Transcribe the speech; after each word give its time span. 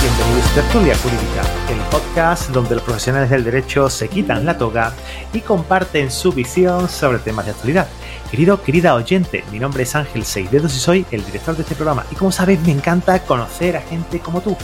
bienvenidos 0.00 0.50
a 0.50 0.54
Tertulia 0.54 0.96
Jurídica, 0.96 1.42
el 1.68 1.78
podcast 1.90 2.50
donde 2.50 2.74
los 2.74 2.84
profesionales 2.84 3.30
del 3.30 3.44
derecho 3.44 3.88
se 3.90 4.08
quitan 4.08 4.44
la 4.44 4.58
toga 4.58 4.92
y 5.32 5.40
comparten 5.40 6.10
su 6.10 6.32
visión 6.32 6.88
sobre 6.88 7.18
temas 7.18 7.46
de 7.46 7.52
actualidad. 7.52 7.88
Querido, 8.30 8.62
querida 8.62 8.94
oyente, 8.94 9.44
mi 9.50 9.58
nombre 9.58 9.82
es 9.82 9.94
Ángel 9.94 10.24
Seidedos 10.24 10.74
y 10.74 10.78
soy 10.78 11.06
el 11.10 11.24
director 11.24 11.56
de 11.56 11.62
este 11.62 11.74
programa. 11.74 12.04
Y 12.10 12.14
como 12.14 12.32
sabes, 12.32 12.60
me 12.60 12.72
encanta 12.72 13.22
conocer 13.24 13.76
a 13.76 13.82
gente 13.82 14.20
como 14.20 14.40
tú, 14.40 14.56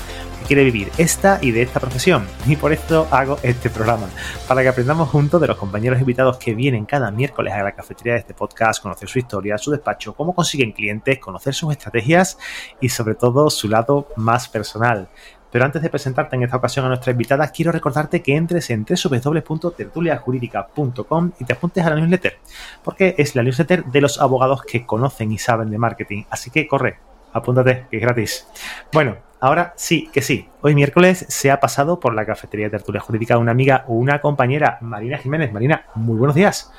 quiere 0.46 0.64
vivir 0.64 0.90
esta 0.96 1.38
y 1.42 1.50
de 1.50 1.60
esta 1.62 1.80
profesión. 1.80 2.26
Y 2.46 2.56
por 2.56 2.72
esto 2.72 3.06
hago 3.10 3.38
este 3.42 3.68
programa, 3.68 4.06
para 4.46 4.62
que 4.62 4.68
aprendamos 4.68 5.08
juntos 5.08 5.40
de 5.40 5.48
los 5.48 5.56
compañeros 5.56 6.00
invitados 6.00 6.38
que 6.38 6.54
vienen 6.54 6.86
cada 6.86 7.10
miércoles 7.10 7.52
a 7.52 7.62
la 7.62 7.72
cafetería 7.72 8.14
de 8.14 8.20
este 8.20 8.32
podcast, 8.34 8.82
conocer 8.82 9.08
su 9.08 9.18
historia, 9.18 9.58
su 9.58 9.70
despacho, 9.70 10.14
cómo 10.14 10.34
consiguen 10.34 10.72
clientes, 10.72 11.18
conocer 11.18 11.52
sus 11.54 11.72
estrategias 11.72 12.38
y 12.80 12.88
sobre 12.88 13.14
todo 13.14 13.50
su 13.50 13.68
lado 13.68 14.08
más 14.16 14.48
personal. 14.48 15.10
Pero 15.50 15.64
antes 15.64 15.82
de 15.82 15.90
presentarte 15.90 16.36
en 16.36 16.42
esta 16.42 16.58
ocasión 16.58 16.84
a 16.84 16.88
nuestra 16.88 17.12
invitada, 17.12 17.48
quiero 17.48 17.72
recordarte 17.72 18.22
que 18.22 18.36
entres 18.36 18.68
en 18.70 18.84
www.tertuliajurídica.com 18.84 21.32
y 21.38 21.44
te 21.44 21.52
apuntes 21.52 21.84
a 21.84 21.90
la 21.90 21.96
newsletter, 21.96 22.38
porque 22.84 23.16
es 23.16 23.34
la 23.34 23.42
newsletter 23.42 23.86
de 23.86 24.00
los 24.00 24.20
abogados 24.20 24.62
que 24.62 24.84
conocen 24.84 25.32
y 25.32 25.38
saben 25.38 25.70
de 25.70 25.78
marketing. 25.78 26.24
Así 26.30 26.50
que 26.50 26.68
corre, 26.68 26.98
apúntate, 27.32 27.86
que 27.90 27.96
es 27.96 28.02
gratis. 28.02 28.46
Bueno, 28.92 29.25
ahora 29.40 29.74
sí, 29.76 30.10
que 30.12 30.22
sí. 30.22 30.48
Hoy 30.62 30.74
miércoles 30.74 31.26
se 31.28 31.50
ha 31.50 31.60
pasado 31.60 32.00
por 32.00 32.14
la 32.14 32.24
cafetería 32.24 32.66
de 32.66 32.70
Tertulia 32.70 33.00
Jurídica 33.00 33.38
una 33.38 33.52
amiga 33.52 33.84
o 33.88 33.94
una 33.94 34.20
compañera, 34.20 34.78
Marina 34.80 35.18
Jiménez. 35.18 35.52
Marina, 35.52 35.86
muy 35.94 36.16
buenos 36.16 36.34
días. 36.34 36.72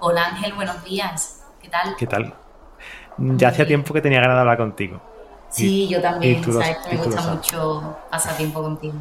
Hola 0.00 0.26
Ángel, 0.26 0.52
buenos 0.54 0.82
días. 0.84 1.44
¿Qué 1.60 1.68
tal? 1.68 1.96
¿Qué 1.96 2.06
tal? 2.06 2.34
Ya 3.18 3.48
hacía 3.48 3.66
tiempo 3.66 3.92
que 3.94 4.00
tenía 4.00 4.20
ganas 4.20 4.36
de 4.36 4.40
hablar 4.40 4.56
contigo. 4.58 5.00
Sí, 5.50 5.86
yo 5.86 6.00
también, 6.00 6.42
sabes 6.42 6.78
que 6.78 6.96
me 6.96 7.04
gusta 7.04 7.34
mucho 7.34 7.96
pasar 8.10 8.36
tiempo 8.36 8.62
contigo. 8.62 8.94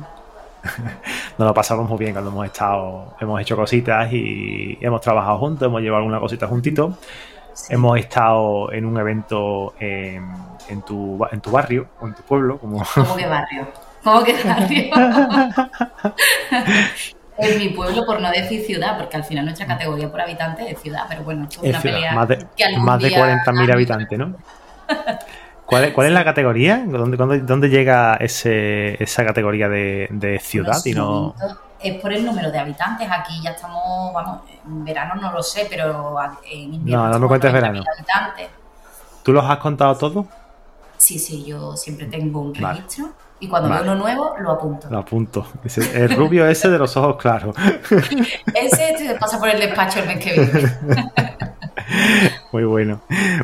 Nos 1.38 1.48
lo 1.48 1.54
pasamos 1.54 1.90
muy 1.90 1.98
bien 1.98 2.12
cuando 2.12 2.30
hemos 2.30 2.46
estado, 2.46 3.16
hemos 3.20 3.42
hecho 3.42 3.56
cositas 3.56 4.12
y 4.12 4.78
hemos 4.82 5.02
trabajado 5.02 5.38
juntos, 5.40 5.66
hemos 5.66 5.82
llevado 5.82 6.00
alguna 6.00 6.20
cosita 6.20 6.46
juntito. 6.48 6.98
Hemos 7.70 8.00
estado 8.00 8.72
en 8.72 8.86
un 8.86 8.98
evento 8.98 9.74
en, 9.80 10.82
tu, 10.86 11.26
en 11.32 11.42
tu 11.42 11.52
barrio 11.52 11.88
o 12.00 12.08
en 12.08 12.16
tu 12.16 12.24
pueblo. 12.24 12.58
Como... 12.58 12.84
¿Cómo 12.94 13.16
que 13.16 13.26
barrio? 13.28 13.68
¿Cómo 14.04 14.24
que 14.24 14.36
barrio? 14.44 14.92
en 17.38 17.58
mi 17.58 17.70
pueblo, 17.70 18.06
por 18.06 18.22
no 18.22 18.30
decir 18.32 18.66
ciudad, 18.66 18.98
porque 18.98 19.18
al 19.18 19.24
final 19.24 19.46
nuestra 19.46 19.66
categoría 19.66 20.10
por 20.10 20.22
habitante 20.22 20.70
es 20.70 20.80
ciudad, 20.80 21.04
pero 21.08 21.24
bueno, 21.24 21.44
esto 21.44 21.62
es, 21.64 21.70
una 21.70 21.82
pelea. 21.82 22.14
Más 22.14 22.28
de, 22.28 22.46
más 22.80 23.02
de 23.02 23.12
40.000 23.12 23.74
habitantes, 23.74 24.20
¿no? 24.20 24.36
¿Cuál 25.66 25.86
es, 25.86 25.94
¿Cuál 25.94 26.08
es, 26.08 26.14
la 26.14 26.26
categoría? 26.26 26.84
¿Dónde, 26.86 27.42
dónde, 27.44 27.70
llega 27.70 28.16
ese, 28.16 29.02
esa 29.02 29.26
categoría 29.26 29.70
de, 29.70 30.40
ciudad? 30.44 30.78
y 30.84 30.94
no... 30.94 31.36
Es 31.84 32.00
por 32.02 32.14
el 32.14 32.26
número 32.26 32.52
de 32.52 32.60
habitantes. 32.60 33.08
Aquí 33.12 33.42
ya 33.42 33.52
estamos, 33.52 34.14
vamos, 34.14 34.42
en 34.66 34.86
verano 34.86 35.16
no 35.16 35.32
lo 35.32 35.42
sé, 35.42 35.68
pero 35.70 36.16
en 36.50 36.74
invierno. 36.74 37.06
No, 37.06 37.10
no 37.14 37.20
me 37.20 37.28
cuentes 37.28 37.52
verano. 37.52 37.84
¿Tú 39.24 39.34
los 39.34 39.46
has 39.46 39.58
contado 39.58 39.96
todos? 39.98 40.26
Sí, 40.98 41.18
sí, 41.18 41.44
yo 41.44 41.76
siempre 41.76 42.06
tengo 42.06 42.42
un 42.42 42.54
registro. 42.56 43.12
Y 43.40 43.48
cuando 43.48 43.70
veo 43.70 43.82
uno 43.82 43.96
nuevo, 43.96 44.36
lo 44.40 44.52
apunto. 44.52 44.88
Lo 44.92 45.00
apunto. 45.00 45.48
El 45.96 46.16
rubio 46.16 46.48
ese 46.48 46.70
de 46.70 46.78
los 46.78 46.96
ojos 46.96 47.18
claros. 47.18 47.56
ese 48.54 48.94
te 48.98 49.16
pasa 49.20 49.40
por 49.40 49.50
el 49.50 49.60
despacho 49.60 50.00
el 50.00 50.08
mes 50.08 50.24
que 50.24 50.34
viene. 50.34 50.80
Muy 52.52 52.64
bueno, 52.64 53.02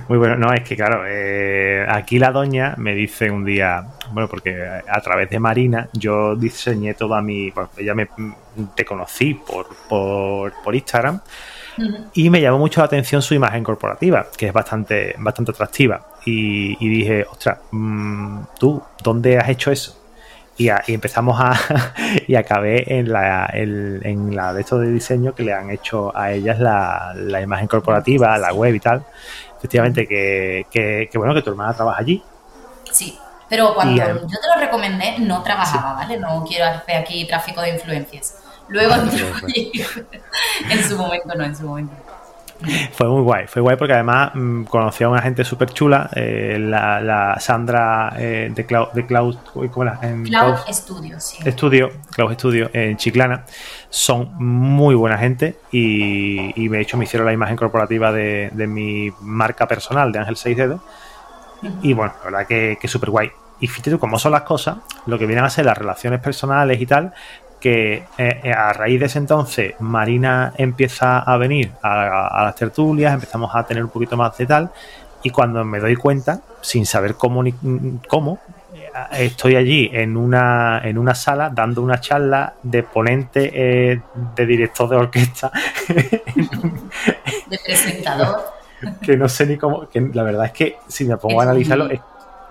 muy 0.07 0.17
bueno. 0.17 0.35
No, 0.35 0.53
es 0.53 0.61
que 0.61 0.75
claro, 0.75 1.03
eh, 1.07 1.85
aquí 1.89 2.19
la 2.19 2.31
doña 2.31 2.75
me 2.77 2.93
dice 2.93 3.31
un 3.31 3.45
día, 3.45 3.85
bueno, 4.11 4.27
porque 4.27 4.63
a 4.65 5.01
través 5.01 5.29
de 5.29 5.39
Marina 5.39 5.89
yo 5.93 6.35
diseñé 6.35 6.93
toda 6.93 7.21
mi, 7.21 7.51
bueno, 7.51 7.69
ella 7.77 7.93
me, 7.93 8.07
te 8.75 8.85
conocí 8.85 9.33
por, 9.33 9.67
por, 9.87 10.75
Instagram 10.75 11.21
y 12.13 12.29
me 12.29 12.41
llamó 12.41 12.57
mucho 12.57 12.81
la 12.81 12.85
atención 12.85 13.21
su 13.21 13.33
imagen 13.33 13.63
corporativa, 13.63 14.27
que 14.35 14.47
es 14.47 14.53
bastante, 14.53 15.15
bastante 15.19 15.51
atractiva. 15.51 16.07
Y, 16.25 16.75
dije, 16.89 17.25
ostras, 17.29 17.59
mm, 17.71 18.39
¿tú 18.59 18.81
dónde 19.03 19.37
has 19.37 19.49
hecho 19.49 19.71
eso? 19.71 19.95
Y, 20.57 20.69
empezamos 20.87 21.39
a 21.39 21.53
y 22.27 22.35
acabé 22.35 22.97
en 22.97 23.11
la 23.11 23.47
en 23.53 24.35
la 24.35 24.53
de 24.53 24.61
estos 24.61 24.81
de 24.81 24.91
diseño 24.91 25.35
que 25.35 25.43
le 25.43 25.53
han 25.53 25.69
hecho 25.69 26.15
a 26.17 26.31
ellas 26.31 26.59
la, 26.59 27.13
la 27.15 27.41
imagen 27.41 27.67
corporativa, 27.67 28.37
la 28.39 28.53
web 28.53 28.73
y 28.73 28.79
tal. 28.79 29.05
Efectivamente 29.57 30.07
que, 30.07 30.65
que, 30.71 31.09
bueno 31.15 31.33
que 31.33 31.41
tu 31.41 31.49
hermana 31.49 31.73
trabaja 31.73 32.01
allí. 32.01 32.21
Pero 33.49 33.73
cuando 33.73 34.03
yo 34.03 34.39
te 34.39 34.47
lo 34.53 34.59
recomendé 34.59 35.19
no 35.19 35.41
trabajaba, 35.43 35.93
¿vale? 35.93 36.17
No 36.17 36.43
quiero 36.47 36.65
hacer 36.65 36.95
aquí 36.97 37.25
tráfico 37.25 37.61
de 37.61 37.69
influencias. 37.69 38.35
Luego 38.67 38.93
en 40.69 40.83
su 40.83 40.97
momento 40.97 41.35
no, 41.35 41.43
en 41.45 41.55
su 41.55 41.63
momento. 41.63 41.93
Fue 42.91 43.07
muy 43.07 43.21
guay, 43.21 43.45
fue 43.47 43.61
guay 43.61 43.75
porque 43.77 43.93
además 43.93 44.31
mm, 44.33 44.63
conocí 44.63 45.03
a 45.03 45.09
una 45.09 45.21
gente 45.21 45.43
súper 45.43 45.69
chula, 45.69 46.09
eh, 46.15 46.57
la, 46.59 47.37
Sandra 47.39 48.13
eh, 48.17 48.51
de 48.53 48.65
Cloud, 48.65 48.89
de 48.93 49.05
Cloud, 49.05 49.35
¿cómo 49.53 49.83
era? 49.83 49.99
En 50.01 50.23
Cloud, 50.23 50.55
Studio, 50.69 51.19
sí. 51.19 51.37
Estudio, 51.45 51.91
Cloud 52.11 52.33
Studio 52.33 52.69
en 52.73 52.97
Chiclana. 52.97 53.45
Son 53.89 54.33
muy 54.43 54.95
buena 54.95 55.17
gente 55.17 55.57
y, 55.71 56.51
y 56.59 56.67
de 56.67 56.81
hecho 56.81 56.97
me 56.97 57.03
hicieron 57.03 57.27
la 57.27 57.33
imagen 57.33 57.55
corporativa 57.55 58.11
de, 58.11 58.51
mi 58.67 59.11
marca 59.21 59.67
personal 59.67 60.11
de 60.11 60.19
Ángel 60.19 60.35
6 60.35 60.57
Dedos. 60.57 60.81
Y 61.81 61.93
bueno, 61.93 62.13
la 62.19 62.25
verdad 62.25 62.47
que, 62.47 62.77
que 62.79 62.87
súper 62.87 63.09
guay. 63.09 63.31
Y 63.59 63.67
fíjate 63.67 63.97
cómo 63.97 64.19
son 64.19 64.33
las 64.33 64.43
cosas, 64.43 64.77
lo 65.07 65.17
que 65.17 65.25
vienen 65.25 65.45
a 65.45 65.49
ser 65.49 65.65
las 65.65 65.77
relaciones 65.77 66.19
personales 66.21 66.79
y 66.79 66.85
tal, 66.85 67.13
que 67.59 68.05
eh, 68.17 68.41
eh, 68.43 68.51
a 68.51 68.71
raíz 68.73 68.99
de 68.99 69.07
ese 69.07 69.17
entonces 69.17 69.73
Marina 69.79 70.53
empieza 70.57 71.19
a 71.19 71.37
venir 71.37 71.71
a, 71.81 72.43
las 72.43 72.55
tertulias, 72.55 73.13
empezamos 73.13 73.53
a 73.55 73.63
tener 73.63 73.83
un 73.83 73.89
poquito 73.89 74.15
más 74.15 74.37
de 74.37 74.45
tal, 74.45 74.69
y 75.23 75.31
cuando 75.31 75.65
me 75.65 75.79
doy 75.79 75.95
cuenta, 75.95 76.41
sin 76.61 76.85
saber 76.85 77.15
cómo, 77.15 77.41
ni, 77.41 77.53
cómo 78.07 78.39
eh, 78.73 79.25
estoy 79.25 79.55
allí 79.55 79.89
en 79.91 80.15
una, 80.15 80.81
en 80.83 80.97
una 80.99 81.15
sala 81.15 81.49
dando 81.49 81.81
una 81.81 81.99
charla 81.99 82.53
de 82.61 82.83
ponente 82.83 84.01
de 84.35 84.45
director 84.45 84.87
de 84.87 84.95
orquesta. 84.95 85.51
de 85.87 87.59
presentador. 87.65 88.56
que 89.01 89.17
no 89.17 89.27
sé 89.29 89.45
ni 89.45 89.57
cómo, 89.57 89.87
que 89.89 90.01
la 90.01 90.23
verdad 90.23 90.45
es 90.45 90.51
que 90.51 90.77
si 90.87 91.05
me 91.05 91.17
pongo 91.17 91.39
a 91.39 91.43
analizarlo, 91.43 91.89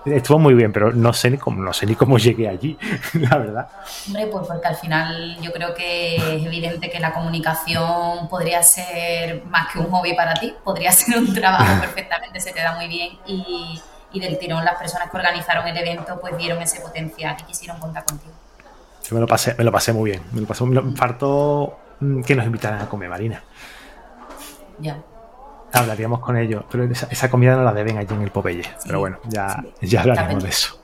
estuvo 0.04 0.38
muy 0.38 0.54
bien, 0.54 0.72
pero 0.72 0.92
no 0.92 1.12
sé 1.12 1.31
ni 1.31 1.38
cómo, 1.38 1.62
no 1.62 1.72
sé 1.72 1.87
ni 1.87 1.94
cómo 1.94 2.19
llegué 2.19 2.48
allí, 2.48 2.78
la 3.14 3.38
verdad. 3.38 3.69
Hombre, 4.06 4.26
pues 4.26 4.47
porque 4.47 4.69
al 4.69 4.76
final 4.76 5.38
yo 5.41 5.53
creo 5.53 5.75
que 5.75 6.16
es 6.16 6.47
evidente 6.47 6.91
que 6.91 7.00
la 7.00 7.12
comunicación 7.12 8.28
podría 8.28 8.62
ser 8.62 9.44
más 9.47 9.72
que 9.72 9.78
un 9.78 9.91
hobby 9.91 10.15
para 10.15 10.34
ti, 10.34 10.54
podría 10.65 10.92
ser 10.92 11.19
un 11.19 11.34
trabajo 11.34 11.81
perfectamente, 11.81 12.41
se 12.41 12.53
te 12.53 12.60
da 12.60 12.75
muy 12.75 12.88
bien 12.88 13.19
y, 13.26 13.81
del 14.16 14.38
tirón 14.38 14.65
las 14.65 14.76
personas 14.76 15.10
que 15.10 15.16
organizaron 15.19 15.69
el 15.69 15.76
evento 15.76 16.19
pues 16.19 16.34
vieron 16.38 16.62
ese 16.62 16.81
potencial 16.81 17.36
y 17.38 17.42
quisieron 17.42 17.78
contar 17.78 18.03
contigo. 18.03 18.32
Sí, 19.03 19.15
me 19.15 19.20
lo 19.20 19.26
pasé, 19.26 19.54
me 19.59 19.62
lo 19.62 19.70
pasé 19.70 19.92
muy 19.92 20.12
bien, 20.12 20.22
me 20.32 20.41
lo 20.41 20.47
pasé, 20.47 20.65
me 20.65 20.97
faltó 20.97 21.78
mm, 22.00 22.22
que 22.22 22.34
nos 22.34 22.47
invitaran 22.47 22.81
a 22.81 22.88
comer, 22.88 23.10
Marina. 23.10 23.42
Ya 24.78 24.97
hablaríamos 25.72 26.21
con 26.21 26.37
ellos, 26.37 26.65
pero 26.71 26.84
esa, 26.84 27.31
comida 27.31 27.56
no 27.56 27.62
la 27.62 27.72
deben 27.72 27.99
allí 27.99 28.15
en 28.15 28.22
el 28.22 28.31
Popeye. 28.31 28.62
pero 28.87 29.00
bueno, 29.00 29.19
ya, 29.28 29.65
ya 29.81 30.00
hablaremos 30.00 30.43
de 30.43 30.49
eso. 30.49 30.78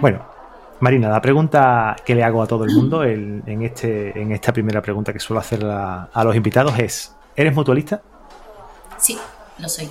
Bueno, 0.00 0.20
Marina, 0.80 1.08
la 1.08 1.20
pregunta 1.20 1.96
que 2.04 2.14
le 2.14 2.24
hago 2.24 2.42
a 2.42 2.46
todo 2.46 2.64
el 2.64 2.74
mundo 2.74 3.04
en, 3.04 3.42
este, 3.62 4.18
en 4.20 4.32
esta 4.32 4.52
primera 4.52 4.82
pregunta 4.82 5.12
que 5.12 5.18
suelo 5.18 5.40
hacer 5.40 5.64
a, 5.64 6.24
los 6.24 6.36
invitados 6.36 6.78
es, 6.78 7.14
¿eres 7.36 7.54
mutualista? 7.54 8.02
Sí, 8.98 9.18
lo 9.58 9.68
soy. 9.68 9.88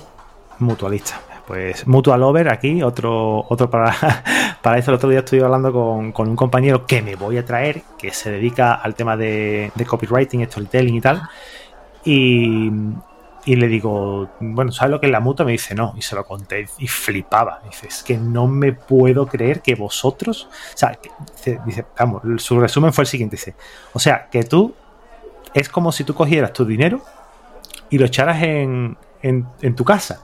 Mutualista. 0.58 1.20
Pues 1.46 1.86
Mutual 1.86 2.22
Over 2.22 2.48
aquí, 2.48 2.82
otro, 2.82 3.44
otro 3.48 3.68
para, 3.68 3.94
para 4.62 4.78
eso. 4.78 4.90
El 4.90 4.96
otro 4.96 5.10
día 5.10 5.18
estoy 5.18 5.40
hablando 5.40 5.72
con, 5.72 6.28
un 6.28 6.36
compañero 6.36 6.86
que 6.86 7.02
me 7.02 7.16
voy 7.16 7.36
a 7.36 7.44
traer, 7.44 7.82
que 7.98 8.12
se 8.12 8.30
dedica 8.30 8.74
al 8.74 8.94
tema 8.94 9.16
de, 9.16 9.70
de 9.74 9.84
copywriting, 9.84 10.46
storytelling 10.46 10.94
y 10.94 11.00
tal. 11.00 11.22
Y, 12.04 12.70
y 13.46 13.56
le 13.56 13.68
digo, 13.68 14.30
bueno, 14.40 14.72
¿sabes 14.72 14.90
lo 14.90 15.00
que 15.00 15.06
es 15.06 15.12
la 15.12 15.20
mutua? 15.20 15.44
Me 15.44 15.52
dice, 15.52 15.74
no, 15.74 15.94
y 15.96 16.02
se 16.02 16.14
lo 16.14 16.24
conté 16.24 16.66
y 16.78 16.88
flipaba. 16.88 17.60
Dice, 17.64 17.88
es 17.88 18.02
que 18.02 18.16
no 18.16 18.46
me 18.46 18.72
puedo 18.72 19.26
creer 19.26 19.60
que 19.60 19.74
vosotros, 19.74 20.48
o 20.50 20.76
sea, 20.76 20.98
dice, 21.66 21.84
vamos, 21.98 22.22
su 22.42 22.58
resumen 22.58 22.92
fue 22.92 23.02
el 23.02 23.08
siguiente, 23.08 23.36
dice, 23.36 23.54
o 23.92 23.98
sea, 23.98 24.28
que 24.30 24.44
tú, 24.44 24.74
es 25.52 25.68
como 25.68 25.92
si 25.92 26.04
tú 26.04 26.14
cogieras 26.14 26.52
tu 26.52 26.64
dinero 26.64 27.02
y 27.90 27.98
lo 27.98 28.06
echaras 28.06 28.42
en, 28.42 28.96
en, 29.22 29.74
tu 29.76 29.84
casa. 29.84 30.22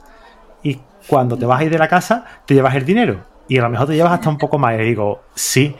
Y 0.63 0.79
cuando 1.07 1.37
te 1.37 1.45
vas 1.45 1.61
a 1.61 1.63
ir 1.63 1.71
de 1.71 1.77
la 1.77 1.87
casa, 1.87 2.25
te 2.45 2.53
llevas 2.53 2.75
el 2.75 2.85
dinero. 2.85 3.23
Y 3.47 3.57
a 3.57 3.61
lo 3.61 3.69
mejor 3.69 3.87
te 3.87 3.95
llevas 3.95 4.13
hasta 4.13 4.29
un 4.29 4.37
poco 4.37 4.57
más. 4.57 4.79
Y 4.79 4.83
digo, 4.83 5.23
sí. 5.35 5.75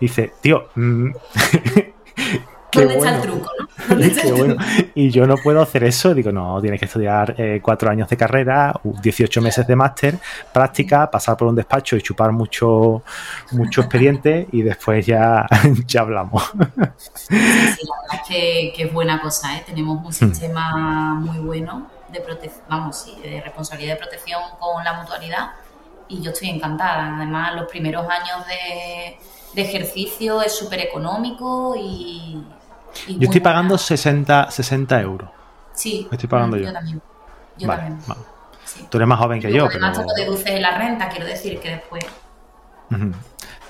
Dice, 0.00 0.32
tío, 0.40 0.68
mm, 0.74 1.10
¿Dónde 2.72 2.94
está 2.94 3.16
el 3.16 3.22
truco, 3.22 3.50
no? 3.58 3.68
Qué 4.22 4.32
bueno. 4.32 4.56
Y 4.94 5.10
yo 5.10 5.26
no 5.26 5.36
puedo 5.36 5.60
hacer 5.62 5.84
eso. 5.84 6.14
Digo, 6.14 6.32
no, 6.32 6.60
tienes 6.60 6.78
que 6.78 6.86
estudiar 6.86 7.34
eh, 7.38 7.60
cuatro 7.62 7.90
años 7.90 8.08
de 8.08 8.16
carrera, 8.16 8.74
18 8.82 9.40
meses 9.40 9.66
de 9.66 9.76
máster, 9.76 10.18
práctica, 10.52 11.10
pasar 11.10 11.36
por 11.36 11.48
un 11.48 11.56
despacho 11.56 11.96
y 11.96 12.02
chupar 12.02 12.32
mucho, 12.32 13.02
mucho 13.52 13.82
expediente 13.82 14.48
y 14.52 14.62
después 14.62 15.04
ya, 15.06 15.46
ya 15.86 16.00
hablamos. 16.00 16.42
Sí, 16.96 17.26
sí, 17.28 17.36
la 17.36 18.02
verdad 18.02 18.14
es 18.14 18.28
que, 18.28 18.72
que 18.76 18.82
es 18.84 18.92
buena 18.92 19.20
cosa, 19.20 19.56
¿eh? 19.56 19.62
Tenemos 19.66 20.04
un 20.04 20.12
sistema 20.12 21.14
muy 21.14 21.38
bueno 21.38 21.90
de 22.12 22.20
protección, 22.20 22.64
vamos, 22.68 22.98
sí, 22.98 23.16
de 23.22 23.40
responsabilidad 23.40 23.94
de 23.94 24.00
protección 24.00 24.40
con 24.58 24.82
la 24.82 24.94
mutualidad 24.94 25.50
y 26.08 26.20
yo 26.20 26.32
estoy 26.32 26.50
encantada. 26.50 27.16
Además, 27.16 27.54
los 27.54 27.68
primeros 27.70 28.04
años 28.08 28.46
de, 28.46 29.16
de 29.54 29.62
ejercicio 29.62 30.42
es 30.42 30.52
súper 30.52 30.80
económico 30.80 31.74
y, 31.76 32.42
y 33.06 33.18
Yo 33.18 33.24
estoy 33.24 33.40
pagando 33.40 33.74
buena. 33.74 33.78
60, 33.84 34.50
60 34.50 35.00
euros. 35.00 35.30
Sí, 35.74 36.08
estoy 36.10 36.28
pagando 36.28 36.56
yo. 36.56 36.66
Yo 36.66 36.72
también. 36.72 37.02
Yo 37.58 37.68
Vale, 37.68 37.82
también. 37.82 38.02
vale. 38.08 38.20
Sí. 38.64 38.86
Tú 38.88 38.98
eres 38.98 39.08
más 39.08 39.18
joven 39.18 39.40
que 39.40 39.48
yo, 39.50 39.66
luego 39.66 39.70
pero 39.72 39.86
Además, 39.86 40.44
te 40.44 40.54
en 40.56 40.62
la 40.62 40.78
renta, 40.78 41.08
quiero 41.08 41.26
decir 41.26 41.58
que 41.58 41.70
después. 41.70 42.04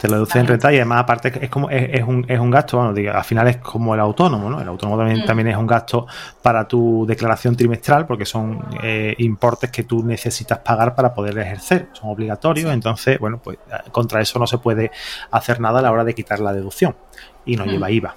Te 0.00 0.08
lo 0.08 0.14
deduces 0.14 0.36
en 0.36 0.46
renta 0.46 0.72
y 0.72 0.76
además 0.76 1.00
aparte 1.00 1.44
es 1.44 1.50
como 1.50 1.68
es, 1.68 1.90
es 1.92 2.02
un, 2.02 2.24
es 2.26 2.38
un 2.40 2.50
gasto, 2.50 2.78
bueno, 2.78 2.94
diga, 2.94 3.18
al 3.18 3.24
final 3.24 3.48
es 3.48 3.58
como 3.58 3.92
el 3.94 4.00
autónomo, 4.00 4.48
¿no? 4.48 4.58
El 4.60 4.66
autónomo 4.68 4.96
también, 4.96 5.20
Mm. 5.20 5.26
también 5.26 5.48
es 5.48 5.56
un 5.58 5.66
gasto 5.66 6.06
para 6.40 6.66
tu 6.66 7.04
declaración 7.06 7.54
trimestral 7.54 8.06
porque 8.06 8.24
son 8.24 8.64
eh, 8.82 9.14
importes 9.18 9.70
que 9.70 9.82
tú 9.84 10.02
necesitas 10.02 10.58
pagar 10.60 10.94
para 10.94 11.12
poder 11.12 11.36
ejercer, 11.38 11.88
son 11.92 12.08
obligatorios, 12.10 12.72
entonces, 12.72 13.18
bueno, 13.18 13.40
pues 13.44 13.58
eh, 13.70 13.90
contra 13.92 14.22
eso 14.22 14.38
no 14.38 14.46
se 14.46 14.56
puede 14.56 14.90
hacer 15.32 15.60
nada 15.60 15.80
a 15.80 15.82
la 15.82 15.92
hora 15.92 16.04
de 16.04 16.14
quitar 16.14 16.40
la 16.40 16.54
deducción 16.54 16.96
y 17.44 17.56
no 17.56 17.66
Mm. 17.66 17.68
lleva 17.68 17.90
IVA. 17.90 18.14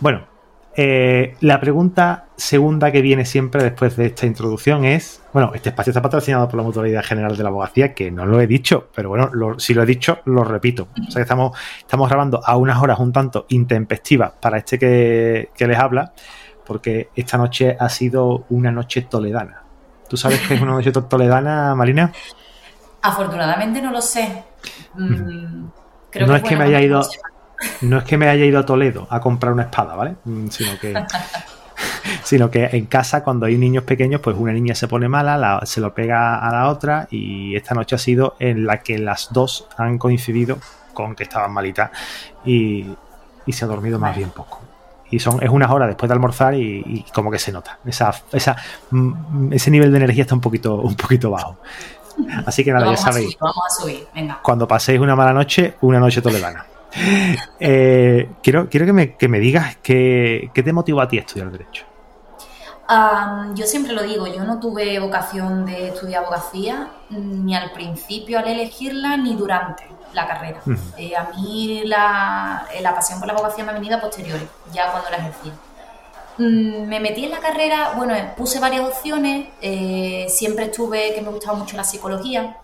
Bueno, 0.00 0.22
eh, 0.76 1.36
la 1.40 1.60
pregunta 1.60 2.26
segunda 2.36 2.90
que 2.90 3.02
viene 3.02 3.24
siempre 3.26 3.62
después 3.62 3.96
de 3.96 4.06
esta 4.06 4.24
introducción 4.26 4.84
es, 4.86 5.22
bueno, 5.32 5.52
este 5.54 5.68
espacio 5.68 5.90
está 5.90 6.00
patrocinado 6.00 6.48
por 6.48 6.56
la 6.56 6.62
Mutualidad 6.62 7.04
General 7.04 7.36
de 7.36 7.42
la 7.42 7.50
Abogacía, 7.50 7.92
que 7.94 8.10
no 8.10 8.24
lo 8.26 8.40
he 8.40 8.46
dicho, 8.46 8.88
pero 8.94 9.10
bueno, 9.10 9.28
lo- 9.32 9.58
si 9.58 9.74
lo 9.74 9.82
he 9.82 9.86
dicho, 9.86 10.20
lo 10.24 10.44
repito. 10.44 10.88
O 11.06 11.10
sea 11.10 11.16
que 11.16 11.22
estamos, 11.22 11.58
estamos 11.78 12.08
grabando 12.08 12.40
a 12.44 12.56
unas 12.56 12.80
horas 12.82 12.98
un 12.98 13.12
tanto 13.12 13.44
intempestivas 13.50 14.32
para 14.40 14.58
este 14.58 14.78
que, 14.78 15.50
que 15.54 15.66
les 15.66 15.78
habla, 15.78 16.12
porque 16.66 17.10
esta 17.14 17.36
noche 17.36 17.76
ha 17.78 17.88
sido 17.88 18.46
una 18.48 18.70
noche 18.72 19.02
toledana. 19.02 19.62
¿Tú 20.08 20.16
sabes 20.16 20.40
qué 20.46 20.54
es 20.54 20.60
una 20.60 20.72
noche 20.72 20.90
to- 20.92 21.04
toledana, 21.04 21.74
Marina? 21.74 22.12
Afortunadamente 23.02 23.82
no 23.82 23.90
lo 23.90 24.00
sé. 24.00 24.44
Mm, 24.94 25.66
creo 26.10 26.26
No 26.26 26.32
que 26.34 26.38
es 26.38 26.42
que 26.48 26.56
me 26.56 26.64
haya 26.64 26.80
ido-. 26.80 27.02
No 27.82 27.98
es 27.98 28.04
que 28.04 28.16
me 28.16 28.28
haya 28.28 28.44
ido 28.44 28.58
a 28.58 28.66
Toledo 28.66 29.06
a 29.10 29.20
comprar 29.20 29.52
una 29.52 29.62
espada, 29.64 29.94
¿vale? 29.94 30.16
Mm, 30.24 30.48
Sino 30.48 30.78
que, 30.80 30.94
sino 32.24 32.50
que 32.50 32.64
en 32.72 32.86
casa, 32.86 33.22
cuando 33.24 33.46
hay 33.46 33.56
niños 33.56 33.84
pequeños, 33.84 34.20
pues 34.20 34.36
una 34.38 34.52
niña 34.52 34.74
se 34.74 34.88
pone 34.88 35.08
mala, 35.08 35.36
la- 35.36 35.60
se 35.64 35.80
lo 35.80 35.94
pega 35.94 36.38
a 36.38 36.52
la 36.52 36.68
otra 36.68 37.06
y 37.10 37.56
esta 37.56 37.74
noche 37.74 37.94
ha 37.96 37.98
sido 37.98 38.34
en 38.38 38.66
la 38.66 38.78
que 38.82 38.98
las 38.98 39.28
dos 39.32 39.66
han 39.76 39.98
coincidido 39.98 40.58
con 40.94 41.14
que 41.14 41.22
estaban 41.24 41.52
malitas 41.52 41.90
y, 42.44 42.86
y 43.46 43.52
se 43.52 43.64
ha 43.64 43.68
dormido 43.68 43.98
más 43.98 44.16
bien 44.16 44.30
poco. 44.30 44.60
Y 45.10 45.18
son, 45.18 45.42
es 45.42 45.50
unas 45.50 45.70
horas 45.70 45.88
después 45.88 46.08
de 46.08 46.14
almorzar 46.14 46.54
y, 46.54 46.82
y 46.86 47.04
como 47.12 47.30
que 47.30 47.38
se 47.38 47.52
nota. 47.52 47.78
Esa, 47.84 48.12
esa, 48.32 48.56
mm, 48.90 49.52
ese 49.52 49.70
nivel 49.70 49.90
de 49.90 49.98
energía 49.98 50.22
está 50.22 50.34
un 50.34 50.40
poquito, 50.40 50.76
un 50.76 50.94
poquito 50.96 51.30
bajo. 51.30 51.58
Así 52.46 52.62
que 52.64 52.72
nada, 52.72 52.86
ya 52.86 52.92
a 52.92 52.96
sabéis 52.96 53.26
subir, 53.26 53.38
vamos 53.40 53.62
a 53.66 53.80
subir. 53.82 54.06
Venga. 54.14 54.40
cuando 54.42 54.66
paséis 54.68 55.00
una 55.00 55.16
mala 55.16 55.32
noche, 55.32 55.76
una 55.82 55.98
noche 55.98 56.20
toledana. 56.22 56.64
Eh, 57.64 58.28
quiero 58.42 58.68
quiero 58.68 58.86
que, 58.86 58.92
me, 58.92 59.16
que 59.16 59.28
me 59.28 59.38
digas 59.38 59.76
qué, 59.82 60.50
qué 60.52 60.62
te 60.62 60.72
motivó 60.72 61.00
a 61.00 61.08
ti 61.08 61.18
a 61.18 61.20
estudiar 61.20 61.50
Derecho. 61.50 61.84
Yo 63.54 63.66
siempre 63.66 63.92
lo 63.92 64.02
digo, 64.02 64.26
yo 64.26 64.44
no 64.44 64.60
tuve 64.60 64.98
vocación 64.98 65.64
de 65.64 65.88
estudiar 65.88 66.24
abogacía 66.24 66.90
ni 67.08 67.54
al 67.54 67.72
principio 67.72 68.38
al 68.38 68.48
elegirla 68.48 69.16
ni 69.16 69.34
durante 69.34 69.84
la 70.12 70.26
carrera. 70.26 70.60
Eh, 70.98 71.16
a 71.16 71.30
mí 71.34 71.82
la, 71.86 72.66
eh, 72.74 72.82
la 72.82 72.94
pasión 72.94 73.18
por 73.18 73.28
la 73.28 73.32
abogacía 73.34 73.64
me 73.64 73.70
ha 73.70 73.74
venido 73.74 73.96
a 73.96 74.00
posteriori, 74.00 74.46
ya 74.72 74.90
cuando 74.90 75.08
la 75.10 75.16
ejercía. 75.16 75.52
Mm, 76.38 76.86
Me 76.88 77.00
metí 77.00 77.24
en 77.24 77.30
la 77.30 77.40
carrera, 77.40 77.92
bueno, 77.96 78.14
puse 78.36 78.60
varias 78.60 78.86
opciones, 78.86 79.48
eh, 79.62 80.26
siempre 80.28 80.66
estuve 80.66 81.14
que 81.14 81.22
me 81.22 81.30
gustaba 81.30 81.56
mucho 81.58 81.76
la 81.76 81.84
psicología, 81.84 82.56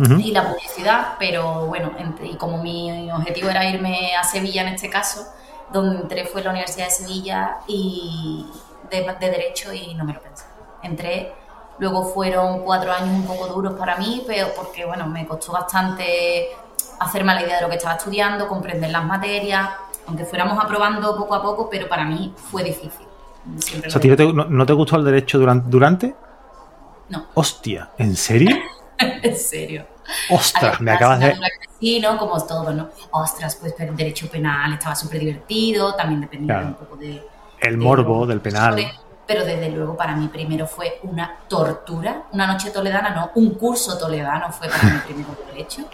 Ujú. 0.00 0.14
y 0.14 0.32
la 0.32 0.48
publicidad, 0.48 1.14
pero 1.18 1.66
bueno, 1.66 1.90
y 2.22 2.34
como 2.36 2.62
mi 2.62 3.10
objetivo 3.12 3.50
era 3.50 3.68
irme 3.68 4.16
a 4.16 4.24
Sevilla 4.24 4.62
en 4.62 4.68
este 4.74 4.88
caso, 4.88 5.26
donde 5.72 6.00
entré 6.02 6.24
fue 6.26 6.42
la 6.42 6.50
Universidad 6.50 6.86
de 6.86 6.90
Sevilla 6.90 7.56
y 7.66 8.46
de, 8.90 9.02
de 9.20 9.30
Derecho 9.30 9.72
y 9.74 9.94
no 9.94 10.04
me 10.04 10.14
lo 10.14 10.20
pensé. 10.20 10.44
Entré, 10.82 11.32
luego 11.78 12.02
fueron 12.04 12.60
cuatro 12.60 12.90
años 12.92 13.10
un 13.10 13.26
poco 13.26 13.46
duros 13.48 13.74
para 13.74 13.96
mí, 13.96 14.24
pero 14.26 14.48
porque 14.56 14.86
bueno, 14.86 15.06
me 15.06 15.26
costó 15.26 15.52
bastante 15.52 16.48
hacerme 16.98 17.34
la 17.34 17.42
idea 17.42 17.56
de 17.56 17.62
lo 17.62 17.68
que 17.68 17.76
estaba 17.76 17.96
estudiando, 17.96 18.48
comprender 18.48 18.90
las 18.90 19.04
materias, 19.04 19.68
aunque 20.06 20.24
fuéramos 20.24 20.58
aprobando 20.62 21.14
poco 21.16 21.34
a 21.34 21.42
poco, 21.42 21.68
pero 21.70 21.88
para 21.88 22.04
mí 22.06 22.32
fue 22.50 22.64
difícil. 22.64 23.06
Siempre 23.58 23.88
O 23.88 23.90
sea, 23.92 23.98
¿a 23.98 24.02
ti 24.02 24.08
no 24.08 24.16
digo. 24.16 24.30
te, 24.30 24.36
no, 24.36 24.44
no 24.46 24.66
te 24.66 24.72
gustó 24.72 24.96
el 24.96 25.04
Derecho 25.04 25.38
durante? 25.38 25.68
durante? 25.70 26.14
No, 27.10 27.26
Hostia, 27.34 27.90
¿en 27.98 28.16
serio? 28.16 28.56
en 29.22 29.36
serio. 29.36 29.86
Ostras, 30.30 30.80
me 30.80 30.90
acabas 30.92 31.20
de... 31.20 31.36
Sí, 31.78 31.98
¿no? 32.00 32.18
Como 32.18 32.44
todo, 32.44 32.72
¿no? 32.72 32.90
Ostras, 33.12 33.56
pues 33.56 33.74
el 33.78 33.96
derecho 33.96 34.28
penal 34.30 34.74
estaba 34.74 34.94
súper 34.94 35.20
divertido, 35.20 35.94
también 35.94 36.20
dependía 36.20 36.54
Claro. 36.54 36.68
un 36.68 36.74
poco 36.74 36.96
de... 36.96 37.22
El 37.60 37.78
de 37.78 37.84
morbo 37.84 38.20
los 38.20 38.28
del 38.28 38.40
penal. 38.40 38.76
Pero 39.26 39.44
desde 39.44 39.70
luego 39.70 39.96
para 39.96 40.14
mí 40.16 40.28
primero 40.28 40.66
fue 40.66 40.98
una 41.04 41.36
tortura, 41.48 42.24
una 42.32 42.46
noche 42.48 42.70
toledana, 42.70 43.10
no, 43.14 43.30
un 43.36 43.54
curso 43.54 43.96
toledano 43.96 44.50
fue 44.52 44.68
para 44.68 44.82
mí 44.82 45.00
primero 45.06 45.28
de 45.46 45.52
derecho, 45.52 45.88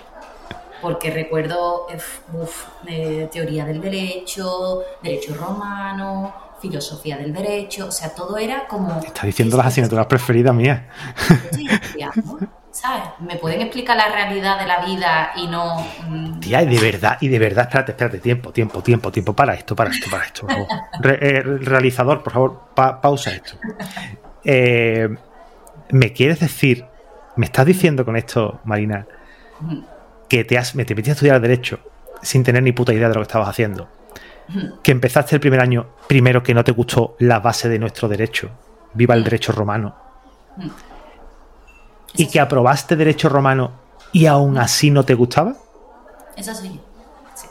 porque 0.81 1.11
recuerdo 1.11 1.87
uf, 2.33 2.65
eh, 2.87 3.29
teoría 3.31 3.65
del 3.67 3.81
derecho, 3.81 4.83
derecho 5.03 5.35
romano, 5.35 6.33
filosofía 6.63 7.19
del 7.19 7.33
derecho, 7.35 7.89
o 7.89 7.93
sea, 7.93 8.15
todo 8.15 8.39
era 8.39 8.67
como... 8.67 8.99
Estás 9.05 9.25
diciendo 9.25 9.57
las 9.59 9.67
asignaturas 9.67 10.07
preferidas 10.09 10.55
mías. 10.55 10.81
Estudiando, 11.53 12.39
¿sabes? 12.87 13.03
Me 13.21 13.37
pueden 13.37 13.61
explicar 13.63 13.97
la 13.97 14.09
realidad 14.09 14.59
de 14.59 14.67
la 14.67 14.85
vida 14.85 15.33
y 15.37 15.47
no... 15.49 15.77
mm, 16.09 16.41
Tía, 16.41 16.63
y 16.63 16.67
de 16.67 16.81
verdad, 16.81 17.19
y 17.21 17.29
de 17.29 17.39
verdad, 17.39 17.65
espérate, 17.65 17.93
espérate, 17.93 18.19
tiempo, 18.19 18.53
tiempo, 18.53 18.83
tiempo, 18.83 19.11
tiempo, 19.11 19.33
para 19.35 19.55
esto, 19.55 19.75
para 19.75 19.91
esto, 19.91 20.09
para 20.11 20.25
esto, 20.25 20.43
por 20.47 20.51
favor. 20.53 20.69
Eh, 21.21 21.43
realizador, 21.43 22.23
por 22.23 22.33
favor, 22.33 22.61
pa- 22.75 23.01
pausa 23.01 23.31
esto. 23.33 23.57
Eh, 24.45 25.09
¿Me 25.91 26.13
quieres 26.13 26.41
decir, 26.41 26.85
me 27.37 27.47
estás 27.47 27.67
diciendo 27.67 28.05
con 28.05 28.17
esto, 28.17 28.61
Marina, 28.65 29.07
que 30.29 30.45
te, 30.45 30.59
has, 30.59 30.75
me 30.75 30.85
te 30.85 30.95
metiste 30.95 31.11
a 31.13 31.15
estudiar 31.15 31.41
Derecho 31.41 31.79
sin 32.23 32.43
tener 32.45 32.63
ni 32.63 32.73
puta 32.73 32.93
idea 32.93 33.09
de 33.09 33.15
lo 33.15 33.21
que 33.21 33.27
estabas 33.27 33.49
haciendo? 33.49 33.89
Que 34.83 34.93
empezaste 34.93 35.35
el 35.35 35.41
primer 35.41 35.61
año, 35.61 35.87
primero 36.07 36.43
que 36.43 36.55
no 36.55 36.63
te 36.63 36.71
gustó 36.73 37.17
la 37.19 37.41
base 37.41 37.69
de 37.69 37.79
nuestro 37.81 38.07
derecho, 38.09 38.51
viva 38.95 39.15
el 39.15 39.25
derecho 39.25 39.51
romano. 39.53 39.97
Y 42.17 42.29
que 42.29 42.41
aprobaste 42.41 42.97
derecho 42.97 43.29
romano 43.29 43.73
y 44.13 44.27
aún 44.27 44.59
así 44.59 44.91
no 44.91 45.05
te 45.05 45.15
gustaba? 45.15 45.55
Eso 46.37 46.55
soy 46.55 46.69
yo. 46.71 46.81
Sí. 47.35 47.47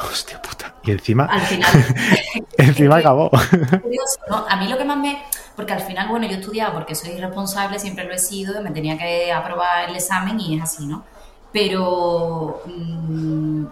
Hostia 0.00 0.40
puta. 0.42 0.74
Y 0.84 0.92
encima, 0.92 1.24
Al 1.24 1.40
final, 1.40 1.70
encima 2.58 2.96
acabó. 2.96 3.30
curioso, 3.30 4.18
¿no? 4.28 4.46
A 4.48 4.56
mí 4.56 4.68
lo 4.68 4.78
que 4.78 4.84
más 4.84 4.96
me... 4.98 5.22
Porque 5.56 5.72
al 5.72 5.80
final, 5.80 6.08
bueno, 6.08 6.26
yo 6.26 6.36
estudiaba 6.36 6.74
porque 6.74 6.94
soy 6.94 7.16
responsable, 7.18 7.78
siempre 7.78 8.04
lo 8.04 8.12
he 8.12 8.18
sido, 8.18 8.60
me 8.62 8.70
tenía 8.70 8.96
que 8.98 9.32
aprobar 9.32 9.88
el 9.88 9.96
examen 9.96 10.38
y 10.38 10.56
es 10.56 10.62
así, 10.62 10.86
¿no? 10.86 11.02
Pero 11.52 12.62
mm, 12.66 13.64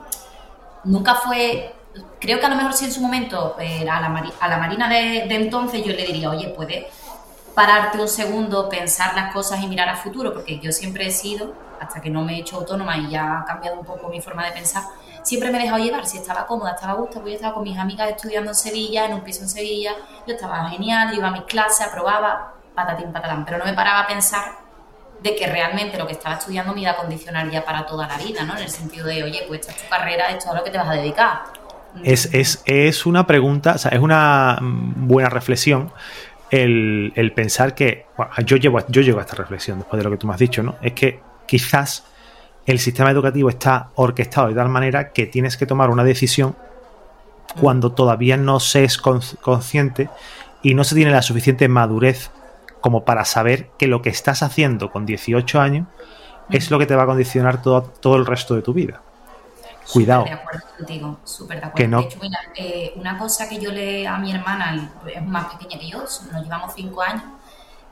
nunca 0.84 1.14
fue... 1.16 1.74
Creo 2.18 2.40
que 2.40 2.46
a 2.46 2.48
lo 2.48 2.56
mejor 2.56 2.72
sí 2.72 2.86
en 2.86 2.92
su 2.92 3.00
momento 3.00 3.54
eh, 3.60 3.88
a, 3.88 4.00
la 4.00 4.32
a 4.40 4.48
la 4.48 4.56
Marina 4.58 4.88
de, 4.88 5.26
de 5.28 5.34
entonces 5.36 5.84
yo 5.84 5.92
le 5.92 6.04
diría, 6.04 6.30
oye, 6.30 6.48
puedes 6.48 6.86
pararte 7.54 7.98
un 7.98 8.08
segundo, 8.08 8.68
pensar 8.68 9.14
las 9.14 9.32
cosas 9.32 9.62
y 9.62 9.68
mirar 9.68 9.88
a 9.88 9.96
futuro, 9.96 10.32
porque 10.32 10.58
yo 10.58 10.72
siempre 10.72 11.06
he 11.06 11.10
sido, 11.10 11.54
hasta 11.80 12.00
que 12.00 12.10
no 12.10 12.22
me 12.22 12.36
he 12.36 12.40
hecho 12.40 12.56
autónoma 12.56 12.96
y 12.96 13.10
ya 13.10 13.40
ha 13.40 13.44
cambiado 13.44 13.78
un 13.78 13.86
poco 13.86 14.08
mi 14.08 14.20
forma 14.20 14.44
de 14.46 14.52
pensar, 14.52 14.82
siempre 15.22 15.50
me 15.50 15.58
he 15.58 15.62
dejado 15.62 15.82
llevar, 15.82 16.06
si 16.06 16.18
estaba 16.18 16.46
cómoda, 16.46 16.72
estaba 16.72 16.92
a 16.92 16.96
gusto, 16.96 17.20
pues 17.20 17.32
yo 17.32 17.36
estaba 17.36 17.54
con 17.54 17.62
mis 17.62 17.78
amigas 17.78 18.10
estudiando 18.10 18.50
en 18.50 18.54
Sevilla, 18.54 19.06
en 19.06 19.14
un 19.14 19.20
piso 19.20 19.42
en 19.42 19.48
Sevilla, 19.48 19.92
yo 20.26 20.34
estaba 20.34 20.68
genial, 20.68 21.14
iba 21.14 21.28
a 21.28 21.30
mis 21.30 21.42
clases, 21.42 21.86
aprobaba, 21.86 22.54
patatín, 22.74 23.12
patatán, 23.12 23.44
pero 23.44 23.58
no 23.58 23.64
me 23.64 23.74
paraba 23.74 24.00
a 24.00 24.06
pensar 24.06 24.64
de 25.22 25.34
que 25.36 25.46
realmente 25.46 25.96
lo 25.96 26.06
que 26.06 26.12
estaba 26.12 26.34
estudiando 26.34 26.74
me 26.74 26.82
iba 26.82 26.90
a 26.90 26.96
condicionar 26.96 27.48
ya 27.50 27.64
para 27.64 27.86
toda 27.86 28.06
la 28.06 28.18
vida, 28.18 28.44
¿no? 28.44 28.56
En 28.56 28.64
el 28.64 28.68
sentido 28.68 29.06
de, 29.06 29.22
oye, 29.22 29.44
pues 29.48 29.60
esta 29.60 29.72
es 29.72 29.82
tu 29.82 29.88
carrera, 29.88 30.26
esto 30.26 30.46
es 30.46 30.50
a 30.50 30.54
lo 30.54 30.64
que 30.64 30.70
te 30.70 30.76
vas 30.76 30.88
a 30.88 30.92
dedicar. 30.92 31.42
Es, 32.02 32.34
es, 32.34 32.62
es 32.66 33.06
una 33.06 33.26
pregunta, 33.26 33.74
o 33.76 33.78
sea, 33.78 33.92
es 33.92 34.00
una 34.00 34.58
mm, 34.60 35.06
buena 35.06 35.30
reflexión 35.30 35.92
el, 36.62 37.32
pensar 37.34 37.74
que. 37.74 38.06
bueno, 38.16 38.32
yo, 38.44 38.56
llevo, 38.56 38.80
yo 38.88 39.02
llego 39.02 39.18
a 39.18 39.22
esta 39.22 39.36
reflexión 39.36 39.78
después 39.78 39.98
de 39.98 40.04
lo 40.04 40.10
que 40.10 40.16
tú 40.16 40.26
me 40.26 40.34
has 40.34 40.40
dicho, 40.40 40.62
¿no? 40.62 40.76
Es 40.82 40.92
que 40.92 41.20
quizás 41.46 42.04
el 42.66 42.78
sistema 42.78 43.10
educativo 43.10 43.48
está 43.48 43.90
orquestado 43.94 44.48
de 44.48 44.54
tal 44.54 44.68
manera 44.68 45.12
que 45.12 45.26
tienes 45.26 45.56
que 45.56 45.66
tomar 45.66 45.90
una 45.90 46.04
decisión 46.04 46.56
cuando 47.60 47.92
todavía 47.92 48.36
no 48.36 48.58
se 48.58 48.84
es 48.84 48.98
consciente 48.98 50.08
y 50.62 50.74
no 50.74 50.82
se 50.82 50.94
tiene 50.94 51.10
la 51.10 51.22
suficiente 51.22 51.68
madurez 51.68 52.30
como 52.80 53.04
para 53.04 53.24
saber 53.24 53.68
que 53.78 53.86
lo 53.86 54.02
que 54.02 54.08
estás 54.08 54.42
haciendo 54.42 54.90
con 54.90 55.06
18 55.06 55.60
años 55.60 55.86
es 56.50 56.70
lo 56.70 56.78
que 56.78 56.86
te 56.86 56.96
va 56.96 57.04
a 57.04 57.06
condicionar 57.06 57.62
todo, 57.62 57.82
todo 57.82 58.16
el 58.16 58.26
resto 58.26 58.54
de 58.54 58.62
tu 58.62 58.72
vida. 58.72 59.02
Cuidado. 59.92 60.24
de 60.24 60.32
acuerdo 60.32 60.66
contigo, 60.76 61.18
súper 61.24 61.60
de 61.60 61.66
acuerdo. 61.66 61.98
De 61.98 62.04
hecho, 62.04 62.18
eh, 62.56 62.92
una 62.96 63.18
cosa 63.18 63.48
que 63.48 63.58
yo 63.58 63.70
le 63.70 64.06
a 64.06 64.18
mi 64.18 64.32
hermana, 64.32 64.92
es 65.12 65.24
más 65.24 65.54
pequeña 65.54 65.80
que 65.80 65.88
yo, 65.88 65.98
nos 65.98 66.42
llevamos 66.42 66.72
cinco 66.74 67.02
años, 67.02 67.24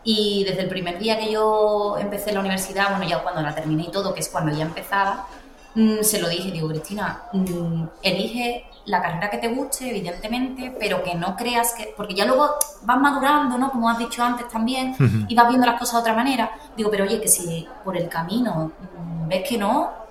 y 0.04 0.44
desde 0.44 0.62
el 0.62 0.68
primer 0.68 0.98
día 0.98 1.18
que 1.18 1.30
yo 1.30 1.96
empecé 1.98 2.32
la 2.32 2.40
universidad, 2.40 2.90
bueno, 2.90 3.08
ya 3.08 3.22
cuando 3.22 3.42
la 3.42 3.54
terminé 3.54 3.84
y 3.84 3.90
todo, 3.90 4.14
que 4.14 4.20
es 4.20 4.28
cuando 4.28 4.52
ya 4.52 4.64
empezaba, 4.64 5.26
mm, 5.74 6.02
se 6.02 6.20
lo 6.20 6.28
dije, 6.28 6.50
digo, 6.50 6.68
Cristina, 6.68 7.22
mm, 7.32 7.84
elige 8.02 8.66
la 8.86 9.00
carrera 9.00 9.30
que 9.30 9.38
te 9.38 9.48
guste, 9.48 9.90
evidentemente, 9.90 10.74
pero 10.78 11.04
que 11.04 11.14
no 11.14 11.36
creas 11.36 11.74
que, 11.74 11.94
porque 11.96 12.14
ya 12.14 12.24
luego 12.24 12.50
vas 12.82 12.98
madurando, 12.98 13.56
¿no? 13.56 13.70
Como 13.70 13.88
has 13.88 13.98
dicho 13.98 14.24
antes 14.24 14.48
también, 14.48 14.96
y 15.28 15.34
vas 15.36 15.48
viendo 15.48 15.66
las 15.66 15.78
cosas 15.78 15.94
de 15.94 16.00
otra 16.00 16.14
manera. 16.14 16.50
Digo, 16.76 16.90
pero 16.90 17.04
oye, 17.04 17.20
que 17.20 17.28
si 17.28 17.68
por 17.84 17.96
el 17.96 18.08
camino 18.08 18.72
mm, 18.98 19.28
ves 19.28 19.48
que 19.48 19.56
no, 19.56 20.01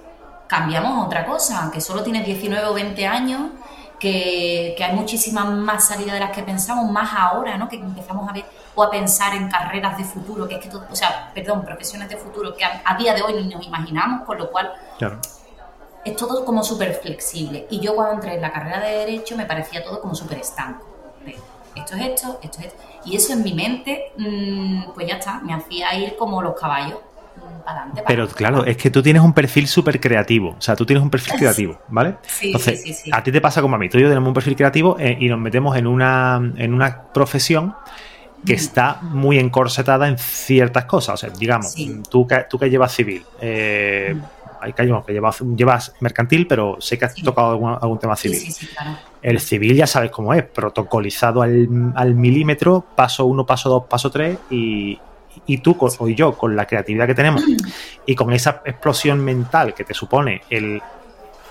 cambiamos 0.51 0.97
a 0.97 1.05
otra 1.05 1.25
cosa, 1.25 1.71
que 1.73 1.79
solo 1.79 2.03
tienes 2.03 2.25
19 2.25 2.67
o 2.67 2.73
20 2.73 3.07
años, 3.07 3.51
que, 3.97 4.73
que 4.75 4.83
hay 4.83 4.93
muchísimas 4.93 5.47
más 5.47 5.87
salidas 5.87 6.15
de 6.15 6.19
las 6.19 6.31
que 6.31 6.43
pensamos, 6.43 6.91
más 6.91 7.09
ahora, 7.17 7.57
¿no? 7.57 7.69
Que 7.69 7.77
empezamos 7.77 8.29
a 8.29 8.33
ver 8.33 8.43
o 8.75 8.83
a 8.83 8.91
pensar 8.91 9.33
en 9.33 9.49
carreras 9.49 9.97
de 9.97 10.03
futuro, 10.03 10.49
que 10.49 10.55
es 10.55 10.61
que 10.61 10.67
todo, 10.67 10.85
o 10.91 10.95
sea, 10.95 11.31
perdón, 11.33 11.63
profesiones 11.63 12.09
de 12.09 12.17
futuro 12.17 12.53
que 12.53 12.65
a, 12.65 12.97
día 12.97 13.13
de 13.13 13.21
hoy 13.21 13.33
ni 13.35 13.47
nos 13.47 13.65
imaginamos, 13.65 14.25
con 14.25 14.39
lo 14.39 14.51
cual 14.51 14.73
claro. 14.97 15.19
es 16.03 16.17
todo 16.17 16.43
como 16.43 16.65
súper 16.65 16.95
flexible. 16.95 17.65
Y 17.69 17.79
yo 17.79 17.95
cuando 17.95 18.15
entré 18.15 18.35
en 18.35 18.41
la 18.41 18.51
carrera 18.51 18.81
de 18.81 18.97
Derecho 18.97 19.37
me 19.37 19.45
parecía 19.45 19.81
todo 19.81 20.01
como 20.01 20.13
súper 20.15 20.39
estanco. 20.39 20.85
Esto 21.73 21.95
es 21.95 22.01
esto, 22.01 22.39
esto 22.43 22.59
es 22.59 22.65
esto. 22.65 22.83
Y 23.05 23.15
eso 23.15 23.31
en 23.31 23.43
mi 23.43 23.53
mente, 23.53 24.11
mm, 24.17 24.91
pues 24.93 25.07
ya 25.07 25.15
está, 25.15 25.39
me 25.39 25.53
hacía 25.53 25.95
ir 25.95 26.17
como 26.17 26.41
los 26.41 26.59
caballos. 26.59 26.99
Adelante, 27.65 28.03
Pero 28.07 28.27
claro, 28.27 28.65
es 28.65 28.77
que 28.77 28.89
tú 28.89 29.01
tienes 29.01 29.21
un 29.21 29.33
perfil 29.33 29.67
súper 29.67 29.99
creativo. 29.99 30.55
O 30.57 30.61
sea, 30.61 30.75
tú 30.75 30.85
tienes 30.85 31.03
un 31.03 31.09
perfil 31.09 31.33
creativo, 31.35 31.79
¿vale? 31.89 32.15
Sí, 32.27 32.47
Entonces, 32.47 32.81
sí, 32.81 32.93
sí, 32.93 33.11
a 33.13 33.23
ti 33.23 33.31
te 33.31 33.39
pasa 33.39 33.61
como 33.61 33.75
a 33.75 33.79
mí. 33.79 33.89
Tú 33.89 33.97
y 33.97 34.01
yo 34.01 34.07
tenemos 34.07 34.27
un 34.27 34.33
perfil 34.33 34.55
creativo 34.55 34.97
eh, 34.99 35.17
y 35.19 35.29
nos 35.29 35.39
metemos 35.39 35.77
en 35.77 35.87
una, 35.87 36.41
en 36.57 36.73
una 36.73 37.03
profesión 37.13 37.75
que 38.45 38.53
está 38.53 38.99
muy 39.01 39.37
encorsetada 39.37 40.07
en 40.07 40.17
ciertas 40.17 40.85
cosas. 40.85 41.15
O 41.15 41.17
sea, 41.17 41.29
digamos, 41.29 41.75
tú, 42.09 42.25
que, 42.25 42.45
tú 42.49 42.57
que 42.57 42.69
llevas 42.69 42.91
civil, 42.91 43.23
eh, 43.39 44.15
hay 44.59 44.73
que, 44.73 45.01
que 45.05 45.13
llevas, 45.13 45.39
llevas 45.55 45.93
mercantil, 45.99 46.47
pero 46.47 46.77
sé 46.79 46.97
que 46.97 47.05
has 47.05 47.15
tocado 47.15 47.77
algún, 47.81 47.99
tema 47.99 48.15
civil. 48.15 48.41
El 49.21 49.39
civil 49.39 49.75
ya 49.75 49.87
sabes 49.87 50.11
cómo 50.11 50.33
es, 50.33 50.43
protocolizado 50.43 51.41
al, 51.41 51.93
al 51.95 52.15
milímetro, 52.15 52.83
paso 52.95 53.25
uno, 53.25 53.45
paso 53.45 53.69
dos, 53.69 53.83
paso 53.85 54.09
tres, 54.09 54.37
y, 54.49 54.99
y 55.45 55.57
tú 55.59 55.75
o 55.79 56.07
yo, 56.07 56.37
con 56.37 56.55
la 56.55 56.65
creatividad 56.65 57.07
que 57.07 57.15
tenemos 57.15 57.43
y 58.05 58.15
con 58.15 58.33
esa 58.33 58.61
explosión 58.65 59.23
mental 59.23 59.73
que 59.73 59.83
te 59.83 59.93
supone 59.93 60.41
el, 60.49 60.81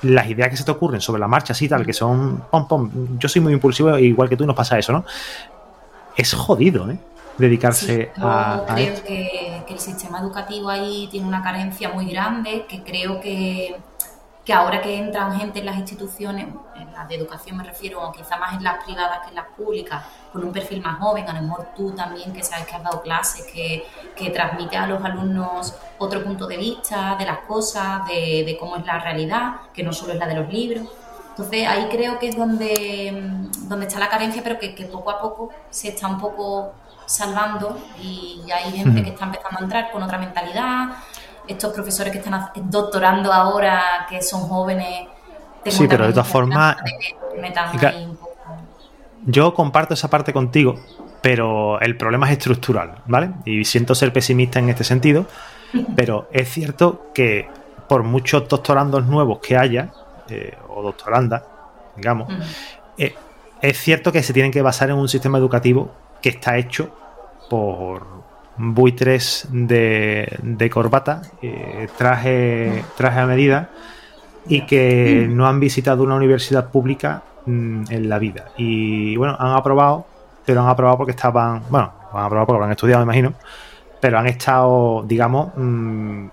las 0.03 0.29
ideas 0.29 0.49
que 0.51 0.57
se 0.57 0.65
te 0.65 0.71
ocurren 0.71 1.01
sobre 1.01 1.21
la 1.21 1.29
marcha, 1.29 1.53
así 1.53 1.69
tal, 1.69 1.85
que 1.85 1.93
son 1.93 2.45
pom, 2.51 2.67
pom. 2.67 3.19
Yo 3.19 3.29
soy 3.29 3.43
muy 3.43 3.53
impulsivo, 3.53 3.99
igual 3.99 4.29
que 4.29 4.37
tú, 4.37 4.47
nos 4.47 4.57
pasa 4.57 4.79
eso, 4.79 4.93
¿no? 4.93 5.05
es 6.17 6.35
jodido, 6.35 6.91
¿eh? 6.91 6.99
Dedicarse 7.39 8.13
a. 8.17 8.65
Creo 8.75 9.03
que, 9.05 9.63
el 9.69 9.79
sistema 9.79 10.19
educativo 10.19 10.69
ahí 10.69 11.09
tiene 11.11 11.29
una 11.29 11.43
carencia 11.43 11.91
muy 11.91 12.07
grande, 12.07 12.67
que 12.69 12.83
creo 12.83 13.21
que, 13.21 13.77
que 14.45 14.53
ahora 14.53 14.81
que 14.81 14.97
entran 14.97 15.39
gente 15.39 15.59
en 15.59 15.67
las 15.67 15.77
instituciones, 15.77 16.49
en 16.75 16.93
las 16.93 17.09
de 17.09 17.17
educación 17.17 17.59
me 17.59 17.65
refiero, 17.65 18.03
o 18.03 18.11
quizá 18.11 18.37
más 18.39 18.55
en 18.55 18.65
las 18.65 18.83
privadas 18.85 19.21
que 19.23 19.29
en 19.31 19.37
las 19.37 19.47
públicas, 19.49 20.03
con 20.33 20.43
un 20.45 20.53
perfil 20.53 20.81
más 20.81 20.99
joven, 20.99 21.29
a 21.29 21.35
lo 21.35 21.43
mejor 21.43 21.69
tú 21.77 21.93
también, 21.93 22.33
que 22.33 22.43
sabes 22.43 22.67
que 22.67 22.75
has 22.75 22.83
dado 22.83 23.03
clases, 23.03 23.47
que, 23.53 23.87
que 24.17 24.31
transmite 24.31 24.77
a 24.77 24.87
los 24.87 25.03
alumnos 25.05 25.75
otro 25.99 26.25
punto 26.25 26.47
de 26.47 26.57
vista 26.57 27.17
de 27.19 27.27
las 27.27 27.39
cosas, 27.41 28.07
de, 28.07 28.45
de 28.47 28.57
cómo 28.59 28.77
es 28.77 28.87
la 28.87 28.99
realidad, 28.99 29.57
que 29.75 29.83
no 29.83 29.93
solo 29.93 30.15
es 30.15 30.19
la 30.19 30.27
de 30.27 30.35
los 30.35 30.49
libros 30.53 30.89
entonces 31.41 31.67
ahí 31.67 31.89
creo 31.91 32.19
que 32.19 32.29
es 32.29 32.37
donde, 32.37 33.49
donde 33.63 33.87
está 33.87 33.99
la 33.99 34.11
carencia, 34.11 34.43
pero 34.43 34.59
que, 34.59 34.71
poco 34.93 35.11
a 35.11 35.21
poco 35.21 35.49
se 35.71 35.89
está 35.89 36.07
un 36.07 36.19
poco 36.19 36.75
salvando 37.07 37.79
y 37.99 38.43
hay 38.53 38.73
gente 38.73 39.03
que 39.03 39.11
está 39.11 39.25
empezando 39.25 39.59
a 39.59 39.63
entrar 39.63 39.91
con 39.91 40.03
otra 40.03 40.19
mentalidad. 40.19 40.89
Estos 41.51 41.73
profesores 41.73 42.13
que 42.13 42.19
están 42.19 42.51
doctorando 42.67 43.33
ahora, 43.33 44.07
que 44.09 44.23
son 44.23 44.43
jóvenes. 44.43 45.09
Sí, 45.67 45.87
pero 45.89 46.07
de 46.07 46.13
todas 46.13 46.29
formas... 46.29 46.77
Yo 49.27 49.53
comparto 49.53 49.95
esa 49.95 50.09
parte 50.09 50.33
contigo, 50.33 50.81
pero 51.21 51.81
el 51.81 51.97
problema 51.97 52.27
es 52.27 52.33
estructural, 52.33 53.03
¿vale? 53.07 53.33
Y 53.45 53.65
siento 53.65 53.95
ser 53.95 54.13
pesimista 54.13 54.61
en 54.61 54.71
este 54.71 54.85
sentido, 54.85 55.27
pero 55.97 56.29
es 56.33 56.49
cierto 56.49 57.11
que 57.13 57.49
por 57.89 58.05
muchos 58.05 58.49
doctorandos 58.49 59.05
nuevos 59.07 59.41
que 59.41 59.57
haya, 59.57 59.93
eh, 60.29 60.57
o 60.69 60.83
doctoranda, 60.83 61.45
digamos, 61.97 62.33
eh, 62.97 63.15
es 63.61 63.79
cierto 63.79 64.13
que 64.13 64.23
se 64.23 64.33
tienen 64.33 64.53
que 64.53 64.63
basar 64.63 64.91
en 64.91 64.97
un 64.97 65.09
sistema 65.09 65.37
educativo 65.37 65.91
que 66.23 66.29
está 66.29 66.57
hecho 66.57 66.97
por 67.51 68.20
buitres 68.61 69.49
de, 69.51 70.39
de 70.43 70.71
corbata, 70.71 71.23
eh, 71.41 71.89
traje, 71.97 72.85
traje 72.97 73.21
a 73.21 73.27
medida 73.27 73.71
y 74.47 74.67
que 74.67 75.27
no 75.31 75.47
han 75.47 75.61
visitado 75.61 76.03
una 76.03 76.15
universidad 76.15 76.71
pública 76.71 77.23
mm, 77.47 77.85
en 77.89 78.09
la 78.09 78.19
vida. 78.19 78.47
Y 78.59 79.17
bueno, 79.17 79.35
han 79.39 79.53
aprobado, 79.53 80.07
pero 80.45 80.61
han 80.61 80.69
aprobado 80.69 80.99
porque 80.99 81.13
estaban, 81.13 81.63
bueno, 81.71 81.93
han 82.13 82.25
aprobado 82.25 82.47
porque 82.47 82.59
lo 82.59 82.65
han 82.67 82.73
estudiado, 82.73 83.01
me 83.01 83.05
imagino, 83.05 83.35
pero 83.99 84.19
han 84.19 84.27
estado, 84.27 85.05
digamos, 85.07 85.53
mm, 85.57 86.27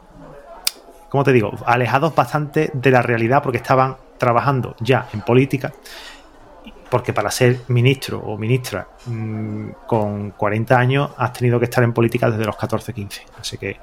como 1.10 1.24
te 1.24 1.32
digo, 1.32 1.52
alejados 1.66 2.14
bastante 2.14 2.72
de 2.74 2.92
la 2.92 3.02
realidad 3.02 3.42
porque 3.42 3.58
estaban 3.60 3.96
trabajando 4.18 4.76
ya 4.82 5.08
en 5.14 5.22
política, 5.22 5.72
porque 6.90 7.14
para 7.14 7.30
ser 7.32 7.62
ministro 7.68 8.20
o 8.20 8.38
ministra 8.38 8.88
mm, 9.06 9.70
con 9.86 10.32
40 10.32 10.78
años 10.78 11.10
has 11.18 11.34
tenido 11.34 11.60
que 11.60 11.66
estar 11.66 11.84
en 11.84 11.94
política 11.94 12.30
desde 12.30 12.46
los 12.46 12.56
14, 12.56 12.94
15. 12.94 13.26
Así 13.40 13.58
que 13.58 13.80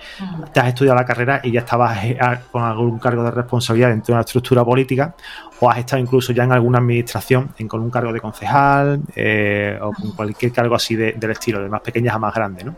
te 0.53 0.61
has 0.61 0.69
estudiado 0.69 0.97
la 0.97 1.05
carrera 1.05 1.41
y 1.43 1.53
ya 1.53 1.61
estabas 1.61 2.05
eh, 2.05 2.19
con 2.51 2.63
algún 2.63 2.99
cargo 2.99 3.23
de 3.23 3.31
responsabilidad 3.31 3.91
dentro 3.91 4.07
de 4.09 4.13
una 4.13 4.21
estructura 4.23 4.65
política 4.65 5.15
o 5.61 5.71
has 5.71 5.79
estado 5.79 6.03
incluso 6.03 6.33
ya 6.33 6.45
en 6.45 6.53
alguna 6.53 6.79
administración, 6.79 7.51
en, 7.59 7.69
con 7.69 7.81
un 7.81 7.91
cargo 7.91 8.13
de 8.13 8.21
concejal 8.21 9.01
eh, 9.15 9.79
o 9.81 9.93
con 9.93 10.13
cualquier 10.13 10.53
cargo 10.53 10.75
así 10.75 10.97
del 10.97 11.31
estilo, 11.31 11.63
de 11.63 11.69
más 11.69 11.81
pequeñas 11.81 12.15
a 12.15 12.19
más 12.19 12.35
grandes. 12.35 12.65
¿no? 12.65 12.77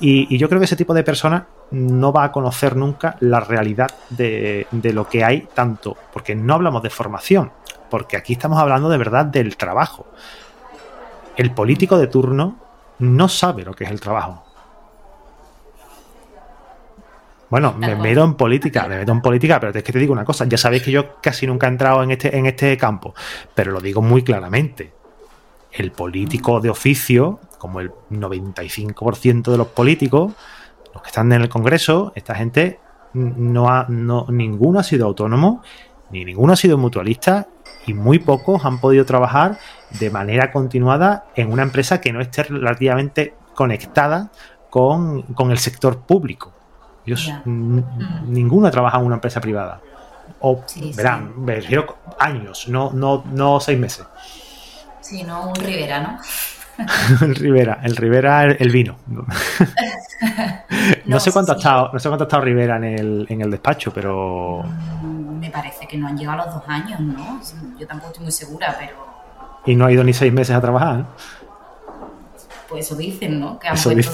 Y, 0.00 0.38
yo 0.38 0.48
creo 0.48 0.58
que 0.58 0.64
ese 0.64 0.76
tipo 0.76 0.94
de 0.94 1.04
personas 1.04 1.44
no 1.70 2.12
va 2.12 2.24
a 2.24 2.32
conocer 2.32 2.74
nunca 2.74 3.16
la 3.20 3.40
realidad 3.40 3.90
de, 4.08 4.66
lo 4.94 5.08
que 5.08 5.24
hay 5.24 5.46
tanto, 5.54 5.96
porque 6.12 6.34
no 6.34 6.54
hablamos 6.54 6.82
de 6.82 6.90
formación, 6.90 7.52
porque 7.90 8.16
aquí 8.16 8.32
estamos 8.32 8.58
hablando 8.58 8.88
de 8.88 8.96
verdad 8.96 9.26
del 9.26 9.56
trabajo. 9.58 10.06
El 11.36 11.52
político 11.52 11.98
de 11.98 12.06
turno 12.06 12.56
no 12.98 13.28
sabe 13.28 13.62
lo 13.62 13.74
que 13.74 13.84
es 13.84 13.90
el 13.90 14.00
trabajo. 14.00 14.44
Bueno, 17.50 17.74
me 17.76 17.96
meto 17.96 18.24
en 18.24 18.34
política, 18.34 18.86
me 18.86 18.96
meto 18.96 19.12
en 19.12 19.20
política, 19.20 19.58
pero 19.58 19.72
es 19.76 19.82
que 19.82 19.92
te 19.92 19.98
digo 19.98 20.12
una 20.12 20.24
cosa, 20.24 20.44
ya 20.46 20.56
sabéis 20.56 20.84
que 20.84 20.92
yo 20.92 21.20
casi 21.20 21.46
nunca 21.46 21.66
he 21.66 21.70
entrado 21.70 22.02
en 22.02 22.12
este, 22.12 22.34
en 22.36 22.46
este 22.46 22.76
campo, 22.76 23.12
pero 23.54 23.72
lo 23.72 23.80
digo 23.80 24.00
muy 24.00 24.22
claramente. 24.22 24.99
El 25.72 25.92
político 25.92 26.60
de 26.60 26.70
oficio 26.70 27.40
como 27.60 27.80
el 27.80 27.92
95% 28.10 29.52
de 29.52 29.58
los 29.58 29.68
políticos, 29.68 30.32
los 30.94 31.02
que 31.02 31.08
están 31.08 31.30
en 31.32 31.42
el 31.42 31.48
Congreso, 31.48 32.12
esta 32.16 32.34
gente 32.34 32.80
no 33.12 33.68
ha, 33.68 33.86
no, 33.88 34.26
ninguno 34.30 34.80
ha 34.80 34.82
sido 34.82 35.06
autónomo, 35.06 35.62
ni 36.10 36.24
ninguno 36.24 36.54
ha 36.54 36.56
sido 36.56 36.78
mutualista 36.78 37.48
y 37.86 37.94
muy 37.94 38.18
pocos 38.18 38.64
han 38.64 38.80
podido 38.80 39.04
trabajar 39.04 39.58
de 39.98 40.10
manera 40.10 40.50
continuada 40.50 41.26
en 41.36 41.52
una 41.52 41.62
empresa 41.62 42.00
que 42.00 42.12
no 42.12 42.20
esté 42.20 42.44
relativamente 42.44 43.34
conectada 43.54 44.30
con, 44.70 45.24
el 45.50 45.58
sector 45.58 45.98
público. 46.00 46.52
Ninguno 47.44 48.68
ha 48.68 48.70
trabajado 48.70 49.02
en 49.02 49.06
una 49.08 49.16
empresa 49.16 49.40
privada. 49.40 49.80
O, 50.40 50.62
verán, 50.96 51.34
me 51.44 51.60
años, 52.18 52.68
no, 52.68 52.90
no, 52.92 53.24
no 53.32 53.60
seis 53.60 53.78
meses. 53.78 54.06
Sí, 55.00 55.22
no 55.22 55.48
un 55.48 55.54
Rivera, 55.54 56.00
¿no? 56.00 56.18
el 57.22 57.34
Rivera, 57.34 57.80
el 57.82 57.96
Rivera, 57.96 58.44
el, 58.44 58.70
vino. 58.70 58.96
no, 61.06 61.20
sé 61.20 61.32
cuánto 61.32 61.52
ha 61.52 61.56
estado, 61.56 61.90
no 61.92 61.98
sé 61.98 62.08
cuánto 62.08 62.24
ha 62.24 62.26
estado 62.26 62.42
Rivera 62.42 62.76
en 62.76 62.84
el, 62.84 63.26
en 63.28 63.40
el 63.40 63.50
despacho, 63.50 63.92
pero. 63.92 64.62
Mm, 65.02 65.40
me 65.40 65.50
parece 65.50 65.86
que 65.86 65.96
no 65.96 66.08
han 66.08 66.16
llegado 66.16 66.42
a 66.42 66.46
los 66.46 66.54
dos 66.54 66.64
años, 66.68 67.00
¿no? 67.00 67.40
Yo 67.78 67.86
tampoco 67.86 68.12
estoy 68.12 68.24
muy 68.24 68.32
segura, 68.32 68.76
pero. 68.78 69.10
Y 69.66 69.74
no 69.74 69.86
ha 69.86 69.92
ido 69.92 70.04
ni 70.04 70.12
seis 70.12 70.32
meses 70.32 70.56
a 70.56 70.60
trabajar, 70.60 71.04
Pues 72.68 72.86
eso 72.86 72.96
dicen, 72.96 73.40
¿no? 73.40 73.58
Que 73.58 73.68
han 73.68 73.76
puesto 73.76 74.12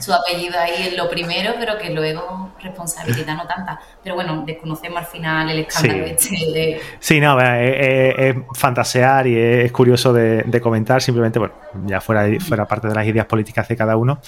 su, 0.00 0.12
apellido 0.12 0.58
ahí 0.58 0.88
en 0.88 0.96
lo 0.96 1.08
primero, 1.08 1.54
pero 1.58 1.78
que 1.78 1.90
luego 1.90 2.41
responsabilidad 2.62 3.36
no 3.36 3.46
tanta. 3.46 3.80
Pero 4.02 4.14
bueno, 4.14 4.42
desconocemos 4.46 4.98
al 4.98 5.06
final 5.06 5.50
el 5.50 5.60
escándalo 5.60 6.04
sí. 6.06 6.10
este 6.10 6.52
de... 6.52 6.80
Sí, 7.00 7.20
no, 7.20 7.38
es, 7.40 8.36
fantasear 8.54 9.26
y 9.26 9.38
es, 9.38 9.72
curioso 9.72 10.12
de, 10.12 10.60
comentar, 10.60 11.02
simplemente, 11.02 11.38
bueno, 11.38 11.54
ya 11.86 12.00
fuera, 12.00 12.26
fuera 12.40 12.66
parte 12.66 12.88
de 12.88 12.94
las 12.94 13.06
ideas 13.06 13.26
políticas 13.26 13.68
de 13.68 13.76
cada 13.76 13.96
uno, 13.96 14.20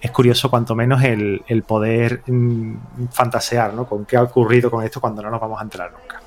es 0.00 0.10
curioso 0.10 0.50
cuanto 0.50 0.74
menos 0.74 1.02
el, 1.02 1.64
poder 1.66 2.22
mm, 2.26 3.06
fantasear, 3.10 3.74
¿no? 3.74 3.86
Con 3.86 4.04
qué 4.04 4.16
ha 4.16 4.22
ocurrido 4.22 4.70
con 4.70 4.84
esto 4.84 5.00
cuando 5.00 5.22
no 5.22 5.30
nos 5.30 5.40
vamos 5.40 5.60
a 5.60 5.64
enterar 5.64 5.92
nunca. 5.92 6.20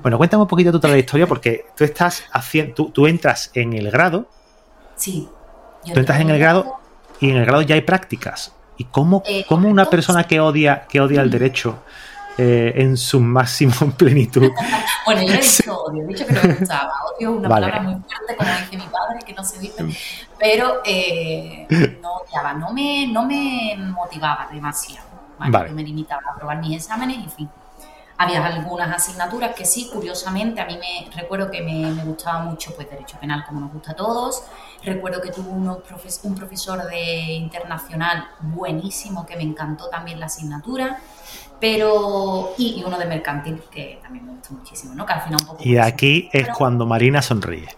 Bueno, 0.00 0.16
cuéntame 0.16 0.42
un 0.42 0.48
poquito 0.48 0.72
tu 0.72 0.80
trayectoria 0.80 1.26
porque 1.26 1.66
tú 1.76 1.84
estás 1.84 2.24
haciendo, 2.32 2.86
tú, 2.86 3.06
entras 3.06 3.50
en 3.54 3.72
el 3.74 3.90
grado. 3.90 4.28
Sí. 4.96 5.28
Tú 5.84 5.98
entras 5.98 6.20
en 6.20 6.30
el 6.30 6.38
grado 6.38 6.78
y 7.20 7.30
en 7.30 7.36
el 7.36 7.44
grado 7.44 7.62
ya 7.62 7.74
hay 7.74 7.82
prácticas. 7.82 8.54
¿Y 8.82 8.86
cómo, 8.86 9.22
eh, 9.26 9.44
una 9.48 9.84
persona 9.84 10.24
que 10.24 10.40
odia, 10.40 10.86
que 10.88 11.00
odia 11.00 11.22
el 11.22 11.30
derecho 11.30 11.84
eh, 12.36 12.72
en 12.74 12.96
su 12.96 13.20
máximo 13.20 13.72
plenitud? 13.96 14.50
bueno, 15.06 15.22
yo 15.22 15.34
he 15.34 15.36
dicho 15.36 15.82
odio, 15.82 16.02
he 16.02 16.06
dicho 16.08 16.26
que 16.26 16.32
no 16.32 16.42
me 16.42 16.54
gustaba. 16.54 16.90
Odio 17.16 17.30
es 17.30 17.36
una 17.36 17.48
palabra 17.48 17.80
muy 17.80 17.94
fuerte, 17.94 18.36
como 18.36 18.50
dice 18.50 18.76
mi 18.76 18.90
padre, 18.90 19.20
que 19.24 19.34
no 19.34 19.44
se 19.44 19.60
dice. 19.60 19.84
Pero 20.36 20.80
eh, 20.84 21.68
no 22.02 22.16
odiaba, 22.16 22.54
no 22.54 22.72
me, 22.72 23.06
no 23.06 23.24
me 23.24 23.76
motivaba 23.78 24.48
demasiado. 24.52 25.12
¿vale? 25.38 25.70
me 25.70 25.82
limitaba 25.82 26.22
a 26.32 26.36
probar 26.36 26.60
mis 26.60 26.76
exámenes 26.76 27.18
en 27.18 27.30
fin. 27.30 27.50
Había 28.18 28.44
algunas 28.44 28.94
asignaturas 28.94 29.54
que 29.54 29.64
sí, 29.64 29.90
curiosamente, 29.92 30.60
a 30.60 30.66
mí 30.66 30.76
me 30.78 31.10
recuerdo 31.16 31.50
que 31.50 31.60
me, 31.60 31.90
me 31.90 32.04
gustaba 32.04 32.40
mucho 32.40 32.74
pues 32.74 32.88
derecho 32.90 33.16
penal, 33.20 33.44
como 33.46 33.60
nos 33.60 33.72
gusta 33.72 33.92
a 33.92 33.96
todos. 33.96 34.44
Recuerdo 34.84 35.20
que 35.20 35.30
tuve 35.30 35.48
un 35.50 36.34
profesor 36.34 36.82
de 36.88 37.22
internacional 37.34 38.24
buenísimo 38.40 39.24
que 39.24 39.36
me 39.36 39.42
encantó 39.42 39.88
también 39.88 40.18
la 40.18 40.26
asignatura. 40.26 40.98
Pero, 41.60 42.54
y, 42.58 42.82
uno 42.84 42.98
de 42.98 43.06
mercantil 43.06 43.62
que 43.70 44.00
también 44.02 44.26
me 44.26 44.32
gustó 44.32 44.54
muchísimo, 44.54 44.94
¿no? 44.96 45.06
Que 45.06 45.12
al 45.12 45.20
final 45.20 45.38
un 45.42 45.46
poco 45.46 45.62
y 45.64 45.78
aquí 45.78 46.28
es 46.32 46.48
cuando 46.48 46.86
Marina 46.86 47.22
sonríe. 47.22 47.68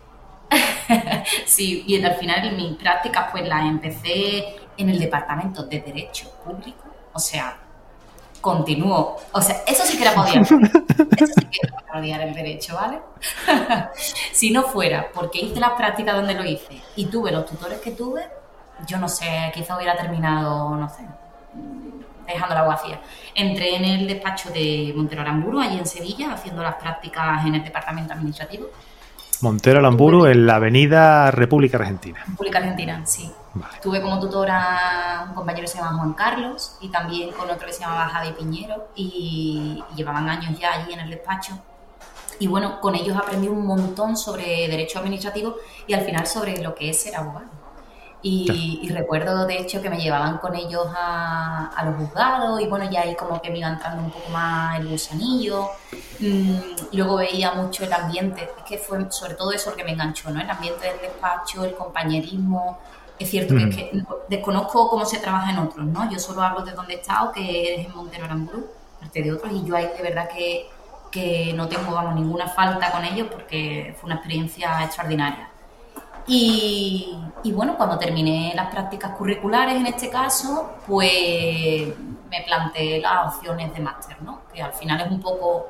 sí, 1.47 1.85
y 1.87 2.03
al 2.03 2.15
final 2.15 2.57
mis 2.57 2.79
prácticas 2.79 3.27
pues 3.31 3.47
las 3.47 3.67
empecé 3.67 4.57
en 4.79 4.89
el 4.89 4.99
departamento 4.99 5.65
de 5.65 5.81
Derecho 5.83 6.33
Público, 6.43 6.85
o 7.13 7.19
sea, 7.19 7.59
continúo. 8.45 9.17
O 9.33 9.41
sea, 9.41 9.63
eso 9.67 9.85
sí 9.85 9.97
que 9.97 10.03
era 10.03 10.21
odiar. 10.21 10.43
Eso 10.43 10.61
sí 10.61 11.47
que 11.51 11.61
era 11.63 11.99
odiar 11.99 12.21
el 12.21 12.35
derecho, 12.35 12.75
¿vale? 12.75 13.01
si 14.33 14.51
no 14.51 14.65
fuera 14.65 15.09
porque 15.15 15.41
hice 15.41 15.59
las 15.59 15.71
prácticas 15.71 16.15
donde 16.15 16.35
lo 16.35 16.45
hice 16.45 16.83
y 16.95 17.07
tuve 17.07 17.33
los 17.33 17.47
tutores 17.47 17.81
que 17.81 17.93
tuve, 17.93 18.23
yo 18.87 18.99
no 18.99 19.09
sé, 19.09 19.51
quizá 19.55 19.77
hubiera 19.77 19.97
terminado, 19.97 20.77
no 20.77 20.89
sé, 20.91 21.07
dejando 22.27 22.55
la 22.55 22.63
vacía. 22.63 23.01
Entré 23.35 23.77
en 23.77 23.85
el 23.85 24.07
despacho 24.07 24.51
de 24.51 24.93
Montero 24.95 25.23
Aramburu, 25.23 25.61
allí 25.61 25.79
en 25.79 25.87
Sevilla, 25.87 26.35
haciendo 26.35 26.63
las 26.63 26.75
prácticas 26.75 27.47
en 27.47 27.55
el 27.55 27.65
departamento 27.65 28.13
administrativo. 28.13 28.67
Montero 29.41 29.79
Aramburu, 29.79 30.27
en 30.27 30.47
la 30.47 30.57
avenida 30.57 31.31
República 31.31 31.77
Argentina. 31.79 32.23
República 32.27 32.59
Argentina, 32.59 33.03
sí. 33.05 33.31
Tuve 33.83 34.01
como 34.01 34.19
tutora 34.19 35.27
un 35.29 35.35
compañero 35.35 35.63
que 35.63 35.69
se 35.69 35.79
llama 35.79 35.97
Juan 35.97 36.13
Carlos 36.15 36.77
y 36.81 36.89
también 36.89 37.31
con 37.33 37.49
otro 37.49 37.67
que 37.67 37.73
se 37.73 37.81
llamaba 37.81 38.09
Javi 38.09 38.33
Piñero 38.33 38.89
y, 38.97 39.83
llevaban 39.95 40.29
años 40.29 40.59
ya 40.59 40.73
allí 40.73 40.93
en 40.93 41.01
el 41.01 41.11
despacho. 41.11 41.59
Y 42.41 42.49
bueno, 42.49 42.81
con 42.81 42.97
ellos 42.97 43.17
aprendí 43.17 43.47
un 43.47 43.65
montón 43.65 44.17
sobre 44.17 44.69
derecho 44.69 44.99
administrativo 44.99 45.57
y 45.87 45.95
al 45.95 46.01
final 46.01 46.27
sobre 46.27 46.61
lo 46.61 46.75
que 46.75 46.91
es 46.91 47.01
ser 47.01 47.15
abogado. 47.15 47.64
Y, 48.27 48.89
recuerdo 48.89 49.45
de 49.45 49.59
hecho 49.59 49.83
que 49.83 49.91
me 49.91 49.99
llevaban 49.99 50.39
con 50.39 50.57
ellos 50.57 50.87
a, 50.97 51.83
los 51.85 51.97
juzgados 51.97 52.59
y 52.59 52.67
bueno, 52.67 52.91
ya 52.91 53.03
ahí 53.03 53.15
como 53.15 53.43
que 53.43 53.51
me 53.51 53.59
iba 53.59 53.69
entrando 53.69 54.03
un 54.03 54.11
poco 54.11 54.31
más 54.31 54.81
el 54.81 54.89
gusanillo. 54.89 55.69
Mm, 56.21 56.57
luego 56.93 57.17
veía 57.17 57.53
mucho 57.53 57.85
el 57.85 57.93
ambiente, 57.93 58.45
es 58.57 58.63
que 58.67 58.79
fue 58.79 59.11
sobre 59.11 59.35
todo 59.35 59.53
eso 59.53 59.71
lo 59.71 59.77
que 59.77 59.85
me 59.85 59.93
enganchó, 59.93 60.31
¿no? 60.31 60.41
El 60.41 60.49
ambiente 60.49 60.87
del 60.87 61.01
despacho, 61.03 61.65
el 61.65 61.75
compañerismo, 61.75 62.79
es 63.19 63.29
cierto 63.29 63.55
que, 63.57 63.69
que, 63.69 64.03
desconozco 64.31 64.89
cómo 64.89 65.05
se 65.05 65.19
trabaja 65.19 65.51
en 65.51 65.59
otros, 65.59 65.87
¿no? 65.87 66.11
Yo 66.11 66.19
solo 66.19 66.41
hablo 66.41 66.65
de 66.65 66.73
donde 66.73 66.95
he 66.95 67.01
estado, 67.01 67.31
que 67.31 67.75
es 67.75 67.87
en 67.87 67.95
Montero 67.95 68.25
Aramburu, 68.25 68.67
parte 69.01 69.23
de 69.23 69.33
otros, 69.35 69.53
y 69.53 69.67
yo 69.67 69.77
ahí 69.77 69.91
de 69.97 70.03
verdad 70.03 70.31
que, 70.35 70.71
que 71.11 71.53
no 71.55 71.69
tengo, 71.69 71.93
vamos, 71.93 72.15
ninguna 72.15 72.49
falta 72.49 72.91
con 72.91 73.05
ellos 73.05 73.29
porque 73.31 73.95
fue 74.01 74.07
una 74.07 74.15
experiencia 74.15 74.83
extraordinaria. 74.83 75.51
Y, 76.27 77.17
y, 77.43 77.53
bueno, 77.53 77.77
cuando 77.77 77.99
terminé 77.99 78.53
las 78.55 78.71
prácticas 78.71 79.13
curriculares 79.13 79.77
en 79.77 79.87
este 79.87 80.09
caso, 80.09 80.75
pues 80.87 81.89
me 82.31 82.43
planteé 82.47 83.01
las 83.01 83.35
opciones 83.35 83.75
de 83.75 83.81
máster, 83.81 84.21
¿no? 84.23 84.43
Que 84.53 84.63
al 84.63 84.73
final 84.73 85.01
es 85.03 85.11
un 85.11 85.21
poco 85.21 85.69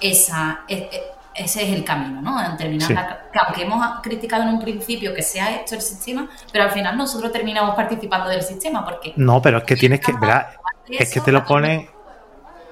esa, 0.00 0.60
ese 0.68 1.62
es 1.62 1.76
el 1.76 1.84
camino, 1.84 2.20
¿no? 2.20 2.44
En 2.44 2.56
terminar 2.56 3.28
que 3.32 3.38
aunque 3.38 3.62
hemos 3.62 4.00
criticado 4.02 4.42
en 4.44 4.50
un 4.50 4.60
principio 4.60 5.14
que 5.14 5.22
sea 5.22 5.56
esto 5.56 5.74
el 5.74 5.80
sistema, 5.80 6.28
pero 6.52 6.64
al 6.64 6.70
final 6.70 6.96
nosotros 6.96 7.32
terminamos 7.32 7.74
participando 7.74 8.28
del 8.28 8.42
sistema 8.42 8.84
porque... 8.84 9.12
No, 9.16 9.42
pero 9.42 9.58
es 9.58 9.64
que 9.64 9.76
tienes 9.76 10.00
que... 10.00 10.12
¿verdad? 10.12 10.48
Es 10.88 11.12
que 11.12 11.20
te 11.20 11.32
lo 11.32 11.44
pone... 11.44 11.90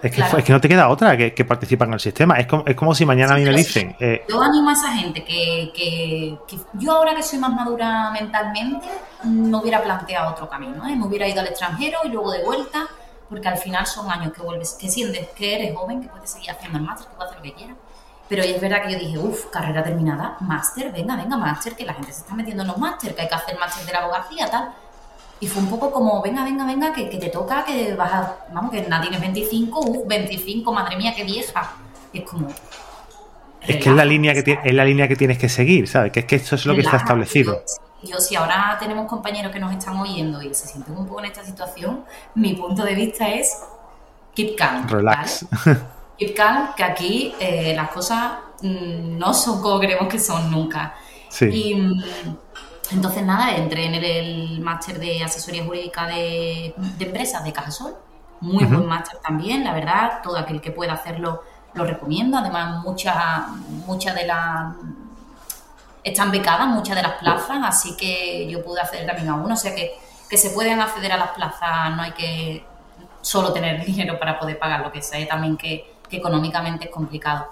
Es 0.03 0.13
que, 0.13 0.21
es 0.21 0.45
que, 0.45 0.53
no 0.53 0.61
te 0.61 0.69
queda 0.69 0.89
otra 0.89 1.17
que, 1.17 1.33
que 1.33 1.45
participar 1.45 1.89
en 1.89 1.95
el 1.95 2.01
sistema. 2.01 2.39
Es 2.39 2.47
como, 2.47 2.65
es 2.67 2.77
como 2.77 2.95
si 2.95 3.07
mañana 3.07 3.35
a 3.35 3.37
mí 3.37 3.45
me 3.45 3.53
dicen. 3.53 3.97
Eh, 3.99 4.25
yo 4.29 4.41
animo 4.41 4.69
a 4.71 4.75
esa 4.75 4.93
gente 4.93 5.25
que, 5.25 5.73
que, 5.75 6.39
yo, 6.75 6.93
ahora 6.93 7.15
que 7.15 7.23
soy 7.23 7.39
más 7.39 7.53
madura 7.53 8.11
mentalmente, 8.11 8.87
no 9.25 9.61
hubiera 9.61 9.83
planteado 9.83 10.33
otro 10.33 10.49
camino. 10.49 10.87
¿eh? 10.87 10.95
Me 10.95 11.07
hubiera 11.07 11.27
ido 11.27 11.41
al 11.41 11.47
extranjero 11.47 11.99
y 12.05 12.09
luego 12.09 12.31
de 12.31 12.45
vuelta, 12.45 12.87
porque 13.29 13.49
al 13.49 13.57
final 13.57 13.87
son 13.87 14.11
años 14.11 14.33
que 14.33 14.43
vuelves, 14.43 14.77
que 14.79 14.89
sientes 14.89 15.29
que 15.31 15.55
eres 15.55 15.75
joven, 15.75 16.03
que 16.03 16.09
puedes 16.09 16.31
seguir 16.31 16.51
haciendo 16.51 16.79
el 16.79 16.85
máster, 16.85 17.09
que 17.09 17.17
puedes 17.17 17.33
hacer 17.33 17.45
lo 17.45 17.51
que 17.51 17.59
quieras. 17.59 17.77
Pero 18.29 18.43
es 18.43 18.61
verdad 18.61 18.83
que 18.83 18.93
yo 18.93 18.99
dije, 18.99 19.19
uff, 19.19 19.47
carrera 19.47 19.83
terminada, 19.83 20.37
máster, 20.41 20.93
venga, 20.93 21.17
venga, 21.17 21.37
máster, 21.37 21.75
que 21.75 21.87
la 21.87 21.95
gente 21.95 22.13
se 22.13 22.21
está 22.21 22.35
metiendo 22.35 22.63
en 22.63 22.69
los 22.69 22.79
máster, 22.79 23.15
que 23.15 23.23
hay 23.23 23.29
que 23.29 23.35
hacer 23.35 23.57
máster 23.59 23.87
de 23.87 23.93
la 23.93 24.01
abogacía, 24.01 24.51
tal. 24.51 24.75
Y 25.39 25.47
fue 25.47 25.63
un 25.63 25.69
poco 25.69 25.93
como, 25.93 26.23
venga, 26.23 26.45
venga, 26.45 26.65
venga, 26.65 26.93
que, 26.93 27.05
te 27.05 27.29
toca, 27.29 27.65
que 27.65 27.95
vas 27.95 28.13
a, 28.13 28.37
vamos, 28.53 28.71
que 28.71 28.83
nadie 28.83 29.11
tienes 29.11 29.21
25, 29.21 29.81
uff, 29.81 30.07
25, 30.07 30.73
madre 30.73 30.97
mía, 30.97 31.13
qué 31.15 31.25
vieja. 31.25 31.73
es 32.13 32.23
como... 32.23 32.49
Es 33.61 33.77
que 33.83 33.91
es 33.91 33.97
la, 33.97 34.05
línea 34.05 34.33
que 34.33 34.59
es 34.63 34.75
la 34.75 34.85
línea 34.85 35.09
que 35.09 35.17
tienes 35.17 35.39
que 35.39 35.49
seguir, 35.49 35.89
¿sabes? 35.89 36.13
Que 36.13 36.21
es 36.21 36.27
que 36.27 36.37
esto 36.37 36.55
es 36.55 36.67
lo 36.67 36.75
que 36.75 36.83
está 36.83 36.99
establecido. 36.99 37.63
Yo, 38.03 38.21
si 38.21 38.37
ahora 38.37 38.77
tenemos 38.79 39.07
compañeros 39.09 39.51
que 39.51 39.59
nos 39.59 39.73
están 39.73 39.97
oyendo 39.97 40.41
y 40.41 40.55
se 40.55 40.69
sienten 40.69 40.97
un 40.97 41.07
poco 41.07 41.21
en 41.21 41.27
esta 41.27 41.45
situación, 41.45 42.05
mi 42.37 42.55
punto 42.55 42.85
de 42.85 42.95
vista 42.95 43.29
es 43.29 43.57
keep 44.35 44.57
calm. 44.57 44.89
Relax. 44.89 45.47
Keep 46.19 46.35
calm, 46.35 46.69
que 46.75 46.83
aquí 46.83 47.35
eh, 47.39 47.75
las 47.77 47.91
cosas 47.91 48.33
mm, 48.63 49.19
no 49.19 49.35
son 49.35 49.61
como 49.61 49.79
creemos 49.79 50.09
que 50.09 50.19
son 50.19 50.51
nunca. 50.51 50.95
Y 51.43 51.75
mm, 51.75 52.03
entonces 52.91 53.23
nada, 53.23 53.57
entré 53.57 53.85
en 53.87 53.95
el, 53.95 54.61
máster 54.61 54.99
de 54.99 55.23
asesoría 55.23 55.65
jurídica 55.65 56.07
de, 56.07 56.75
empresas 56.99 57.45
de 57.45 57.53
Cajasol. 57.53 57.97
Muy 58.41 58.65
buen 58.65 58.87
máster 58.87 59.19
también, 59.19 59.65
la 59.65 59.73
verdad. 59.73 60.21
Todo 60.23 60.37
aquel 60.37 60.61
que 60.61 60.71
pueda 60.71 60.93
hacerlo 60.93 61.43
lo 61.75 61.85
recomiendo. 61.85 62.37
Además, 62.37 62.83
muchas 62.85 63.49
muchas 63.87 64.15
de 64.15 64.27
las 64.27 64.75
están 66.05 66.31
becadas, 66.31 66.69
muchas 66.69 66.97
de 66.97 67.03
las 67.03 67.13
plazas, 67.15 67.59
así 67.65 67.97
que 67.97 68.47
yo 68.49 68.63
pude 68.63 68.81
acceder 68.81 69.07
también 69.07 69.31
a 69.31 69.35
uno. 69.35 69.55
O 69.55 69.57
sea 69.57 69.75
que, 69.75 69.93
que 70.29 70.37
se 70.37 70.51
pueden 70.51 70.81
acceder 70.81 71.13
a 71.13 71.17
las 71.17 71.31
plazas, 71.31 71.97
no 71.97 72.03
hay 72.03 72.13
que 72.13 72.65
solo 73.21 73.53
tener 73.53 73.85
dinero 73.87 74.19
para 74.19 74.39
poder 74.39 74.59
pagar 74.59 74.81
lo 74.81 74.93
que 74.93 75.03
sea, 75.03 75.27
también 75.27 75.57
que 75.57 75.97
que 76.09 76.17
económicamente 76.17 76.87
es 76.87 76.91
complicado. 76.91 77.49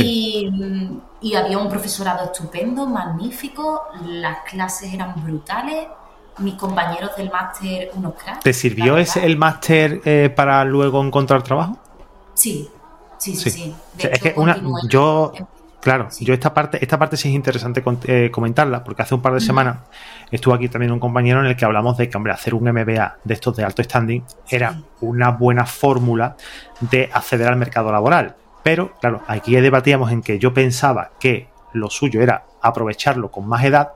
Y, 0.00 1.34
había 1.36 1.58
un 1.58 1.68
profesorado 1.68 2.24
estupendo, 2.26 2.86
magnífico, 2.86 3.82
las 4.04 4.38
clases 4.48 4.92
eran 4.92 5.14
brutales, 5.22 5.86
mis 6.38 6.54
compañeros 6.54 7.16
del 7.16 7.30
máster 7.30 7.90
unos 7.94 8.14
cracks. 8.14 8.40
¿Te 8.40 8.52
sirvió 8.52 8.96
ese, 8.96 9.24
el 9.24 9.36
máster 9.36 10.00
eh, 10.04 10.32
para 10.34 10.64
luego 10.64 11.02
encontrar 11.04 11.42
trabajo? 11.42 11.78
Sí, 12.34 12.68
sí, 13.18 13.36
sí, 13.36 13.50
sí. 13.50 13.74
es 13.98 14.20
que 14.20 14.32
una, 14.36 14.56
yo, 14.88 15.32
claro, 15.80 16.08
yo 16.20 16.32
esta 16.32 16.54
parte, 16.54 16.78
esta 16.80 16.98
parte 16.98 17.16
sí 17.16 17.28
es 17.28 17.34
interesante 17.34 17.82
eh, 18.06 18.30
comentarla, 18.30 18.82
porque 18.82 19.02
hace 19.02 19.14
un 19.14 19.22
par 19.22 19.34
de 19.34 19.40
semanas 19.40 19.78
estuvo 20.30 20.54
aquí 20.54 20.68
también 20.68 20.92
un 20.92 21.00
compañero 21.00 21.40
en 21.40 21.46
el 21.46 21.56
que 21.56 21.64
hablamos 21.64 21.98
de 21.98 22.08
que, 22.08 22.16
hombre, 22.16 22.32
hacer 22.32 22.54
un 22.54 22.64
MBA 22.64 23.18
de 23.22 23.34
estos 23.34 23.54
de 23.56 23.64
alto 23.64 23.82
standing 23.82 24.24
era 24.48 24.80
una 25.02 25.30
buena 25.30 25.66
fórmula 25.66 26.36
de 26.80 27.10
acceder 27.12 27.48
al 27.48 27.56
mercado 27.56 27.92
laboral. 27.92 28.36
Pero, 28.62 28.92
claro, 29.00 29.22
aquí 29.26 29.54
debatíamos 29.54 30.12
en 30.12 30.22
que 30.22 30.38
yo 30.38 30.54
pensaba 30.54 31.12
que 31.18 31.48
lo 31.72 31.90
suyo 31.90 32.20
era 32.20 32.44
aprovecharlo 32.60 33.30
con 33.30 33.46
más 33.46 33.64
edad 33.64 33.92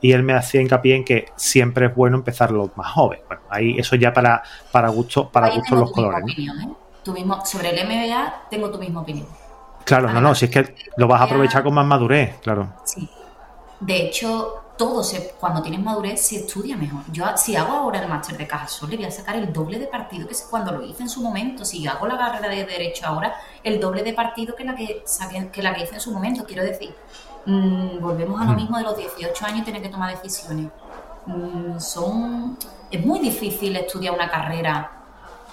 y 0.00 0.12
él 0.12 0.22
me 0.22 0.34
hacía 0.34 0.60
hincapié 0.60 0.96
en 0.96 1.04
que 1.04 1.28
siempre 1.36 1.86
es 1.86 1.94
bueno 1.94 2.18
empezarlo 2.18 2.70
más 2.76 2.92
joven. 2.92 3.20
Bueno, 3.26 3.42
ahí 3.48 3.78
eso 3.78 3.96
ya 3.96 4.12
para, 4.12 4.42
para 4.70 4.88
gusto, 4.88 5.30
para 5.30 5.50
gusto 5.50 5.76
los 5.76 5.90
colores. 5.90 6.24
¿eh? 6.38 6.68
sobre 7.44 7.70
el 7.70 7.86
MBA 7.86 8.48
tengo 8.50 8.70
tu 8.70 8.78
misma 8.78 9.00
opinión. 9.00 9.26
Claro, 9.84 10.10
no, 10.10 10.20
no, 10.20 10.34
si 10.34 10.46
es 10.46 10.50
que 10.50 10.74
lo 10.96 11.06
vas 11.06 11.20
a 11.20 11.24
aprovechar 11.24 11.62
con 11.62 11.74
más 11.74 11.86
madurez, 11.86 12.38
claro. 12.42 12.72
Sí. 12.84 13.08
De 13.80 14.06
hecho, 14.06 14.63
todo 14.76 15.04
se, 15.04 15.34
cuando 15.38 15.62
tienes 15.62 15.80
madurez 15.80 16.20
se 16.20 16.36
estudia 16.36 16.76
mejor. 16.76 17.02
Yo 17.12 17.24
si 17.36 17.54
hago 17.56 17.72
ahora 17.72 18.00
el 18.00 18.08
máster 18.08 18.36
de 18.36 18.46
Cajasol 18.46 18.90
le 18.90 18.96
voy 18.96 19.04
a 19.06 19.10
sacar 19.10 19.36
el 19.36 19.52
doble 19.52 19.78
de 19.78 19.86
partido 19.86 20.26
que 20.26 20.34
cuando 20.50 20.72
lo 20.72 20.82
hice 20.82 21.02
en 21.02 21.08
su 21.08 21.22
momento. 21.22 21.64
Si 21.64 21.86
hago 21.86 22.06
la 22.06 22.18
carrera 22.18 22.48
de 22.48 22.64
derecho 22.64 23.06
ahora, 23.06 23.34
el 23.62 23.80
doble 23.80 24.02
de 24.02 24.12
partido 24.12 24.54
que 24.56 24.64
la 24.64 24.74
que, 24.74 25.04
que, 25.52 25.62
la 25.62 25.74
que 25.74 25.82
hice 25.84 25.94
en 25.94 26.00
su 26.00 26.12
momento. 26.12 26.44
Quiero 26.44 26.64
decir, 26.64 26.94
mm, 27.46 28.00
volvemos 28.00 28.40
a 28.40 28.44
lo 28.44 28.52
hmm. 28.52 28.56
mismo 28.56 28.78
de 28.78 28.84
los 28.84 28.96
18 28.96 29.46
años 29.46 29.60
y 29.60 29.64
tener 29.64 29.82
que 29.82 29.88
tomar 29.88 30.10
decisiones. 30.10 30.70
Mm, 31.26 31.78
son 31.78 32.58
es 32.90 33.04
muy 33.04 33.18
difícil 33.18 33.74
estudiar 33.76 34.14
una 34.14 34.30
carrera 34.30 34.90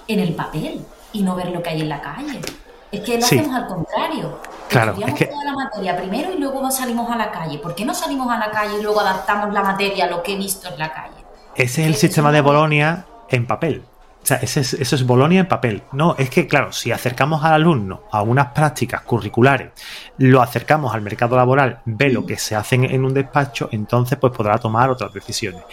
en 0.08 0.20
el 0.20 0.36
papel 0.36 0.86
y 1.14 1.22
no 1.24 1.36
ver 1.36 1.50
lo 1.50 1.64
que 1.64 1.70
hay 1.70 1.82
en 1.82 1.90
la 1.90 2.02
calle. 2.02 2.42
Es 2.91 3.01
que 3.01 3.17
lo 3.17 3.25
hacemos 3.25 3.56
al 3.56 3.67
contrario. 3.67 4.39
Claro, 4.67 4.95
es 5.06 5.13
que... 5.13 5.25
toda 5.25 5.45
la 5.45 5.54
materia 5.54 5.97
primero 5.97 6.34
y 6.34 6.38
luego 6.38 6.69
salimos 6.71 7.10
a 7.10 7.15
la 7.15 7.32
calle. 7.32 7.58
¿Por 7.58 7.75
qué 7.75 7.86
no 7.86 7.93
salimos 7.93 8.30
a 8.32 8.38
la 8.38 8.51
calle 8.51 8.80
y 8.80 8.82
luego 8.82 8.99
adaptamos 8.99 9.54
la 9.54 9.63
materia 9.63 10.06
a 10.06 10.10
lo 10.10 10.21
que 10.23 10.34
he 10.34 10.38
visto 10.38 10.67
en 10.67 10.80
la 10.80 10.91
calle? 10.91 11.15
Ese 11.56 11.82
es 11.82 11.88
el 11.88 11.95
sistema 11.95 12.32
de 12.32 12.41
Bolonia 12.41 13.06
en 13.30 13.47
papel. 13.47 13.84
O 14.23 14.25
sea, 14.25 14.38
ese 14.38 14.60
es, 14.60 14.73
eso 14.73 14.95
es 14.95 15.06
Bolonia 15.06 15.39
en 15.39 15.47
papel. 15.47 15.84
No, 15.93 16.15
es 16.17 16.30
que, 16.30 16.47
claro, 16.47 16.71
si 16.71 16.91
acercamos 16.91 17.43
al 17.43 17.54
alumno 17.54 18.04
a 18.12 18.21
unas 18.21 18.47
prácticas 18.47 19.01
curriculares, 19.01 19.71
lo 20.17 20.41
acercamos 20.41 20.93
al 20.93 21.01
mercado 21.01 21.36
laboral, 21.36 21.80
ve 21.86 22.10
lo 22.10 22.25
que 22.25 22.38
se 22.38 22.56
hace 22.56 22.75
en 22.75 23.04
un 23.04 23.13
despacho, 23.13 23.67
entonces 23.71 24.19
pues 24.19 24.32
podrá 24.32 24.58
tomar 24.60 24.89
otras 24.89 25.12
decisiones. 25.12 25.63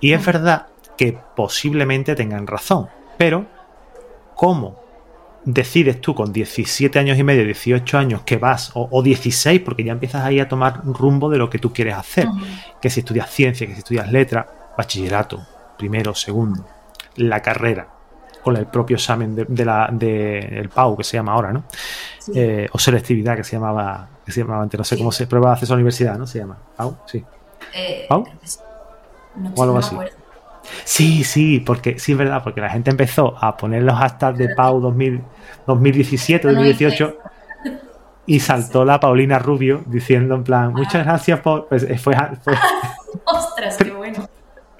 Y 0.00 0.12
es 0.12 0.24
verdad 0.24 0.68
que 0.96 1.18
posiblemente 1.36 2.14
tengan 2.14 2.46
razón, 2.46 2.88
pero 3.18 3.46
¿cómo 4.34 4.87
decides 5.50 5.98
tú 6.00 6.14
con 6.14 6.30
17 6.30 6.98
años 6.98 7.18
y 7.18 7.24
medio, 7.24 7.42
18 7.42 7.98
años 7.98 8.22
que 8.22 8.36
vas, 8.36 8.70
o, 8.74 9.02
16, 9.02 9.62
porque 9.62 9.82
ya 9.82 9.92
empiezas 9.92 10.22
ahí 10.22 10.40
a 10.40 10.48
tomar 10.48 10.82
rumbo 10.84 11.30
de 11.30 11.38
lo 11.38 11.48
que 11.48 11.58
tú 11.58 11.72
quieres 11.72 11.94
hacer, 11.94 12.28
que 12.80 12.90
si 12.90 13.00
estudias 13.00 13.30
ciencia, 13.30 13.66
que 13.66 13.72
si 13.72 13.78
estudias 13.78 14.12
letra, 14.12 14.46
bachillerato, 14.76 15.40
primero, 15.78 16.14
segundo, 16.14 16.66
la 17.16 17.40
carrera, 17.40 17.88
con 18.42 18.58
el 18.58 18.66
propio 18.66 18.96
examen 18.96 19.34
de, 19.34 19.64
la 19.64 19.88
de 19.90 20.38
el 20.38 20.68
PAU 20.68 20.98
que 20.98 21.04
se 21.04 21.16
llama 21.16 21.32
ahora, 21.32 21.52
¿no? 21.52 21.64
Eh, 22.34 22.68
o 22.70 22.78
selectividad 22.78 23.34
que 23.34 23.44
se 23.44 23.56
llamaba, 23.56 24.06
que 24.26 24.32
se 24.32 24.40
llamaba 24.42 24.62
antes, 24.62 24.76
no 24.76 24.84
sé 24.84 24.98
cómo 24.98 25.12
se 25.12 25.26
prueba 25.26 25.54
acceso 25.54 25.72
a 25.72 25.76
la 25.76 25.78
universidad, 25.78 26.18
¿no? 26.18 26.26
Se 26.26 26.40
llama 26.40 26.58
PAU, 26.76 26.94
sí. 27.06 27.24
Eh, 27.74 28.04
¿Pau? 28.06 28.24
No, 29.36 29.52
o 29.56 29.62
algo 29.62 29.78
así. 29.78 29.96
Sí, 30.84 31.24
sí, 31.24 31.60
porque 31.60 31.98
sí 31.98 32.12
es 32.12 32.18
verdad, 32.18 32.42
porque 32.42 32.60
la 32.60 32.70
gente 32.70 32.90
empezó 32.90 33.36
a 33.40 33.56
poner 33.56 33.82
los 33.82 33.96
hashtags 33.96 34.38
de 34.38 34.54
Pau 34.54 34.80
2017, 34.80 36.48
2018 36.48 37.18
y 38.26 38.40
saltó 38.40 38.84
la 38.84 39.00
Paulina 39.00 39.38
Rubio 39.38 39.82
diciendo 39.86 40.34
en 40.34 40.44
plan, 40.44 40.72
muchas 40.72 41.04
gracias 41.04 41.40
por... 41.40 41.66
Pues 41.66 41.82
eh, 41.84 41.96
fue, 41.98 42.14
¡Ostras, 43.24 43.76
qué 43.78 43.90
bueno! 43.90 44.28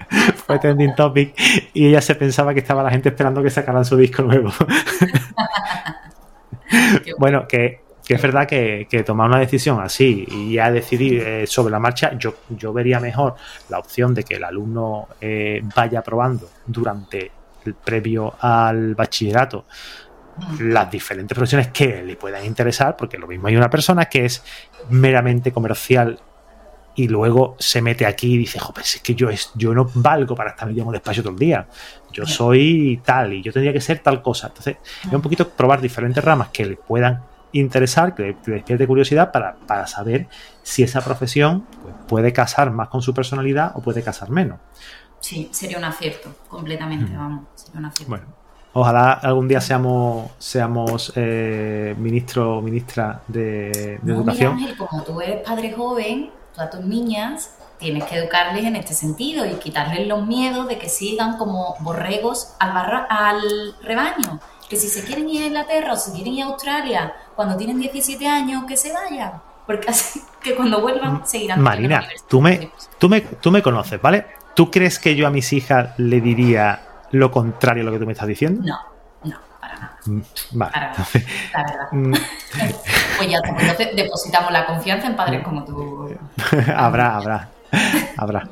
Fue 0.47 0.57
trending 0.57 0.95
topic 0.95 1.35
y 1.73 1.87
ella 1.87 2.01
se 2.01 2.15
pensaba 2.15 2.53
que 2.53 2.61
estaba 2.61 2.81
la 2.81 2.89
gente 2.89 3.09
esperando 3.09 3.43
que 3.43 3.49
sacaran 3.51 3.85
su 3.85 3.95
disco 3.95 4.23
nuevo. 4.23 4.51
bueno, 7.19 7.47
que 7.47 7.81
que 8.09 8.15
es 8.15 8.21
verdad 8.23 8.47
que, 8.47 9.03
tomar 9.05 9.29
una 9.29 9.37
decisión 9.37 9.79
así 9.79 10.25
y 10.27 10.53
ya 10.53 10.71
decidir 10.71 11.21
eh, 11.21 11.45
sobre 11.45 11.69
la 11.69 11.77
marcha, 11.77 12.17
yo, 12.17 12.37
yo 12.49 12.73
vería 12.73 12.99
mejor 12.99 13.35
la 13.69 13.77
opción 13.77 14.15
de 14.15 14.23
que 14.23 14.37
el 14.37 14.43
alumno 14.43 15.09
eh, 15.21 15.61
vaya 15.75 16.01
probando 16.01 16.49
durante 16.65 17.31
el 17.65 17.75
previo 17.75 18.33
al 18.39 18.95
bachillerato 18.95 19.65
las 20.59 20.89
diferentes 20.89 21.35
profesiones 21.35 21.67
que 21.67 22.01
le 22.01 22.15
puedan 22.15 22.43
interesar, 22.43 22.97
porque 22.97 23.19
lo 23.19 23.27
mismo 23.27 23.47
hay 23.47 23.55
una 23.55 23.69
persona 23.69 24.05
que 24.05 24.25
es 24.25 24.43
meramente 24.89 25.51
comercial 25.51 26.19
y 26.95 27.07
luego 27.07 27.57
se 27.59 27.79
mete 27.79 28.07
aquí 28.07 28.33
y 28.33 28.37
dice, 28.39 28.57
joder, 28.57 28.85
es 28.85 29.01
que 29.01 29.13
yo, 29.13 29.29
es, 29.29 29.51
yo 29.53 29.71
no 29.75 29.87
valgo 29.93 30.33
para 30.33 30.49
estar 30.49 30.67
en 30.67 30.81
un 30.81 30.93
despacho 30.93 31.21
todo 31.21 31.33
el 31.33 31.37
día. 31.37 31.67
Yo 32.11 32.25
soy 32.25 32.99
tal 33.05 33.33
y 33.33 33.43
yo 33.43 33.53
tendría 33.53 33.71
que 33.71 33.81
ser 33.81 33.99
tal 33.99 34.23
cosa. 34.23 34.47
Entonces, 34.47 34.77
es 35.05 35.13
un 35.13 35.21
poquito 35.21 35.47
probar 35.47 35.79
diferentes 35.79 36.23
ramas 36.23 36.49
que 36.49 36.65
le 36.65 36.75
puedan 36.75 37.21
interesar, 37.51 38.15
que, 38.15 38.35
le 38.45 38.53
despierte 38.53 38.87
curiosidad 38.87 39.31
para, 39.31 39.87
saber 39.87 40.27
si 40.63 40.83
esa 40.83 41.01
profesión 41.01 41.65
pues, 41.81 41.95
puede 42.07 42.33
casar 42.33 42.71
más 42.71 42.89
con 42.89 43.01
su 43.01 43.13
personalidad 43.13 43.71
o 43.75 43.81
puede 43.81 44.03
casar 44.03 44.29
menos. 44.29 44.59
Sí, 45.19 45.49
sería 45.51 45.77
un 45.77 45.83
acierto, 45.83 46.29
completamente, 46.47 47.15
vamos, 47.15 47.43
sería 47.55 47.79
un 47.79 47.85
acierto. 47.85 48.09
Bueno, 48.09 48.25
ojalá 48.73 49.13
algún 49.13 49.47
día 49.47 49.59
seamos, 49.59 50.31
seamos 50.37 51.11
eh, 51.15 51.95
ministro 51.97 52.57
o 52.57 52.61
ministra 52.61 53.21
de, 53.27 53.95
educación. 53.95 54.57
como 54.77 55.03
tú 55.03 55.19
eres 55.21 55.45
padre 55.45 55.73
joven, 55.73 56.31
todas 56.53 56.69
tus 56.69 56.85
niñas 56.85 57.55
tienes 57.79 58.03
que 58.03 58.17
educarles 58.17 58.65
en 58.65 58.75
este 58.75 58.93
sentido 58.93 59.45
y 59.45 59.53
quitarles 59.55 60.05
los 60.05 60.25
miedos 60.25 60.67
de 60.67 60.77
que 60.77 60.89
sigan 60.89 61.37
como 61.37 61.75
borregos 61.79 62.55
al, 62.59 63.05
al 63.09 63.41
rebaño 63.81 64.39
que 64.69 64.77
si 64.77 64.87
se 64.87 65.03
quieren 65.03 65.27
ir 65.27 65.41
a 65.41 65.47
Inglaterra 65.47 65.93
o 65.93 65.97
si 65.97 66.11
quieren 66.11 66.33
ir 66.33 66.43
a 66.43 66.47
Australia 66.47 67.13
cuando 67.39 67.55
tienen 67.55 67.79
17 67.79 68.27
años, 68.27 68.65
que 68.67 68.75
se 68.75 68.91
vayan. 68.91 69.31
Porque 69.65 69.89
así 69.89 70.21
que 70.43 70.55
cuando 70.55 70.81
vuelvan 70.81 71.25
seguirán. 71.25 71.61
Marina, 71.61 72.05
tú 72.27 72.41
me, 72.41 72.69
tú, 72.97 73.07
me, 73.07 73.21
tú 73.21 73.49
me 73.49 73.61
conoces, 73.61 74.01
¿vale? 74.01 74.25
¿Tú 74.53 74.69
crees 74.69 74.99
que 74.99 75.15
yo 75.15 75.25
a 75.25 75.29
mis 75.29 75.53
hijas 75.53 75.97
le 75.97 76.19
diría 76.19 76.81
lo 77.11 77.31
contrario 77.31 77.83
a 77.83 77.85
lo 77.85 77.93
que 77.93 77.99
tú 77.99 78.05
me 78.05 78.11
estás 78.11 78.27
diciendo? 78.27 78.61
No, 78.61 78.77
no, 79.23 79.37
para 79.61 79.75
nada. 79.79 79.99
Mm, 80.05 80.19
vale. 80.51 80.71
Para 80.73 80.89
nada, 80.89 81.07
la 81.53 81.63
verdad. 81.63 81.87
Mm. 81.93 82.11
pues 83.17 83.29
ya 83.29 83.39
pues 83.39 83.61
entonces 83.61 83.89
depositamos 83.95 84.51
la 84.51 84.65
confianza 84.65 85.07
en 85.07 85.15
padres 85.15 85.41
como 85.41 85.63
tú. 85.63 86.09
habrá, 86.75 87.15
habrá. 87.15 87.49
Habrá. 88.17 88.49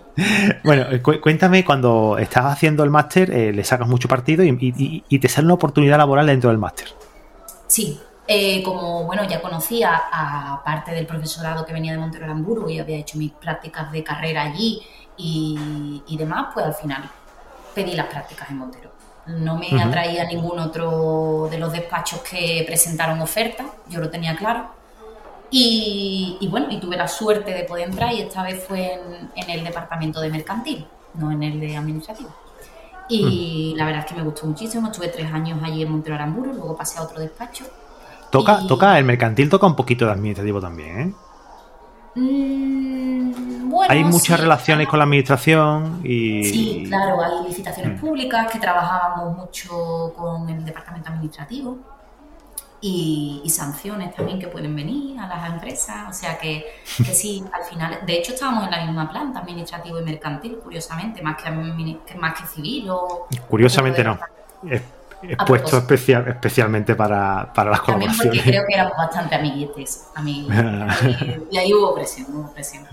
Bueno, 0.64 0.86
eh, 0.92 1.02
cuéntame, 1.02 1.66
cuando 1.66 2.18
estás 2.18 2.46
haciendo 2.46 2.86
el 2.86 2.90
máster, 2.90 3.32
eh, 3.32 3.52
le 3.52 3.66
sacas 3.66 3.90
mucho 3.90 4.08
partido 4.08 4.46
y, 4.46 5.20
te 5.20 5.28
sale 5.28 5.44
una 5.44 5.56
oportunidad 5.56 5.98
laboral 5.98 6.28
dentro 6.28 6.52
del 6.52 6.58
máster. 6.58 6.88
Sí, 7.68 8.00
eh, 8.30 8.62
como 8.62 9.06
bueno, 9.06 9.24
ya 9.24 9.42
conocía 9.42 10.02
a 10.12 10.62
parte 10.64 10.92
del 10.92 11.08
profesorado 11.08 11.66
que 11.66 11.72
venía 11.72 11.94
de 11.94 11.98
Montero 11.98 12.30
Hamburgo 12.30 12.70
y 12.70 12.78
había 12.78 12.98
hecho 12.98 13.18
mis 13.18 13.32
prácticas 13.32 13.90
de 13.92 14.04
carrera 14.04 14.44
allí 14.44 14.82
y, 15.16 16.18
demás, 16.18 16.48
pues 16.54 16.66
al 16.66 16.74
final 16.74 17.10
pedí 17.74 17.94
las 17.96 18.08
prácticas 18.08 18.50
en 18.50 18.58
Montero. 18.58 18.92
No 19.28 19.58
me 19.58 19.82
atraía 19.82 20.26
ningún 20.26 20.60
otro 20.60 21.48
de 21.50 21.58
los 21.58 21.72
despachos 21.72 22.20
que 22.20 22.64
presentaron 22.66 23.20
oferta, 23.22 23.66
yo 23.90 24.00
lo 24.00 24.10
tenía 24.10 24.36
claro. 24.36 24.72
Y, 25.50 26.46
bueno, 26.52 26.68
y 26.70 26.80
tuve 26.80 26.98
la 26.98 27.08
suerte 27.08 27.54
de 27.54 27.64
poder 27.64 27.88
entrar 27.88 28.14
y 28.14 28.22
esta 28.22 28.44
vez 28.44 28.62
fue 28.68 29.00
en, 29.36 29.50
el 29.50 29.64
departamento 29.64 30.20
de 30.20 30.30
mercantil, 30.30 30.86
no 31.14 31.32
en 31.32 31.44
el 31.44 31.60
de 31.60 31.78
administrativo. 31.78 32.30
Y 33.08 33.74
la 33.78 33.86
verdad 33.86 34.02
es 34.02 34.08
que 34.08 34.16
me 34.16 34.24
gustó 34.24 34.46
muchísimo, 34.46 34.88
estuve 34.88 35.08
tres 35.08 35.32
años 35.32 35.62
allí 35.64 35.82
en 35.82 35.92
Montero 35.92 36.16
Aramburu, 36.16 36.54
luego 36.54 36.76
pasé 36.76 37.00
a 37.00 37.04
otro 37.04 37.22
despacho. 37.22 37.64
Toca, 38.32 38.68
toca, 38.68 38.98
el 38.98 39.06
mercantil 39.06 39.50
toca 39.50 39.68
un 39.68 39.76
poquito 39.76 40.06
de 40.06 40.12
administrativo 40.12 40.60
también, 40.60 41.00
¿eh? 41.00 41.14
Mm, 42.16 43.70
bueno, 43.70 43.94
hay 43.94 44.04
muchas 44.04 44.40
relaciones 44.40 44.88
con 44.88 45.00
la 45.00 45.06
administración 45.06 46.02
y... 46.04 46.44
Sí, 46.44 46.84
claro, 46.88 47.22
hay 47.22 47.48
licitaciones 47.48 47.98
mm. 47.98 48.02
públicas 48.02 48.52
que 48.52 48.60
trabajábamos 48.60 49.38
mucho 49.38 50.14
con 50.18 50.50
el 50.50 50.66
departamento 50.66 51.10
administrativo 51.10 51.78
y, 52.82 53.44
sanciones 53.50 54.14
también 54.16 54.40
que 54.40 54.48
pueden 54.48 54.76
venir 54.76 55.20
a 55.20 55.28
las 55.28 55.50
empresas. 55.50 56.10
O 56.10 56.14
sea 56.14 56.38
que, 56.38 56.66
que, 56.98 57.14
sí, 57.14 57.44
al 57.54 57.64
final, 57.64 58.00
de 58.06 58.14
hecho 58.18 58.34
estábamos 58.34 58.66
en 58.66 58.72
la 58.72 58.86
misma 58.86 59.10
planta, 59.10 59.40
administrativo 59.40 60.00
y 60.00 60.04
mercantil, 60.04 60.58
curiosamente, 60.58 61.22
más 61.22 61.42
que, 61.42 61.52
más 61.52 62.40
que 62.40 62.48
civil 62.48 62.90
o... 62.90 63.28
Curiosamente 63.48 64.04
no. 64.04 64.20
Es, 64.68 64.82
puesto 65.48 65.78
especial, 65.78 66.28
especialmente 66.28 66.96
para, 66.96 67.52
para 67.54 67.72
las 67.72 67.84
También 67.84 68.12
porque 68.16 68.42
creo 68.42 68.64
que 68.68 68.74
éramos 68.74 68.98
bastante 68.98 69.36
amiguetes, 69.36 70.08
y, 71.52 71.58
ahí 71.58 71.74
hubo 71.74 71.96
presión, 71.96 72.28
hubo 72.34 72.52
presión. 72.54 72.86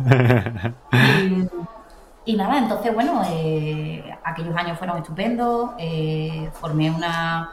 Y, 2.26 2.36
nada, 2.36 2.56
entonces, 2.56 2.94
bueno, 2.94 3.22
eh, 3.30 4.02
aquellos 4.24 4.56
años 4.56 4.78
fueron 4.78 4.98
estupendos, 4.98 5.72
eh, 5.78 6.48
formé 6.58 6.90
una 6.90 7.50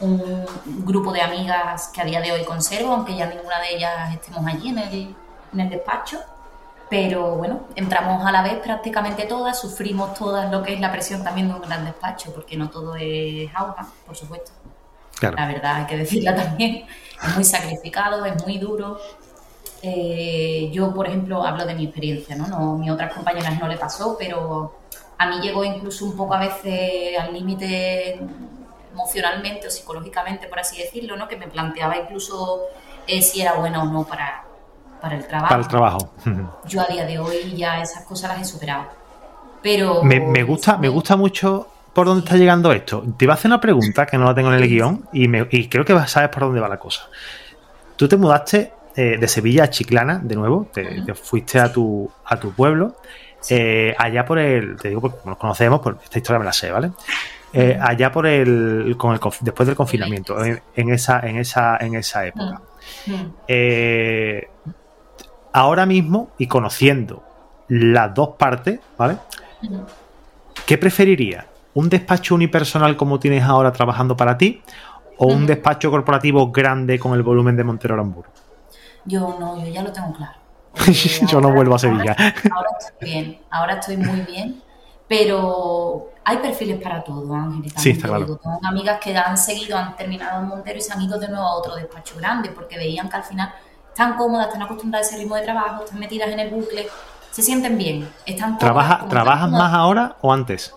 un 0.00 0.46
grupo 0.84 1.12
de 1.12 1.20
amigas 1.20 1.90
que 1.92 2.00
a 2.00 2.04
día 2.04 2.20
de 2.20 2.32
hoy 2.32 2.44
conservo, 2.44 2.92
aunque 2.92 3.16
ya 3.16 3.26
ninguna 3.26 3.60
de 3.60 3.76
ellas 3.76 4.14
estemos 4.14 4.46
allí 4.46 4.70
en 4.70 4.78
el, 4.78 5.16
en 5.52 5.60
el 5.60 5.70
despacho. 5.70 6.18
Pero 6.90 7.36
bueno, 7.36 7.68
entramos 7.76 8.26
a 8.26 8.32
la 8.32 8.42
vez 8.42 8.54
prácticamente 8.54 9.24
todas, 9.24 9.60
sufrimos 9.60 10.12
todas 10.14 10.50
lo 10.50 10.62
que 10.62 10.74
es 10.74 10.80
la 10.80 10.90
presión 10.90 11.22
también 11.22 11.48
de 11.48 11.54
un 11.54 11.62
gran 11.62 11.84
despacho, 11.84 12.34
porque 12.34 12.56
no 12.56 12.68
todo 12.68 12.96
es 12.96 13.48
auga, 13.54 13.86
por 14.04 14.16
supuesto. 14.16 14.50
La 15.22 15.46
verdad 15.46 15.76
hay 15.76 15.86
que 15.86 15.96
decirla 15.96 16.34
también. 16.42 16.84
Es 17.22 17.34
muy 17.34 17.44
sacrificado, 17.44 18.24
es 18.24 18.44
muy 18.44 18.58
duro. 18.58 18.98
Eh, 19.82 20.68
yo, 20.72 20.92
por 20.92 21.06
ejemplo, 21.06 21.44
hablo 21.44 21.64
de 21.64 21.74
mi 21.74 21.84
experiencia, 21.84 22.34
¿no? 22.34 22.48
¿no? 22.48 22.76
Mi 22.76 22.90
otras 22.90 23.14
compañeras 23.14 23.58
no 23.60 23.68
le 23.68 23.76
pasó, 23.76 24.16
pero 24.18 24.80
a 25.16 25.26
mí 25.26 25.40
llegó 25.40 25.64
incluso 25.64 26.06
un 26.06 26.16
poco 26.16 26.34
a 26.34 26.40
veces 26.40 27.18
al 27.18 27.32
límite 27.32 28.18
emocionalmente 28.92 29.68
o 29.68 29.70
psicológicamente, 29.70 30.48
por 30.48 30.58
así 30.58 30.78
decirlo, 30.78 31.16
¿no? 31.16 31.28
que 31.28 31.36
me 31.36 31.46
planteaba 31.46 31.96
incluso 31.96 32.62
eh, 33.06 33.22
si 33.22 33.40
era 33.40 33.54
buena 33.54 33.82
o 33.82 33.86
no 33.86 34.04
para, 34.04 34.44
para 35.00 35.16
el 35.16 35.26
trabajo. 35.26 35.48
Para 35.48 35.62
el 35.62 35.68
trabajo. 35.68 36.12
Yo 36.66 36.80
a 36.80 36.86
día 36.86 37.06
de 37.06 37.18
hoy 37.18 37.54
ya 37.56 37.80
esas 37.80 38.04
cosas 38.04 38.30
las 38.30 38.42
he 38.42 38.44
superado. 38.44 38.84
Pero... 39.62 40.02
Me, 40.02 40.42
gusta, 40.42 40.78
me 40.78 40.88
gusta 40.88 41.16
mucho 41.16 41.68
por 41.92 42.06
dónde 42.06 42.24
está 42.24 42.36
llegando 42.36 42.72
esto. 42.72 43.02
Te 43.16 43.24
iba 43.24 43.34
a 43.34 43.36
hacer 43.36 43.50
una 43.50 43.60
pregunta 43.60 44.06
que 44.06 44.16
no 44.16 44.24
la 44.24 44.34
tengo 44.34 44.52
en 44.52 44.62
el 44.62 44.68
guion 44.68 45.06
y, 45.12 45.28
me, 45.28 45.46
y 45.50 45.68
creo 45.68 45.84
que 45.84 45.98
sabes 46.06 46.30
por 46.30 46.44
dónde 46.44 46.60
va 46.60 46.68
la 46.68 46.78
cosa. 46.78 47.02
Tú 47.96 48.08
te 48.08 48.16
mudaste 48.16 48.72
eh, 48.96 49.18
de 49.18 49.28
Sevilla 49.28 49.64
a 49.64 49.70
Chiclana, 49.70 50.18
de 50.18 50.34
nuevo, 50.34 50.68
te, 50.72 51.14
fuiste 51.14 51.60
a 51.60 51.70
tu, 51.70 52.10
a 52.24 52.38
tu 52.38 52.52
pueblo, 52.52 52.96
eh, 53.48 53.94
allá 53.98 54.24
por 54.24 54.38
el, 54.38 54.76
te 54.76 54.88
digo 54.88 55.00
porque 55.00 55.18
nos 55.24 55.36
conocemos, 55.36 55.80
por 55.80 55.98
esta 56.02 56.18
historia 56.18 56.38
me 56.38 56.44
la 56.44 56.52
sé, 56.52 56.70
¿vale? 56.70 56.92
Eh, 57.52 57.78
allá 57.80 58.10
por 58.10 58.26
el, 58.26 58.96
con 58.96 59.12
el, 59.12 59.20
después 59.40 59.66
del 59.66 59.76
confinamiento, 59.76 60.42
en, 60.44 60.90
esa, 60.90 61.20
en 61.20 61.36
esa, 61.38 61.76
en 61.80 61.94
esa 61.94 62.26
época. 62.26 62.62
Ahora 65.52 65.86
mismo 65.86 66.30
y 66.38 66.46
conociendo 66.46 67.22
las 67.68 68.14
dos 68.14 68.30
partes, 68.30 68.80
¿vale? 68.96 69.16
¿Qué 70.66 70.78
preferirías? 70.78 71.46
¿Un 71.74 71.88
despacho 71.88 72.34
unipersonal 72.34 72.96
como 72.96 73.20
tienes 73.20 73.44
ahora 73.44 73.72
trabajando 73.72 74.16
para 74.16 74.36
ti? 74.36 74.62
¿O 75.18 75.26
un 75.26 75.46
despacho 75.46 75.90
corporativo 75.90 76.50
grande 76.50 76.98
con 76.98 77.12
el 77.12 77.22
volumen 77.22 77.56
de 77.56 77.64
Montero 77.64 77.94
Aramburu? 77.94 78.28
Yo 79.04 79.36
no, 79.38 79.62
yo 79.62 79.70
ya 79.70 79.82
lo 79.82 79.92
tengo 79.92 80.12
claro. 80.12 80.38
yo 81.26 81.40
no 81.40 81.52
vuelvo 81.52 81.74
a 81.74 81.78
Sevilla. 81.78 82.16
Ahora, 82.50 82.68
estoy 82.78 83.08
bien, 83.08 83.40
ahora 83.50 83.74
estoy 83.74 83.96
muy 83.96 84.20
bien, 84.22 84.62
pero 85.06 86.10
hay 86.24 86.38
perfiles 86.38 86.80
para 86.82 87.02
todo, 87.02 87.34
Ángel. 87.34 87.72
Sí, 87.76 87.90
está 87.90 88.08
claro. 88.08 88.36
tengo 88.36 88.60
amigas 88.62 88.98
que 89.00 89.16
han 89.16 89.36
seguido, 89.36 89.76
han 89.76 89.96
terminado 89.96 90.40
en 90.40 90.48
Montero 90.48 90.78
y 90.78 90.80
se 90.80 90.92
han 90.92 91.02
ido 91.02 91.18
de 91.18 91.28
nuevo 91.28 91.44
a 91.44 91.54
otro 91.54 91.74
despacho 91.74 92.16
grande 92.16 92.50
porque 92.50 92.76
veían 92.76 93.08
que 93.08 93.16
al 93.16 93.24
final 93.24 93.52
están 93.90 94.16
cómodas, 94.16 94.46
están 94.46 94.62
acostumbradas 94.62 95.06
a 95.06 95.10
ese 95.10 95.20
ritmo 95.20 95.36
de 95.36 95.42
trabajo, 95.42 95.84
están 95.84 96.00
metidas 96.00 96.30
en 96.30 96.40
el 96.40 96.50
bucle, 96.50 96.88
se 97.30 97.42
sienten 97.42 97.76
bien, 97.78 98.08
están 98.26 98.56
cómodas, 98.56 99.08
¿Trabajas 99.08 99.50
más 99.50 99.74
ahora 99.74 100.16
o 100.22 100.32
antes? 100.32 100.74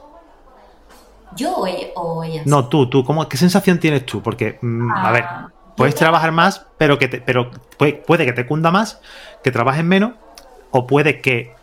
¿Yo 1.36 1.56
o, 1.96 2.24
ellas? 2.24 2.46
No, 2.46 2.68
tú, 2.68 2.90
tú, 2.90 3.04
¿cómo, 3.04 3.28
¿qué 3.28 3.38
sensación 3.38 3.80
tienes 3.80 4.06
tú? 4.06 4.22
Porque, 4.22 4.60
mm, 4.62 4.92
a 4.92 5.12
ver, 5.12 5.24
ah, 5.24 5.50
Puedes 5.76 5.96
trabajar 5.96 6.32
más, 6.32 6.66
pero 6.78 7.00
que 7.00 7.08
te, 7.08 7.22
pero 7.22 7.50
puede, 7.78 8.26
que 8.26 8.34
te 8.34 8.46
cunda 8.46 8.72
más, 8.72 9.00
que 9.44 9.52
trabajes 9.52 9.84
menos, 9.84 10.14
o 10.72 10.86
puede 10.86 11.22
que 11.22 11.56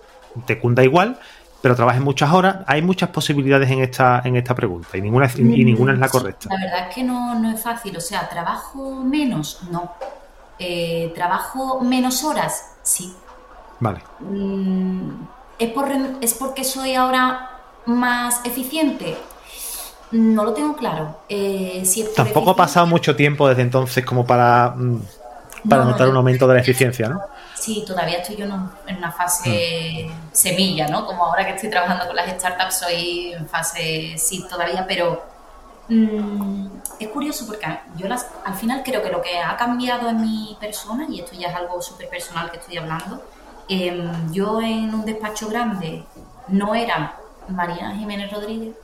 te 0.46 0.58
cunda 0.58 0.82
igual, 0.82 1.18
pero 1.62 1.76
trabajes 1.76 2.02
muchas 2.02 2.32
horas. 2.32 2.58
Hay 2.66 2.82
muchas 2.82 3.10
posibilidades 3.10 3.70
en 3.70 3.80
esta, 3.80 4.20
en 4.24 4.36
esta 4.36 4.54
pregunta 4.54 4.96
y 4.96 5.00
ninguna, 5.00 5.30
y 5.36 5.42
mm, 5.42 5.64
ninguna 5.64 5.92
es 5.92 5.98
la 5.98 6.08
correcta. 6.08 6.48
La 6.50 6.60
verdad 6.60 6.88
es 6.88 6.94
que 6.94 7.04
no, 7.04 7.52
es 7.52 7.62
fácil. 7.62 7.96
O 7.96 8.00
sea, 8.00 8.28
¿trabajo 8.28 9.02
menos? 9.04 9.60
No. 9.70 9.92
Eh, 10.60 11.10
¿Trabajo 11.14 11.80
menos 11.80 12.22
horas? 12.22 12.72
Sí. 12.82 13.14
Vale. 13.80 14.02
Mm, 14.20 15.22
¿Es, 15.58 15.70
por, 15.72 15.90
¿Es 16.20 16.34
porque 16.34 16.64
soy 16.64 16.94
ahora 16.94 17.50
más 17.86 18.42
eficiente? 18.44 19.16
No 20.10 20.44
lo 20.44 20.52
tengo 20.52 20.76
claro. 20.76 21.20
Eh, 21.28 21.82
Tampoco 22.14 22.50
ha 22.50 22.56
pasado 22.56 22.86
mucho 22.86 23.16
tiempo 23.16 23.48
desde 23.48 23.62
entonces 23.62 24.04
como 24.04 24.26
para, 24.26 24.74
mm, 24.76 25.02
para 25.68 25.84
notar 25.84 26.08
un 26.08 26.16
aumento 26.16 26.46
de 26.46 26.54
la 26.54 26.60
eficiencia, 26.60 27.08
¿no? 27.08 27.22
Sí, 27.54 27.84
todavía 27.86 28.18
estoy 28.18 28.36
yo 28.36 28.44
en 28.44 28.96
una 28.96 29.12
fase 29.12 30.08
mm. 30.08 30.12
semilla, 30.32 30.88
¿no? 30.88 31.06
Como 31.06 31.24
ahora 31.24 31.46
que 31.46 31.54
estoy 31.54 31.70
trabajando 31.70 32.06
con 32.06 32.16
las 32.16 32.28
startups 32.30 32.80
soy 32.80 33.32
en 33.32 33.48
fase 33.48 34.14
sí 34.18 34.44
todavía, 34.48 34.84
pero 34.86 35.29
mm, 35.90 36.66
es 36.98 37.08
curioso 37.08 37.46
porque 37.46 37.66
yo 37.96 38.08
las, 38.08 38.26
al 38.44 38.54
final 38.54 38.82
creo 38.84 39.02
que 39.02 39.10
lo 39.10 39.20
que 39.20 39.38
ha 39.38 39.56
cambiado 39.56 40.08
en 40.08 40.20
mi 40.20 40.56
persona, 40.60 41.06
y 41.08 41.20
esto 41.20 41.32
ya 41.36 41.48
es 41.48 41.54
algo 41.54 41.80
súper 41.82 42.08
personal 42.08 42.50
que 42.50 42.58
estoy 42.58 42.76
hablando, 42.78 43.22
em, 43.68 44.32
yo 44.32 44.60
en 44.60 44.94
un 44.94 45.04
despacho 45.04 45.48
grande 45.48 46.04
no 46.48 46.74
era 46.74 47.16
Mariana 47.48 47.96
Jiménez 47.96 48.30
Rodríguez, 48.32 48.74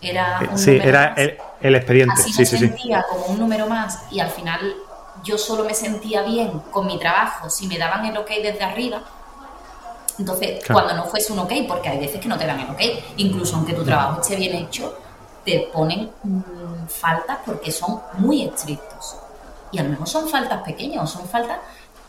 era 0.00 0.40
un 0.50 0.58
sí, 0.58 0.78
era 0.82 1.14
el, 1.60 1.74
expediente. 1.74 2.14
Así 2.14 2.32
sí, 2.32 2.38
me 2.40 2.46
sentía 2.46 3.04
como 3.08 3.26
un 3.26 3.38
número 3.38 3.66
más 3.66 4.04
y 4.10 4.20
al 4.20 4.30
final 4.30 4.60
yo 5.24 5.38
solo 5.38 5.64
me 5.64 5.74
sentía 5.74 6.22
bien 6.22 6.60
con 6.70 6.86
mi 6.86 6.98
trabajo 6.98 7.48
si 7.50 7.66
me 7.66 7.78
daban 7.78 8.04
el 8.04 8.16
ok 8.16 8.28
desde 8.42 8.62
arriba. 8.62 9.02
Entonces, 10.18 10.64
cuando 10.72 10.94
no 10.94 11.04
fuese 11.04 11.32
un 11.32 11.40
ok, 11.40 11.52
porque 11.68 11.90
hay 11.90 11.98
veces 11.98 12.20
que 12.20 12.28
no 12.28 12.38
te 12.38 12.46
dan 12.46 12.60
el 12.60 12.70
ok, 12.70 12.80
incluso 13.18 13.56
aunque 13.56 13.74
tu 13.74 13.84
trabajo 13.84 14.22
esté 14.22 14.36
bien 14.36 14.54
hecho, 14.54 14.96
te 15.46 15.70
ponen 15.72 16.10
mm, 16.24 16.88
faltas 16.88 17.38
porque 17.46 17.70
son 17.70 18.00
muy 18.18 18.42
estrictos. 18.42 19.16
Y 19.70 19.78
a 19.78 19.84
lo 19.84 19.90
mejor 19.90 20.08
son 20.08 20.28
faltas 20.28 20.62
pequeñas 20.62 21.10
son 21.10 21.26
faltas 21.28 21.58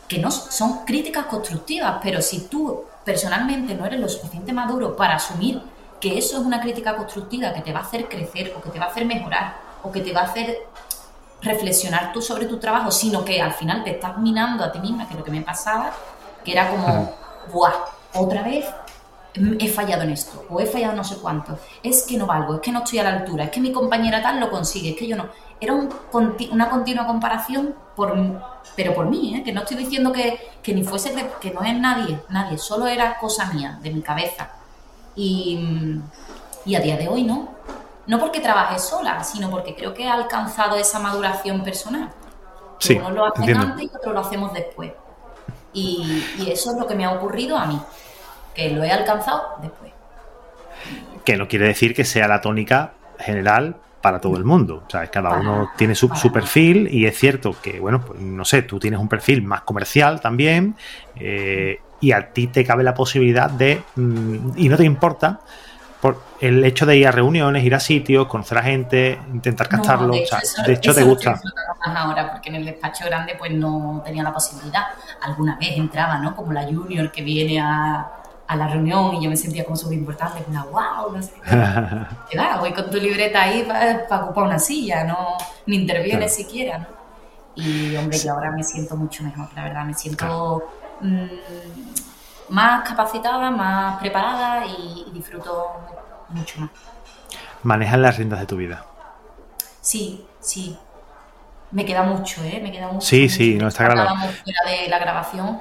que 0.06 0.18
no 0.18 0.30
son 0.30 0.84
críticas 0.84 1.26
constructivas, 1.26 1.98
pero 2.02 2.20
si 2.20 2.48
tú 2.48 2.84
personalmente 3.04 3.74
no 3.74 3.86
eres 3.86 4.00
lo 4.00 4.08
suficiente 4.08 4.52
maduro 4.52 4.96
para 4.96 5.16
asumir 5.16 5.62
que 6.00 6.18
eso 6.18 6.38
es 6.38 6.44
una 6.44 6.60
crítica 6.60 6.96
constructiva 6.96 7.52
que 7.52 7.60
te 7.60 7.72
va 7.72 7.80
a 7.80 7.82
hacer 7.82 8.08
crecer 8.08 8.54
o 8.56 8.60
que 8.60 8.70
te 8.70 8.78
va 8.78 8.86
a 8.86 8.88
hacer 8.88 9.04
mejorar 9.04 9.56
o 9.82 9.92
que 9.92 10.00
te 10.00 10.12
va 10.12 10.22
a 10.22 10.24
hacer 10.24 10.58
reflexionar 11.40 12.12
tú 12.12 12.20
sobre 12.20 12.46
tu 12.46 12.58
trabajo, 12.58 12.90
sino 12.90 13.24
que 13.24 13.40
al 13.40 13.52
final 13.52 13.84
te 13.84 13.90
estás 13.90 14.18
minando 14.18 14.64
a 14.64 14.72
ti 14.72 14.80
misma, 14.80 15.06
que 15.06 15.14
es 15.14 15.18
lo 15.18 15.24
que 15.24 15.30
me 15.30 15.42
pasaba, 15.42 15.92
que 16.44 16.52
era 16.52 16.68
como, 16.68 17.14
¡buah! 17.52 17.72
Otra 18.14 18.42
vez 18.42 18.66
he 19.34 19.68
fallado 19.68 20.02
en 20.02 20.10
esto, 20.10 20.44
o 20.48 20.60
he 20.60 20.66
fallado 20.66 20.96
no 20.96 21.04
sé 21.04 21.16
cuánto, 21.16 21.58
es 21.82 22.04
que 22.04 22.16
no 22.16 22.26
valgo, 22.26 22.56
es 22.56 22.60
que 22.60 22.72
no 22.72 22.80
estoy 22.80 22.98
a 22.98 23.04
la 23.04 23.10
altura, 23.10 23.44
es 23.44 23.50
que 23.50 23.60
mi 23.60 23.72
compañera 23.72 24.22
tal 24.22 24.40
lo 24.40 24.50
consigue, 24.50 24.90
es 24.90 24.96
que 24.96 25.06
yo 25.06 25.16
no. 25.16 25.26
Era 25.60 25.74
una 25.74 26.70
continua 26.70 27.06
comparación, 27.06 27.74
por, 27.96 28.16
pero 28.76 28.94
por 28.94 29.06
mí, 29.06 29.34
¿eh? 29.34 29.42
que 29.42 29.52
no 29.52 29.62
estoy 29.62 29.76
diciendo 29.76 30.12
que, 30.12 30.38
que 30.62 30.72
ni 30.72 30.84
fuese, 30.84 31.12
que 31.40 31.50
no 31.50 31.62
es 31.62 31.76
nadie, 31.78 32.20
nadie, 32.28 32.58
solo 32.58 32.86
era 32.86 33.18
cosa 33.18 33.52
mía, 33.52 33.78
de 33.82 33.90
mi 33.90 34.02
cabeza. 34.02 34.50
Y, 35.18 36.00
a 36.76 36.80
día 36.80 36.96
de 36.96 37.08
hoy 37.08 37.24
no. 37.24 37.48
No 38.06 38.18
porque 38.18 38.40
trabaje 38.40 38.78
sola, 38.78 39.22
sino 39.24 39.50
porque 39.50 39.74
creo 39.74 39.92
que 39.92 40.04
he 40.04 40.08
alcanzado 40.08 40.76
esa 40.76 40.98
maduración 40.98 41.62
personal. 41.62 42.10
Sí, 42.78 42.94
uno 42.94 43.10
lo 43.10 43.26
hace 43.26 43.52
antes 43.52 43.84
y 43.84 43.90
otro 43.94 44.12
lo 44.12 44.20
hacemos 44.20 44.52
después. 44.54 44.92
Y, 45.72 46.24
eso 46.48 46.70
es 46.70 46.78
lo 46.78 46.86
que 46.86 46.94
me 46.94 47.04
ha 47.04 47.12
ocurrido 47.12 47.58
a 47.58 47.66
mí, 47.66 47.78
que 48.58 48.70
lo 48.70 48.82
he 48.82 48.90
alcanzado 48.90 49.56
después. 49.62 49.92
Que 51.24 51.36
no 51.36 51.46
quiere 51.46 51.66
decir 51.68 51.94
que 51.94 52.04
sea 52.04 52.26
la 52.26 52.40
tónica 52.40 52.92
general 53.20 53.76
para 54.00 54.20
todo 54.20 54.36
el 54.36 54.44
mundo. 54.44 54.82
O 54.84 54.90
sea, 54.90 55.06
cada 55.06 55.38
uno 55.38 55.70
tiene 55.76 55.94
su, 55.94 56.08
su, 56.08 56.32
perfil 56.32 56.88
y 56.90 57.06
es 57.06 57.16
cierto 57.16 57.54
que, 57.62 57.78
bueno, 57.78 58.00
pues 58.00 58.18
no 58.20 58.44
sé, 58.44 58.62
tú 58.62 58.80
tienes 58.80 58.98
un 58.98 59.08
perfil 59.08 59.42
más 59.42 59.60
comercial 59.60 60.20
también 60.20 60.74
eh, 61.16 61.80
y 62.00 62.10
a 62.10 62.32
ti 62.32 62.48
te 62.48 62.64
cabe 62.64 62.82
la 62.82 62.94
posibilidad 62.94 63.48
de, 63.48 63.82
mm, 63.94 64.50
y 64.56 64.68
no 64.68 64.76
te 64.76 64.84
importa, 64.84 65.40
por 66.00 66.22
el 66.40 66.64
hecho 66.64 66.86
de 66.86 66.96
ir 66.96 67.08
a 67.08 67.12
reuniones, 67.12 67.64
ir 67.64 67.74
a 67.74 67.80
sitios, 67.80 68.26
conocer 68.28 68.58
a 68.58 68.62
gente, 68.62 69.18
intentar 69.32 69.68
captarlo. 69.68 70.14
de 70.14 70.72
hecho, 70.72 70.94
te 70.94 71.02
gusta. 71.02 71.40
ahora, 71.84 72.32
porque 72.32 72.50
en 72.50 72.56
el 72.56 72.64
despacho 72.64 73.04
grande 73.06 73.34
pues 73.36 73.52
no 73.52 74.02
tenía 74.04 74.22
la 74.22 74.32
posibilidad. 74.32 74.84
Alguna 75.22 75.56
vez 75.58 75.76
entraba, 75.76 76.18
¿no? 76.18 76.36
Como 76.36 76.52
la 76.52 76.64
junior 76.64 77.10
que 77.10 77.22
viene 77.22 77.60
a, 77.60 78.17
la 78.56 78.68
reunión 78.68 79.14
y 79.16 79.24
yo 79.24 79.30
me 79.30 79.36
sentía 79.36 79.64
como 79.64 79.76
súper 79.76 79.98
importante, 79.98 80.42
una 80.48 80.64
wow, 80.64 81.12
no 81.12 81.22
sé 81.22 81.32
voy 82.60 82.72
con 82.72 82.90
tu 82.90 82.96
libreta 82.96 83.42
ahí 83.42 83.64
para 84.08 84.24
ocupar 84.24 84.44
una 84.44 84.58
silla, 84.58 85.04
no 85.04 85.36
ni 85.66 85.76
intervienes 85.76 86.34
siquiera, 86.34 86.78
¿no? 86.78 86.86
Y 87.54 87.96
hombre, 87.96 88.18
yo 88.18 88.32
ahora 88.32 88.52
me 88.52 88.62
siento 88.62 88.96
mucho 88.96 89.22
mejor, 89.24 89.48
la 89.54 89.64
verdad, 89.64 89.84
me 89.84 89.94
siento 89.94 90.62
Mm, 91.00 91.26
más 92.48 92.88
capacitada, 92.88 93.50
más 93.50 93.98
preparada 94.00 94.66
y, 94.66 95.10
disfruto 95.12 95.66
mucho 96.30 96.60
más. 96.60 96.70
¿Manejas 97.62 97.98
las 97.98 98.16
riendas 98.16 98.40
de 98.40 98.46
tu 98.46 98.56
vida? 98.56 98.84
Sí, 99.80 100.26
sí. 100.40 100.76
Me 101.70 101.84
queda 101.84 102.02
mucho, 102.02 102.42
¿eh? 102.42 102.60
Me 102.62 102.72
queda 102.72 102.88
mucho. 102.88 103.06
Sí, 103.06 103.28
sí, 103.28 103.54
no 103.54 103.68
está 103.68 103.88
claro. 103.90 104.14
fuera 104.16 104.70
de 104.70 104.88
la 104.88 104.98
grabación 104.98 105.60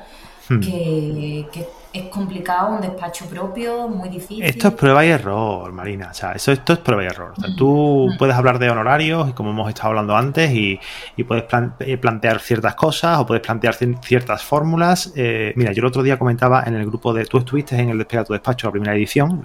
Hmm. 0.50 0.62
que, 0.62 1.68
es 1.98 2.10
complicado, 2.10 2.76
un 2.76 2.82
despacho 2.82 3.26
propio, 3.26 3.88
muy 3.88 4.10
difícil. 4.10 4.44
Esto 4.44 4.70
es 4.70 4.74
prueba 4.74 5.06
y 5.06 5.10
error, 5.10 5.72
Marina. 5.72 6.10
O 6.12 6.14
sea, 6.14 6.32
eso, 6.34 6.52
esto 6.52 6.74
es 6.74 6.80
prueba 6.80 7.04
y 7.04 7.08
error. 7.08 7.34
Tú 7.58 8.10
hmm. 8.10 8.18
puedes 8.18 8.36
hablar 8.36 8.60
de 8.60 8.70
honorarios, 8.70 9.34
como 9.34 9.52
hemos 9.52 9.70
estado 9.70 9.90
hablando 9.90 10.16
antes, 10.16 10.52
y, 10.52 10.80
puedes 11.24 11.46
eh, 11.80 11.98
plantear 11.98 12.40
ciertas 12.40 12.76
cosas 12.76 13.20
o 13.20 13.26
puedes 13.26 13.46
plantear 13.46 13.76
ciertas 13.76 14.44
fórmulas. 14.44 15.14
Eh, 15.16 15.54
mira, 15.56 15.72
yo 15.72 15.82
el 15.82 15.88
otro 15.88 16.04
día 16.04 16.18
comentaba 16.18 16.64
en 16.66 16.76
el 16.76 16.86
grupo 16.86 17.14
de. 17.14 17.26
Tú 17.26 17.40
estuviste 17.40 17.76
en 17.76 17.90
el 17.90 17.98
Despega 17.98 18.24
tu 18.24 18.34
despacho, 18.34 18.68
la 18.68 18.72
primera 18.72 18.96
edición, 18.96 19.44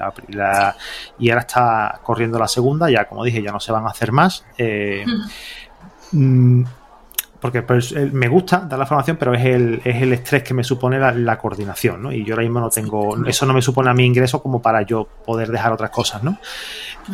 y 1.19 1.31
ahora 1.31 1.41
está 1.41 2.01
corriendo 2.03 2.39
la 2.39 2.49
segunda. 2.49 2.91
Ya, 2.91 3.07
como 3.07 3.25
dije, 3.25 3.43
ya 3.43 3.53
no 3.53 3.61
se 3.61 3.73
van 3.73 3.87
a 3.87 3.91
hacer 3.91 4.13
más. 4.13 4.45
Eh, 4.59 5.05
porque 7.43 7.63
pues, 7.63 7.93
me 8.13 8.29
gusta 8.29 8.61
dar 8.61 8.79
la 8.79 8.87
formación, 8.87 9.17
pero 9.17 9.35
es 9.35 9.45
el, 9.45 9.83
es 9.85 10.01
el 10.01 10.13
estrés 10.13 10.45
que 10.45 10.55
me 10.55 10.63
supone 10.63 11.01
la, 11.01 11.39
coordinación, 11.39 12.01
¿no? 12.01 12.13
Y 12.13 12.25
yo 12.25 12.35
ahora 12.35 12.45
mismo 12.45 12.61
no 12.61 12.71
tengo, 12.71 13.17
eso 13.27 13.47
no 13.47 13.53
me 13.53 13.61
supone 13.61 13.91
a 13.91 13.95
mi 13.95 14.07
ingreso 14.07 14.41
como 14.41 14.63
para 14.63 14.83
yo 14.83 15.09
poder 15.27 15.51
dejar 15.51 15.73
otras 15.73 15.91
cosas, 15.91 16.23
¿no? 16.23 16.39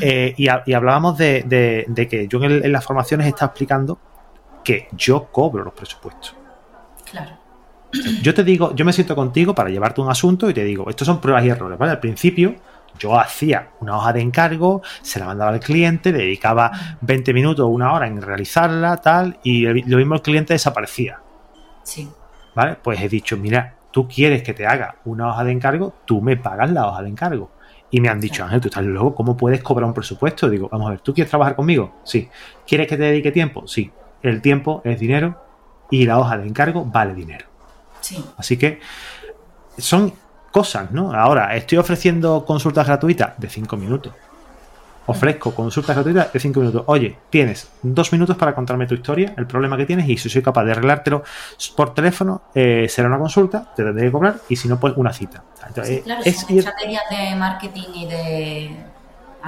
Eh, 0.02 0.34
y, 0.36 0.46
hablábamos 0.46 1.16
de, 1.16 1.86
que 2.10 2.28
yo 2.28 2.44
en, 2.44 2.70
las 2.70 2.84
formaciones 2.84 3.26
está 3.26 3.46
explicando 3.46 3.98
que 4.62 4.88
yo 4.92 5.28
cobro 5.32 5.64
los 5.64 5.72
presupuestos. 5.72 6.36
Claro. 7.10 7.38
Yo 8.20 8.34
te 8.34 8.44
digo, 8.44 8.74
yo 8.74 8.84
me 8.84 8.92
siento 8.92 9.16
contigo 9.16 9.54
para 9.54 9.70
llevarte 9.70 10.02
un 10.02 10.10
asunto 10.10 10.50
y 10.50 10.52
te 10.52 10.62
digo, 10.62 10.90
estos 10.90 11.06
son 11.06 11.22
pruebas 11.22 11.42
y 11.46 11.48
errores, 11.48 11.78
¿vale? 11.78 11.92
Al 11.92 12.00
principio 12.00 12.54
yo 12.98 13.18
hacía 13.18 13.70
una 13.80 13.96
hoja 13.96 14.12
de 14.12 14.20
encargo, 14.20 14.82
se 15.02 15.18
la 15.18 15.26
mandaba 15.26 15.52
al 15.52 15.60
cliente, 15.60 16.12
dedicaba 16.12 16.70
20 17.00 17.32
minutos 17.32 17.64
o 17.64 17.68
una 17.68 17.92
hora 17.92 18.06
en 18.06 18.20
realizarla, 18.20 18.96
tal, 18.98 19.38
y 19.42 19.66
lo 19.66 19.96
mismo 19.96 20.14
el 20.14 20.22
cliente 20.22 20.54
desaparecía. 20.54 21.20
Sí. 21.82 22.08
¿Vale? 22.54 22.76
Pues 22.82 23.00
he 23.00 23.08
dicho, 23.08 23.36
mira, 23.36 23.76
tú 23.90 24.08
quieres 24.08 24.42
que 24.42 24.54
te 24.54 24.66
haga 24.66 24.96
una 25.04 25.28
hoja 25.28 25.44
de 25.44 25.52
encargo, 25.52 25.94
tú 26.04 26.20
me 26.20 26.36
pagas 26.36 26.70
la 26.70 26.86
hoja 26.86 27.02
de 27.02 27.08
encargo. 27.08 27.50
Y 27.90 28.00
me 28.00 28.08
han 28.08 28.20
dicho, 28.20 28.44
Ángel, 28.44 28.60
tú 28.60 28.68
estás 28.68 28.84
loco, 28.84 29.14
¿cómo 29.14 29.36
puedes 29.36 29.62
cobrar 29.62 29.86
un 29.86 29.94
presupuesto? 29.94 30.50
Digo, 30.50 30.68
vamos 30.70 30.88
a 30.88 30.90
ver, 30.90 31.00
¿tú 31.00 31.14
quieres 31.14 31.30
trabajar 31.30 31.56
conmigo? 31.56 31.94
Sí. 32.04 32.28
¿Quieres 32.66 32.86
que 32.86 32.96
te 32.96 33.04
dedique 33.04 33.32
tiempo? 33.32 33.66
Sí. 33.66 33.90
El 34.22 34.42
tiempo 34.42 34.82
es 34.84 35.00
dinero 35.00 35.40
y 35.90 36.04
la 36.04 36.18
hoja 36.18 36.36
de 36.36 36.46
encargo 36.46 36.84
vale 36.84 37.14
dinero. 37.14 37.46
Sí. 38.00 38.22
Así 38.36 38.58
que 38.58 38.80
son 39.78 40.12
cosas, 40.50 40.90
¿no? 40.90 41.12
Ahora, 41.12 41.54
estoy 41.56 41.78
ofreciendo 41.78 42.44
consultas 42.44 42.86
gratuitas 42.86 43.32
de 43.38 43.48
5 43.48 43.76
minutos. 43.76 44.12
Ofrezco 45.06 45.54
consultas 45.54 45.96
gratuitas 45.96 46.32
de 46.32 46.38
5 46.38 46.60
minutos. 46.60 46.82
Oye, 46.86 47.16
tienes 47.30 47.70
dos 47.82 48.12
minutos 48.12 48.36
para 48.36 48.54
contarme 48.54 48.86
tu 48.86 48.94
historia, 48.94 49.32
el 49.38 49.46
problema 49.46 49.76
que 49.76 49.86
tienes, 49.86 50.06
y 50.08 50.18
si 50.18 50.28
soy 50.28 50.42
capaz 50.42 50.64
de 50.64 50.72
arreglártelo 50.72 51.22
por 51.74 51.94
teléfono, 51.94 52.42
eh, 52.54 52.86
será 52.90 53.08
una 53.08 53.18
consulta, 53.18 53.72
te 53.74 53.82
tendré 53.82 54.06
que 54.06 54.12
cobrar, 54.12 54.36
y 54.50 54.56
si 54.56 54.68
no, 54.68 54.78
pues 54.78 54.94
una 54.96 55.12
cita. 55.12 55.42
Entonces, 55.66 56.02
claro, 56.02 56.20
es 56.24 56.40
son 56.40 56.58
estrategias 56.58 57.02
de 57.10 57.36
marketing 57.36 57.88
y 57.94 58.06
de, 58.06 58.76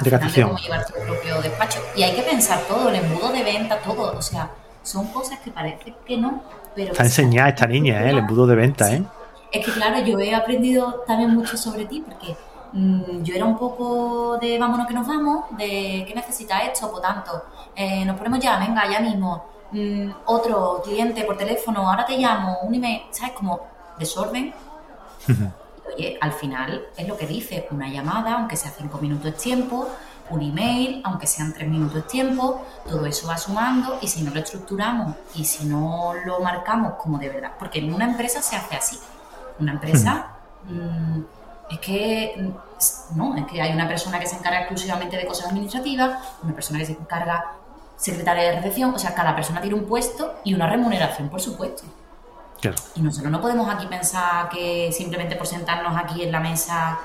de, 0.03 0.43
cómo 0.43 0.59
llevar 0.59 0.87
tu 0.87 0.95
propio 0.95 1.43
despacho. 1.43 1.81
Y 1.95 2.05
hay 2.05 2.15
que 2.15 2.23
pensar 2.23 2.61
todo, 2.67 2.89
el 2.89 2.97
embudo 2.97 3.31
de 3.31 3.45
venta, 3.45 3.79
todo. 3.81 4.17
O 4.17 4.23
sea, 4.23 4.51
son 4.83 5.09
cosas 5.09 5.41
que 5.41 5.51
parece 5.51 5.95
que 6.07 6.17
no, 6.17 6.43
pero... 6.75 6.93
Está 6.93 7.05
enseñada 7.05 7.51
esta 7.51 7.67
niña, 7.67 8.03
¿eh? 8.05 8.11
el 8.11 8.19
embudo 8.19 8.47
de 8.47 8.57
venta, 8.57 8.95
¿eh? 8.95 9.03
Es 9.51 9.65
que 9.65 9.73
claro, 9.73 9.99
yo 10.01 10.19
he 10.19 10.35
aprendido 10.35 11.03
también 11.07 11.35
mucho 11.35 11.57
sobre 11.57 11.87
ti 11.87 12.03
porque 12.07 12.37
mm, 12.73 13.23
yo 13.23 13.35
era 13.35 13.45
un 13.45 13.59
poco 13.59 14.39
de 14.41 14.59
vámonos 14.59 14.87
que 14.87 14.95
nos 14.95 15.07
vamos, 15.07 15.47
de 15.57 16.05
qué 16.07 16.13
necesita 16.15 16.61
esto, 16.61 16.91
por 16.91 17.01
tanto, 17.01 17.45
eh, 17.75 18.05
nos 18.05 18.17
ponemos 18.17 18.39
ya, 18.39 18.59
venga, 18.59 18.89
ya 18.89 19.01
mismo, 19.01 19.45
mm, 19.73 20.11
otro 20.27 20.83
cliente 20.85 21.25
por 21.25 21.37
teléfono, 21.37 21.89
ahora 21.89 22.07
te 22.07 22.17
llamo, 22.17 22.59
un 22.63 22.75
email, 22.75 23.03
¿sabes? 23.11 23.33
Como 23.33 23.61
desorden. 23.99 24.55
Oye, 25.97 26.17
al 26.21 26.33
final 26.33 26.87
es 26.97 27.09
lo 27.09 27.17
que 27.17 27.27
dice, 27.27 27.67
una 27.73 27.89
llamada, 27.89 28.35
aunque 28.35 28.57
sea 28.57 28.71
cinco 28.71 28.99
minutos 28.99 29.25
de 29.25 29.33
tiempo, 29.33 29.89
un 30.31 30.43
email, 30.43 31.03
aunque 31.05 31.27
sean 31.27 31.53
tres 31.53 31.69
minutos 31.69 31.95
de 31.95 32.03
tiempo, 32.03 32.65
todo 32.89 33.05
eso 33.07 33.27
va 33.27 33.37
sumando 33.37 33.99
y 34.01 34.07
si 34.07 34.23
no 34.23 34.31
lo 34.33 34.39
estructuramos 34.39 35.17
y 35.35 35.45
si 35.45 35.67
no 35.67 36.15
lo 36.25 36.39
marcamos 36.39 36.95
como 36.95 37.19
de 37.19 37.29
verdad, 37.29 37.53
porque 37.59 37.81
en 37.81 37.93
una 37.93 38.05
empresa 38.05 38.41
se 38.41 38.55
hace 38.55 38.77
así, 38.77 38.99
una 39.61 39.73
empresa 39.73 40.27
mm, 40.69 41.21
es 41.71 41.79
que 41.79 42.35
mm, 42.37 43.17
no, 43.17 43.37
es 43.37 43.47
que 43.47 43.61
hay 43.61 43.73
una 43.73 43.87
persona 43.87 44.19
que 44.19 44.27
se 44.27 44.37
encarga 44.37 44.61
exclusivamente 44.61 45.17
de 45.17 45.27
cosas 45.27 45.49
administrativas, 45.49 46.19
una 46.43 46.55
persona 46.55 46.79
que 46.79 46.87
se 46.87 46.93
encarga 46.93 47.53
secretaria 47.97 48.45
de 48.45 48.57
recepción, 48.57 48.95
o 48.95 48.99
sea, 48.99 49.15
cada 49.15 49.37
persona 49.37 49.61
tiene 49.61 49.77
un 49.77 49.85
puesto 49.85 50.37
y 50.45 50.55
una 50.55 50.67
remuneración, 50.67 51.29
por 51.29 51.41
supuesto. 51.41 51.83
Y 52.95 53.01
nosotros 53.01 53.33
no 53.33 53.41
podemos 53.41 53.73
aquí 53.73 53.87
pensar 53.87 54.49
que 54.51 54.91
simplemente 54.93 55.37
por 55.37 55.47
sentarnos 55.47 55.97
aquí 55.97 56.23
en 56.23 56.33
la 56.33 56.41
mesa 56.41 56.99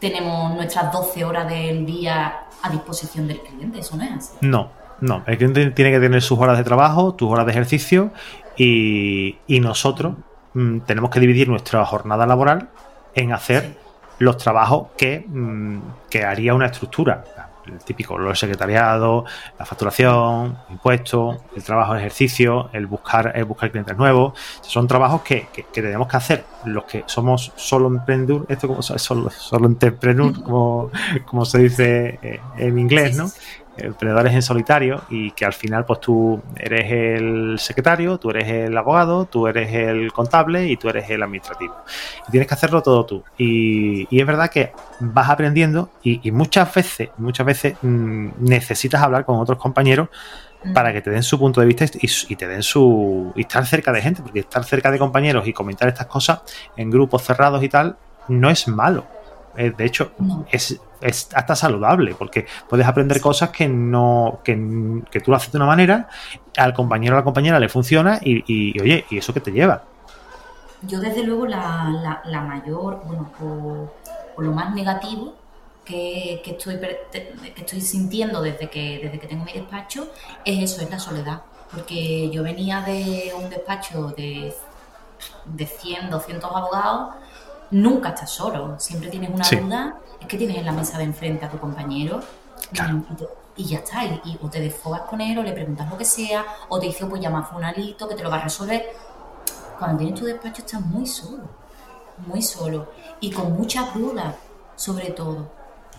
tenemos 0.00 0.54
nuestras 0.54 0.92
12 0.92 1.24
horas 1.24 1.48
del 1.48 1.84
día 1.84 2.40
a 2.62 2.70
disposición 2.70 3.28
del 3.28 3.40
cliente, 3.40 3.80
eso 3.80 3.96
no 3.96 4.04
es 4.04 4.12
así. 4.12 4.32
No, 4.40 4.70
no, 5.00 5.22
el 5.26 5.36
cliente 5.36 5.70
tiene 5.72 5.90
que 5.90 6.00
tener 6.00 6.22
sus 6.22 6.38
horas 6.38 6.56
de 6.56 6.64
trabajo, 6.64 7.14
tus 7.14 7.30
horas 7.30 7.44
de 7.44 7.52
ejercicio 7.52 8.12
y, 8.56 9.38
y 9.46 9.60
nosotros 9.60 10.14
Mm, 10.54 10.80
tenemos 10.80 11.10
que 11.10 11.20
dividir 11.20 11.48
nuestra 11.48 11.84
jornada 11.84 12.26
laboral 12.26 12.68
en 13.14 13.32
hacer 13.32 13.76
los 14.18 14.36
trabajos 14.36 14.88
que, 14.96 15.24
mm, 15.26 15.78
que, 16.08 16.24
haría 16.24 16.54
una 16.54 16.66
estructura. 16.66 17.24
El 17.66 17.78
típico, 17.78 18.18
los 18.18 18.38
secretariados, 18.38 19.24
la 19.58 19.64
facturación, 19.64 20.58
impuestos, 20.68 21.38
el 21.56 21.64
trabajo 21.64 21.94
de 21.94 22.00
ejercicio, 22.00 22.68
el 22.74 22.86
buscar, 22.86 23.32
el 23.34 23.46
buscar 23.46 23.70
clientes 23.70 23.96
nuevos. 23.96 24.38
Son 24.60 24.86
trabajos 24.86 25.22
que, 25.22 25.48
que, 25.50 25.64
tenemos 25.72 26.06
que 26.06 26.16
hacer 26.16 26.44
los 26.66 26.84
que 26.84 27.04
somos 27.06 27.52
solo 27.56 27.88
emprendedor, 27.88 28.44
esto 28.50 28.68
como 28.68 28.82
solo, 28.82 29.30
solo 29.30 29.66
entrepreneur, 29.66 30.42
como, 30.44 30.90
como 31.24 31.44
se 31.46 31.58
dice 31.58 32.18
eh, 32.22 32.40
en 32.58 32.78
inglés, 32.78 33.16
¿no? 33.16 33.30
Emprendedores 33.76 34.34
en 34.34 34.42
solitario 34.42 35.02
y 35.10 35.30
que 35.32 35.44
al 35.44 35.52
final 35.52 35.84
pues 35.84 36.00
tú 36.00 36.42
eres 36.56 36.90
el 36.90 37.58
secretario, 37.58 38.18
tú 38.18 38.30
eres 38.30 38.48
el 38.48 38.76
abogado, 38.76 39.26
tú 39.26 39.46
eres 39.46 39.72
el 39.72 40.12
contable 40.12 40.68
y 40.68 40.76
tú 40.76 40.88
eres 40.88 41.08
el 41.10 41.22
administrativo. 41.22 41.74
Y 42.28 42.30
tienes 42.30 42.48
que 42.48 42.54
hacerlo 42.54 42.82
todo 42.82 43.04
tú. 43.04 43.24
Y, 43.38 44.06
es 44.18 44.26
verdad 44.26 44.50
que 44.50 44.72
vas 45.00 45.28
aprendiendo 45.28 45.90
y, 46.02 46.30
muchas 46.30 46.72
veces, 46.72 47.10
muchas 47.18 47.46
veces 47.46 47.76
mm, 47.82 48.28
necesitas 48.38 49.02
hablar 49.02 49.24
con 49.24 49.38
otros 49.38 49.58
compañeros 49.58 50.08
para 50.72 50.92
que 50.92 51.02
te 51.02 51.10
den 51.10 51.22
su 51.22 51.38
punto 51.38 51.60
de 51.60 51.66
vista 51.66 51.84
y, 52.00 52.36
te 52.36 52.48
den 52.48 52.62
su... 52.62 53.32
y 53.36 53.42
estar 53.42 53.66
cerca 53.66 53.92
de 53.92 54.00
gente, 54.00 54.22
porque 54.22 54.40
estar 54.40 54.64
cerca 54.64 54.90
de 54.90 54.98
compañeros 54.98 55.46
y 55.46 55.52
comentar 55.52 55.88
estas 55.88 56.06
cosas 56.06 56.40
en 56.76 56.90
grupos 56.90 57.22
cerrados 57.22 57.62
y 57.62 57.68
tal 57.68 57.96
no 58.28 58.48
es 58.48 58.66
malo. 58.68 59.04
Eh, 59.56 59.72
de 59.76 59.84
hecho, 59.84 60.12
es 60.50 60.80
es 61.04 61.28
hasta 61.34 61.54
saludable, 61.54 62.14
porque 62.14 62.46
puedes 62.68 62.86
aprender 62.86 63.20
cosas 63.20 63.50
que 63.50 63.68
no, 63.68 64.40
que, 64.42 64.54
tú 65.22 65.30
lo 65.30 65.36
haces 65.36 65.52
de 65.52 65.58
una 65.58 65.66
manera, 65.66 66.08
al 66.56 66.72
compañero 66.72 67.14
o 67.14 67.18
a 67.18 67.20
la 67.20 67.24
compañera 67.24 67.60
le 67.60 67.68
funciona 67.68 68.18
y, 68.22 68.80
oye, 68.80 69.04
¿y 69.10 69.18
eso 69.18 69.34
qué 69.34 69.40
te 69.40 69.52
lleva? 69.52 69.82
Yo 70.82 71.00
desde 71.00 71.22
luego 71.22 71.46
la, 71.46 72.22
mayor, 72.46 73.02
bueno, 73.04 73.30
o, 73.42 74.42
lo 74.42 74.52
más 74.52 74.74
negativo 74.74 75.34
que, 75.84 76.42
estoy, 76.44 76.78
que 76.78 77.54
estoy 77.56 77.80
sintiendo 77.82 78.40
desde 78.40 78.68
que, 78.70 79.00
desde 79.02 79.18
que 79.18 79.26
tengo 79.26 79.44
mi 79.44 79.52
despacho 79.52 80.08
es 80.44 80.72
eso, 80.72 80.82
es 80.82 80.90
la 80.90 80.98
soledad. 80.98 81.42
Porque 81.70 82.30
yo 82.30 82.42
venía 82.42 82.80
de 82.80 83.32
un 83.36 83.50
despacho 83.50 84.08
de, 84.16 84.54
de 85.44 85.66
100, 85.66 86.10
200 86.10 86.50
abogados, 86.50 87.14
nunca 87.74 88.10
estás 88.10 88.30
solo, 88.30 88.78
siempre 88.78 89.10
tienes 89.10 89.30
una 89.30 89.48
duda 89.48 89.96
es 90.20 90.26
que 90.28 90.38
tienes 90.38 90.56
en 90.56 90.64
la 90.64 90.72
mesa 90.72 90.96
de 90.96 91.04
enfrente 91.04 91.44
a 91.44 91.50
tu 91.50 91.58
compañero 91.58 92.20
y, 93.56 93.64
ya 93.64 93.78
está, 93.78 94.04
y, 94.04 94.38
o 94.40 94.48
te 94.48 94.60
desfogas 94.60 95.02
con 95.02 95.20
él 95.20 95.36
o 95.38 95.42
le 95.42 95.52
preguntas 95.52 95.90
lo 95.90 95.98
que 95.98 96.04
sea, 96.04 96.44
o 96.68 96.78
te 96.78 96.86
dice, 96.86 97.04
pues 97.06 97.20
llama 97.20 97.40
a 97.40 97.42
Funalito 97.42 98.08
que 98.08 98.14
te 98.14 98.22
lo 98.22 98.30
va 98.30 98.36
a 98.36 98.42
resolver. 98.42 98.84
Cuando 99.78 99.98
tienes 99.98 100.18
tu 100.18 100.24
despacho 100.24 100.62
estás 100.62 100.80
muy 100.80 101.06
solo, 101.06 101.44
muy 102.26 102.42
solo 102.42 102.92
y 103.20 103.32
con 103.32 103.52
muchas 103.52 103.92
dudas, 103.92 104.36
sobre 104.76 105.10
todo. 105.10 105.50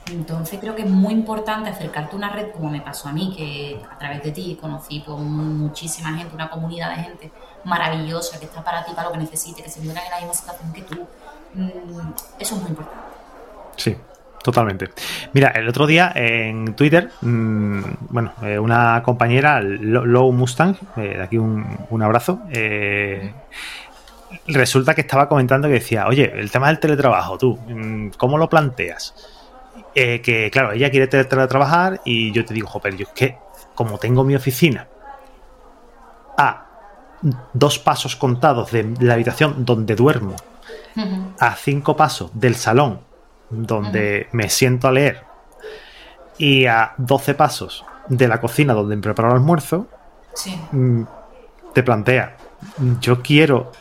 Entonces 0.08 0.60
creo 0.60 0.76
que 0.76 0.84
es 0.84 0.90
muy 0.90 1.14
importante 1.14 1.70
acercarte 1.70 2.14
a 2.14 2.18
una 2.18 2.30
red 2.30 2.52
como 2.52 2.70
me 2.70 2.80
pasó 2.80 3.10
a 3.10 3.12
mí, 3.12 3.34
que 3.36 3.84
a 3.92 3.98
través 3.98 4.24
de 4.24 4.32
ti 4.32 4.58
conocí 4.62 5.02
pues, 5.06 5.18
muchísima 5.18 6.14
gente, 6.14 6.34
una 6.34 6.50
comunidad 6.50 6.96
de 6.96 7.04
gente 7.04 7.32
maravillosa 7.66 8.40
que 8.40 8.46
está 8.46 8.64
para 8.64 8.86
ti, 8.86 8.94
para 8.94 9.08
lo 9.08 9.14
que 9.14 9.20
necesites, 9.20 9.64
que 9.64 9.70
se 9.70 9.80
encuentran 9.80 10.06
en 10.06 10.12
la 10.12 10.18
misma 10.20 10.34
situación 10.34 10.72
que 10.72 10.82
tú. 10.84 11.06
Mm, 11.56 11.70
eso 12.40 12.56
es 12.56 12.62
muy 12.62 12.70
importante. 12.70 13.02
Sí, 13.78 13.96
Totalmente. 14.46 14.90
Mira, 15.34 15.48
el 15.56 15.68
otro 15.68 15.88
día 15.88 16.12
en 16.14 16.76
Twitter, 16.76 17.10
mm, 17.20 17.82
bueno, 18.10 18.32
eh, 18.44 18.60
una 18.60 19.02
compañera, 19.02 19.60
Low 19.60 20.32
Mustang, 20.32 20.76
eh, 20.98 21.16
de 21.18 21.24
aquí 21.24 21.40
un, 21.40 22.04
abrazo, 22.04 22.42
eh, 22.52 23.34
resulta 24.46 24.94
que 24.94 25.02
estaba 25.02 25.28
comentando 25.28 25.68
que 25.68 25.74
decía, 25.74 26.06
oye, 26.06 26.32
el 26.32 26.52
tema 26.52 26.68
del 26.68 26.78
teletrabajo, 26.78 27.40
tú, 27.40 27.58
mm, 27.58 28.10
¿cómo 28.18 28.38
lo 28.38 28.48
planteas? 28.48 29.16
que 29.96 30.50
claro, 30.52 30.74
ella 30.74 30.92
quiere 30.92 31.08
teletrabajar 31.08 32.02
y 32.04 32.34
yo 32.34 32.44
te 32.44 32.54
digo, 32.54 32.68
joder, 32.68 32.98
yo 32.98 33.06
es 33.08 33.14
que 33.14 33.38
como 33.76 33.98
tengo 33.98 34.26
mi 34.26 34.36
oficina 34.36 34.90
a 36.38 36.66
dos 37.54 37.80
pasos 37.80 38.18
contados 38.18 38.74
de 38.74 38.94
la 39.00 39.14
habitación 39.14 39.64
donde 39.64 39.96
duermo, 39.96 40.36
a 41.40 41.56
cinco 41.56 41.96
pasos 41.96 42.32
del 42.34 42.56
salón 42.56 43.02
donde 43.50 44.28
me 44.32 44.50
siento 44.50 44.88
a 44.88 44.92
leer, 44.92 45.24
y 46.38 46.66
a 46.66 46.94
12 46.98 47.34
pasos 47.36 47.86
de 48.08 48.28
la 48.28 48.42
cocina 48.42 48.74
donde 48.74 48.96
me 48.96 49.02
preparo 49.02 49.30
el 49.30 49.36
almuerzo, 49.36 49.88
mm, 50.72 51.04
te 51.74 51.84
plantea, 51.84 52.38
yo 53.00 53.22
quiero 53.22 53.72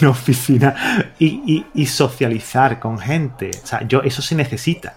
una 0.00 0.10
oficina 0.10 1.14
y, 1.18 1.86
socializar 1.86 2.78
con 2.78 2.98
gente. 2.98 3.50
O 3.62 3.66
sea, 3.66 3.82
yo, 3.86 4.02
eso 4.02 4.22
se 4.22 4.34
necesita. 4.34 4.94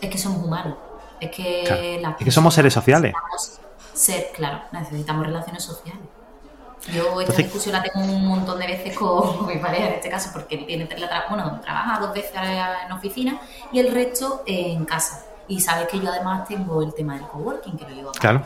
Es 0.00 0.10
que 0.10 0.18
somos 0.18 0.44
humanos. 0.44 0.76
Es 1.20 1.30
que, 1.30 1.96
es 1.96 2.24
que 2.24 2.30
somos 2.30 2.54
seres 2.54 2.74
sociales. 2.74 3.14
Ser, 3.92 4.30
claro, 4.34 4.62
necesitamos 4.72 5.26
relaciones 5.26 5.62
sociales. 5.62 6.02
Yo 6.92 7.20
esta 7.20 7.34
discusión 7.34 7.74
la 7.74 7.82
tengo 7.82 8.04
un 8.04 8.26
montón 8.26 8.58
de 8.58 8.66
veces 8.66 8.96
con, 8.96 9.46
mi 9.48 9.56
pareja, 9.56 9.88
en 9.88 9.94
este 9.94 10.10
caso, 10.10 10.30
porque 10.32 10.58
tiene 10.58 10.88
bueno, 11.28 11.60
trabaja 11.62 11.98
dos 12.00 12.12
veces 12.12 12.32
en 12.34 12.92
oficina 12.92 13.40
y 13.72 13.78
el 13.78 13.92
resto 13.92 14.42
en 14.46 14.84
casa. 14.84 15.24
Y 15.48 15.60
sabes 15.60 15.88
que 15.88 16.00
yo 16.00 16.10
además 16.10 16.46
tengo 16.48 16.82
el 16.82 16.94
tema 16.94 17.14
del 17.14 17.26
coworking, 17.26 17.76
que 17.76 17.84
lo 17.84 17.90
llevo 17.90 18.10
acá. 18.10 18.20
Claro. 18.20 18.42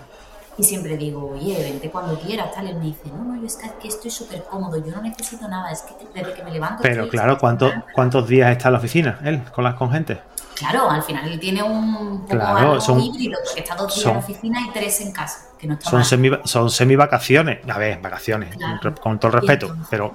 Y 0.56 0.64
siempre 0.64 0.96
digo, 0.96 1.34
oye, 1.34 1.56
vente 1.62 1.88
cuando 1.88 2.18
quieras, 2.18 2.52
tal. 2.52 2.66
Y 2.66 2.70
él 2.70 2.78
me 2.78 2.84
dice, 2.86 3.08
no, 3.12 3.22
no, 3.22 3.40
yo 3.40 3.46
es 3.46 3.56
que 3.80 3.86
estoy 3.86 4.10
súper 4.10 4.42
cómodo, 4.44 4.84
yo 4.84 4.90
no 4.90 5.00
necesito 5.00 5.46
nada, 5.46 5.70
es 5.70 5.82
que 5.82 5.94
desde 6.12 6.34
que 6.34 6.42
me 6.42 6.50
levanto. 6.50 6.82
Pero 6.82 7.08
claro, 7.08 7.38
¿cuántos, 7.38 7.72
¿cuántos 7.94 8.26
días 8.26 8.50
está 8.50 8.68
en 8.68 8.72
la 8.72 8.78
oficina 8.78 9.20
él 9.24 9.44
con 9.52 9.62
las 9.62 9.74
con 9.74 9.92
gente? 9.92 10.18
Claro, 10.58 10.90
al 10.90 11.02
final 11.02 11.28
él 11.28 11.38
tiene 11.38 11.62
un 11.62 12.22
poco 12.22 12.34
claro, 12.34 12.80
son, 12.80 13.00
híbrido, 13.00 13.38
porque 13.44 13.60
está 13.60 13.76
dos 13.76 13.94
días 13.94 14.06
en 14.06 14.12
la 14.12 14.18
oficina 14.18 14.60
y 14.60 14.70
tres 14.72 15.00
en 15.00 15.12
casa, 15.12 15.50
que 15.58 15.66
no 15.68 15.74
está 15.74 15.88
son, 15.88 16.04
semi, 16.04 16.30
son 16.44 16.68
semi 16.68 16.96
vacaciones, 16.96 17.60
a 17.68 17.78
ver, 17.78 18.00
vacaciones, 18.00 18.56
con 19.00 19.20
todo 19.20 19.32
el 19.32 19.40
respeto, 19.40 19.76
pero 19.88 20.14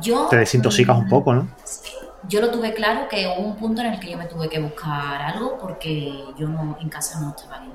yo, 0.00 0.28
te 0.28 0.36
desintoxicas 0.36 0.96
un 0.96 1.08
poco, 1.08 1.34
¿no? 1.34 1.48
Yo 2.28 2.40
lo 2.40 2.52
tuve 2.52 2.72
claro 2.72 3.08
que 3.08 3.26
hubo 3.26 3.48
un 3.48 3.56
punto 3.56 3.80
en 3.80 3.94
el 3.94 3.98
que 4.00 4.12
yo 4.12 4.16
me 4.16 4.26
tuve 4.26 4.48
que 4.48 4.60
buscar 4.60 5.20
algo 5.22 5.58
porque 5.58 6.24
yo 6.38 6.46
no 6.46 6.78
en 6.80 6.88
casa 6.88 7.18
no 7.20 7.30
estaba 7.30 7.58
bien. 7.58 7.72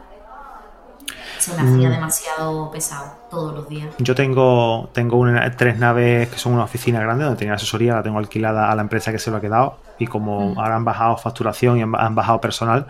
Se 1.48 1.62
me 1.62 1.70
hacía 1.70 1.88
mm. 1.88 1.92
demasiado 1.92 2.72
pesado 2.72 3.12
todos 3.30 3.54
los 3.54 3.70
días. 3.70 3.88
Yo 4.00 4.16
tengo, 4.16 4.90
tengo 4.92 5.26
tres 5.56 5.78
naves 5.78 6.28
que 6.28 6.38
son 6.38 6.54
una 6.54 6.64
oficina 6.64 7.00
grande 7.00 7.24
donde 7.24 7.40
tenía 7.40 7.54
asesoría, 7.54 7.96
la 7.96 8.04
tengo 8.04 8.18
alquilada 8.18 8.70
a 8.70 8.76
la 8.76 8.82
empresa 8.82 9.12
que 9.14 9.20
se 9.20 9.32
lo 9.32 9.38
ha 9.38 9.42
quedado 9.42 9.78
y 9.98 10.08
como 10.08 10.54
mm. 10.54 10.60
ahora 10.60 10.76
han 10.76 10.84
bajado 10.84 11.16
facturación 11.18 11.78
y 11.78 11.82
han, 11.82 12.16
bajado 12.16 12.42
personal, 12.42 12.86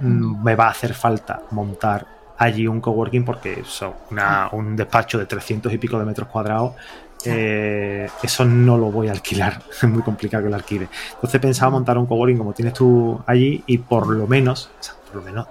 mm, 0.00 0.42
me 0.42 0.56
va 0.56 0.66
a 0.66 0.70
hacer 0.70 0.94
falta 0.94 1.42
montar 1.52 2.06
allí 2.38 2.66
un 2.66 2.80
coworking 2.80 3.24
porque 3.24 3.60
es 3.60 3.84
un 4.50 4.74
despacho 4.74 5.18
de 5.18 5.26
300 5.26 5.72
y 5.72 5.78
pico 5.78 5.96
de 5.96 6.04
metros 6.04 6.26
cuadrados 6.26 6.72
eh, 7.24 8.08
eso 8.22 8.44
no 8.44 8.76
lo 8.76 8.90
voy 8.90 9.08
a 9.08 9.12
alquilar, 9.12 9.62
es 9.82 9.88
muy 9.88 10.02
complicado 10.02 10.42
que 10.42 10.50
lo 10.50 10.56
alquile. 10.56 10.88
Entonces 11.14 11.40
pensaba 11.40 11.70
montar 11.70 11.98
un 11.98 12.06
coworking 12.06 12.38
como 12.38 12.52
tienes 12.52 12.74
tú 12.74 13.20
allí 13.26 13.62
y 13.66 13.78
por 13.78 14.08
lo 14.08 14.26
menos, 14.26 14.70
por 15.12 15.22
lo 15.22 15.22
menos 15.22 15.46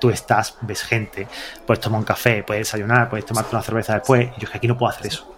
tú 0.00 0.10
estás, 0.10 0.56
ves 0.62 0.82
gente, 0.82 1.26
puedes 1.64 1.80
tomar 1.80 2.00
un 2.00 2.04
café, 2.04 2.42
puedes 2.42 2.66
desayunar, 2.66 3.08
puedes 3.08 3.24
tomarte 3.24 3.54
una 3.54 3.62
cerveza 3.62 3.94
después. 3.94 4.28
Y 4.36 4.40
yo 4.40 4.44
es 4.44 4.50
que 4.50 4.58
aquí 4.58 4.68
no 4.68 4.76
puedo 4.76 4.90
hacer 4.90 5.06
eso. 5.06 5.32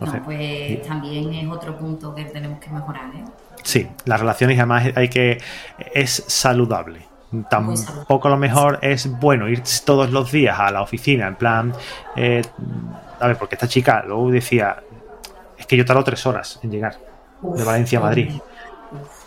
no, 0.00 0.24
pues 0.24 0.86
también 0.86 1.32
es 1.32 1.50
otro 1.50 1.76
punto 1.76 2.14
que 2.14 2.24
tenemos 2.26 2.60
que 2.60 2.70
mejorar. 2.70 3.14
¿eh? 3.14 3.24
Sí, 3.62 3.88
las 4.04 4.20
relaciones 4.20 4.58
además 4.58 4.84
hay 4.94 5.08
que 5.08 5.40
es 5.94 6.24
saludable. 6.26 7.06
Tampoco 7.50 8.28
a 8.28 8.30
lo 8.30 8.36
mejor 8.36 8.78
es 8.82 9.10
bueno 9.18 9.48
ir 9.48 9.62
todos 9.84 10.10
los 10.10 10.30
días 10.30 10.58
a 10.58 10.70
la 10.70 10.82
oficina, 10.82 11.26
en 11.26 11.34
plan, 11.34 11.72
eh, 12.14 12.42
a 13.18 13.26
ver, 13.26 13.36
porque 13.36 13.56
esta 13.56 13.66
chica 13.66 14.04
luego 14.06 14.30
decía, 14.30 14.82
es 15.58 15.66
que 15.66 15.76
yo 15.76 15.84
tardo 15.84 16.04
tres 16.04 16.24
horas 16.24 16.60
en 16.62 16.70
llegar 16.70 16.98
de 17.42 17.64
Valencia 17.64 17.98
a 17.98 18.02
Madrid. 18.02 18.30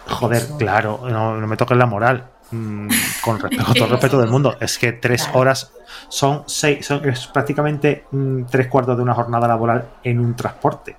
Joder, 0.07 0.43
claro, 0.57 1.01
no, 1.09 1.35
me 1.35 1.57
toques 1.57 1.77
la 1.77 1.85
moral. 1.85 2.25
Mm, 2.51 2.89
con 3.21 3.39
respeto, 3.39 3.63
todo 3.73 3.85
el 3.85 3.91
respeto 3.91 4.19
del 4.19 4.29
mundo, 4.29 4.57
es 4.59 4.77
que 4.77 4.93
tres 4.93 5.29
horas 5.33 5.71
son 6.07 6.43
seis, 6.47 6.85
son, 6.85 7.07
es 7.07 7.27
prácticamente 7.27 8.05
mm, 8.11 8.45
tres 8.45 8.67
cuartos 8.67 8.97
de 8.97 9.03
una 9.03 9.13
jornada 9.13 9.47
laboral 9.47 9.87
en 10.03 10.19
un 10.19 10.35
transporte. 10.35 10.97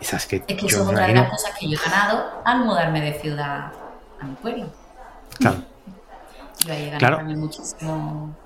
es 0.00 0.26
que, 0.26 0.36
es 0.36 0.42
que 0.42 0.66
eso 0.66 0.82
es 0.82 0.88
otra 0.88 1.06
de 1.06 1.14
las 1.14 1.30
cosas 1.30 1.52
que 1.58 1.68
yo 1.68 1.78
he 1.78 1.90
ganado 1.90 2.24
al 2.44 2.64
mudarme 2.64 3.00
de 3.00 3.12
ciudad 3.20 3.72
a 4.20 4.24
mi 4.24 4.34
pueblo. 4.34 4.66
Claro. 5.38 5.58
Yo 6.66 6.72
he 6.72 6.90
ganado 6.90 7.16
también 7.18 7.38
muchísimo 7.38 8.36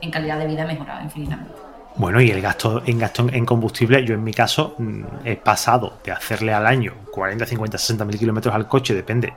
en 0.00 0.10
calidad 0.10 0.38
de 0.38 0.46
vida, 0.46 0.64
mejorado 0.66 1.02
infinitamente. 1.02 1.52
Bueno, 1.96 2.20
y 2.20 2.30
el 2.30 2.40
gasto 2.40 2.82
en 2.86 2.96
gasto 2.96 3.26
en 3.28 3.44
combustible, 3.44 4.04
yo 4.04 4.14
en 4.14 4.22
mi 4.22 4.32
caso 4.32 4.76
mm, 4.78 5.02
he 5.24 5.36
pasado 5.36 5.98
de 6.04 6.12
hacerle 6.12 6.54
al 6.54 6.64
año 6.64 6.94
40, 7.12 7.44
50, 7.44 7.76
60 7.76 8.04
mil 8.04 8.18
kilómetros 8.18 8.54
al 8.54 8.68
coche, 8.68 8.94
depende, 8.94 9.32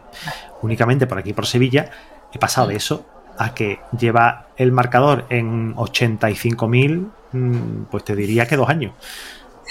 únicamente 0.61 1.07
por 1.07 1.17
aquí 1.17 1.33
por 1.33 1.47
Sevilla, 1.47 1.89
he 2.33 2.39
pasado 2.39 2.67
de 2.67 2.75
eso 2.75 3.05
a 3.37 3.53
que 3.53 3.79
lleva 3.97 4.47
el 4.57 4.71
marcador 4.71 5.25
en 5.29 5.73
85 5.75 6.67
mil, 6.67 7.07
mm, 7.31 7.83
pues 7.89 8.03
te 8.03 8.15
diría 8.15 8.45
que 8.45 8.57
dos 8.57 8.69
años. 8.69 8.93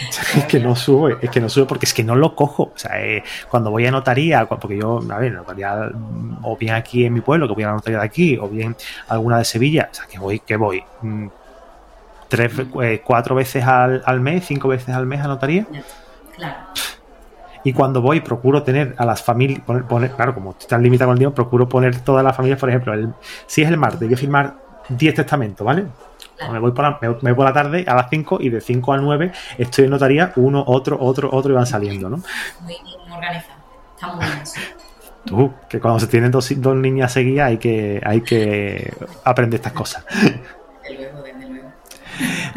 Es 0.36 0.46
que 0.46 0.60
no 0.60 0.74
sube, 0.76 1.18
es 1.20 1.28
que 1.30 1.40
no 1.40 1.50
sube 1.50 1.66
porque 1.66 1.84
es 1.84 1.92
que 1.92 2.02
no 2.02 2.16
lo 2.16 2.34
cojo. 2.34 2.72
O 2.74 2.78
sea, 2.78 3.04
eh, 3.04 3.22
cuando 3.50 3.70
voy 3.70 3.86
a 3.86 3.90
notaría, 3.90 4.46
porque 4.46 4.78
yo, 4.78 5.00
a 5.10 5.18
ver, 5.18 5.32
notaría 5.32 5.90
mm, 5.92 6.38
o 6.42 6.56
bien 6.56 6.74
aquí 6.74 7.04
en 7.04 7.12
mi 7.12 7.20
pueblo, 7.20 7.46
que 7.46 7.54
voy 7.54 7.64
a 7.64 7.68
la 7.68 7.72
notaría 7.74 7.98
de 7.98 8.04
aquí, 8.04 8.38
o 8.38 8.48
bien 8.48 8.74
alguna 9.08 9.38
de 9.38 9.44
Sevilla, 9.44 9.88
o 9.90 9.94
sea, 9.94 10.06
que 10.06 10.18
voy, 10.18 10.40
que 10.40 10.56
voy 10.56 10.82
tres, 12.28 12.52
eh, 12.82 13.02
cuatro 13.04 13.34
veces 13.34 13.64
al, 13.64 14.02
al, 14.06 14.20
mes, 14.20 14.46
cinco 14.46 14.68
veces 14.68 14.94
al 14.94 15.04
mes 15.04 15.20
anotaría. 15.20 15.66
Claro. 16.36 16.56
Y 17.64 17.72
cuando 17.72 18.00
voy, 18.00 18.20
procuro 18.20 18.62
tener 18.62 18.94
a 18.96 19.04
las 19.04 19.22
familias, 19.22 19.60
poner, 19.88 20.12
claro, 20.12 20.34
como 20.34 20.54
están 20.58 20.82
limitados 20.82 21.10
con 21.10 21.16
el 21.16 21.18
tiempo, 21.18 21.34
procuro 21.34 21.68
poner 21.68 22.00
todas 22.00 22.24
las 22.24 22.34
familias, 22.34 22.58
por 22.58 22.68
ejemplo, 22.70 23.14
si 23.46 23.62
es 23.62 23.68
el 23.68 23.76
martes, 23.76 24.00
voy 24.00 24.14
a 24.14 24.16
firmar 24.16 24.54
10 24.88 25.14
testamentos, 25.14 25.64
¿vale? 25.64 25.86
Me 26.50 26.58
voy 26.58 26.72
por 26.72 26.84
la, 26.84 26.98
me, 27.20 27.34
por 27.34 27.44
la 27.44 27.52
tarde 27.52 27.84
a 27.86 27.94
las 27.94 28.08
5 28.08 28.38
y 28.40 28.48
de 28.48 28.60
5 28.60 28.92
al 28.94 29.02
9 29.02 29.32
estoy 29.58 29.84
en 29.84 29.90
notaría, 29.90 30.32
uno, 30.36 30.64
otro, 30.66 30.96
otro, 30.98 31.28
otro 31.30 31.52
y 31.52 31.54
van 31.54 31.66
saliendo, 31.66 32.08
¿no? 32.08 32.16
Muy 32.62 32.76
bien 32.82 33.12
organizado. 33.12 33.60
Está 33.94 34.14
muy 34.14 34.24
bien. 34.24 34.44
Tú, 35.26 35.52
que 35.68 35.78
cuando 35.80 36.00
se 36.00 36.06
tienen 36.06 36.30
dos, 36.30 36.50
dos 36.56 36.74
niñas 36.76 37.12
seguidas 37.12 37.48
hay 37.48 37.58
que, 37.58 38.00
hay 38.02 38.22
que 38.22 38.90
aprender 39.22 39.58
estas 39.58 39.74
cosas. 39.74 40.04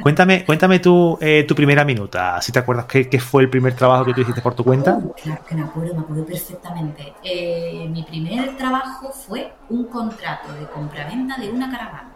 Cuéntame, 0.02 0.46
cuéntame 0.46 0.80
tú 0.80 1.18
eh, 1.22 1.46
tu 1.48 1.56
primera 1.56 1.86
minuta, 1.86 2.42
si 2.42 2.52
te 2.52 2.60
acuerdas 2.60 2.86
qué, 2.86 3.20
fue 3.20 3.44
el 3.44 3.50
primer 3.50 3.76
trabajo 3.76 4.06
que 4.06 4.14
tú 4.14 4.22
hiciste 4.22 4.42
por 4.42 4.56
tu 4.56 4.64
cuenta. 4.64 4.96
Uh, 4.96 5.14
claro 5.14 5.46
que 5.46 5.56
me 5.56 5.64
acuerdo, 5.64 5.94
me 5.96 6.02
acuerdo 6.02 6.26
perfectamente. 6.26 7.14
Eh, 7.24 7.88
mi 7.90 8.04
primer 8.04 8.58
trabajo 8.58 9.12
fue 9.12 9.54
un 9.70 9.86
contrato 9.86 10.54
de 10.54 10.66
compraventa 10.68 11.38
de 11.38 11.50
una 11.50 11.70
caravana. 11.72 12.12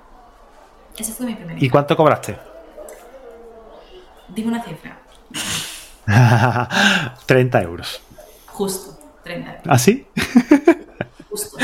Ese 0.97 1.13
fue 1.13 1.27
mi 1.27 1.35
primer. 1.35 1.61
¿Y 1.61 1.69
cuánto 1.69 1.95
cobraste? 1.95 2.37
Dime 4.29 4.49
una 4.49 4.63
cifra. 4.63 4.97
30 7.25 7.61
euros. 7.61 8.01
Justo, 8.47 8.97
30 9.23 9.49
euros. 9.49 9.63
¿Ah, 9.67 9.77
sí? 9.77 10.07
Justo. 11.29 11.57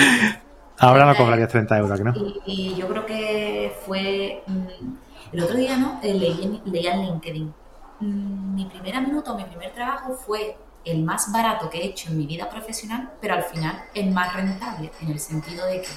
Ahora 0.83 1.05
no 1.05 1.15
cobrarías 1.15 1.49
30 1.49 1.77
euros, 1.77 1.99
¿no? 2.01 2.13
Y, 2.45 2.75
yo 2.75 2.87
creo 2.89 3.05
que 3.05 3.73
fue. 3.85 4.43
Mm, 4.47 4.93
el 5.33 5.43
otro 5.43 5.57
día, 5.57 5.77
¿no? 5.77 5.99
Eh, 6.03 6.13
leí, 6.13 6.87
en 6.87 7.01
LinkedIn. 7.01 7.53
Mm, 7.99 8.55
mi 8.55 8.65
primera 8.65 9.01
minuta 9.01 9.33
o 9.33 9.35
mi 9.35 9.43
primer 9.45 9.71
trabajo 9.73 10.13
fue 10.13 10.57
el 10.85 11.03
más 11.03 11.31
barato 11.31 11.69
que 11.69 11.79
he 11.79 11.85
hecho 11.85 12.09
en 12.09 12.17
mi 12.17 12.27
vida 12.27 12.49
profesional, 12.49 13.11
pero 13.19 13.33
al 13.33 13.43
final 13.43 13.83
el 13.95 14.11
más 14.11 14.33
rentable, 14.33 14.91
en 15.01 15.09
el 15.09 15.19
sentido 15.19 15.65
de 15.65 15.81
que 15.81 15.87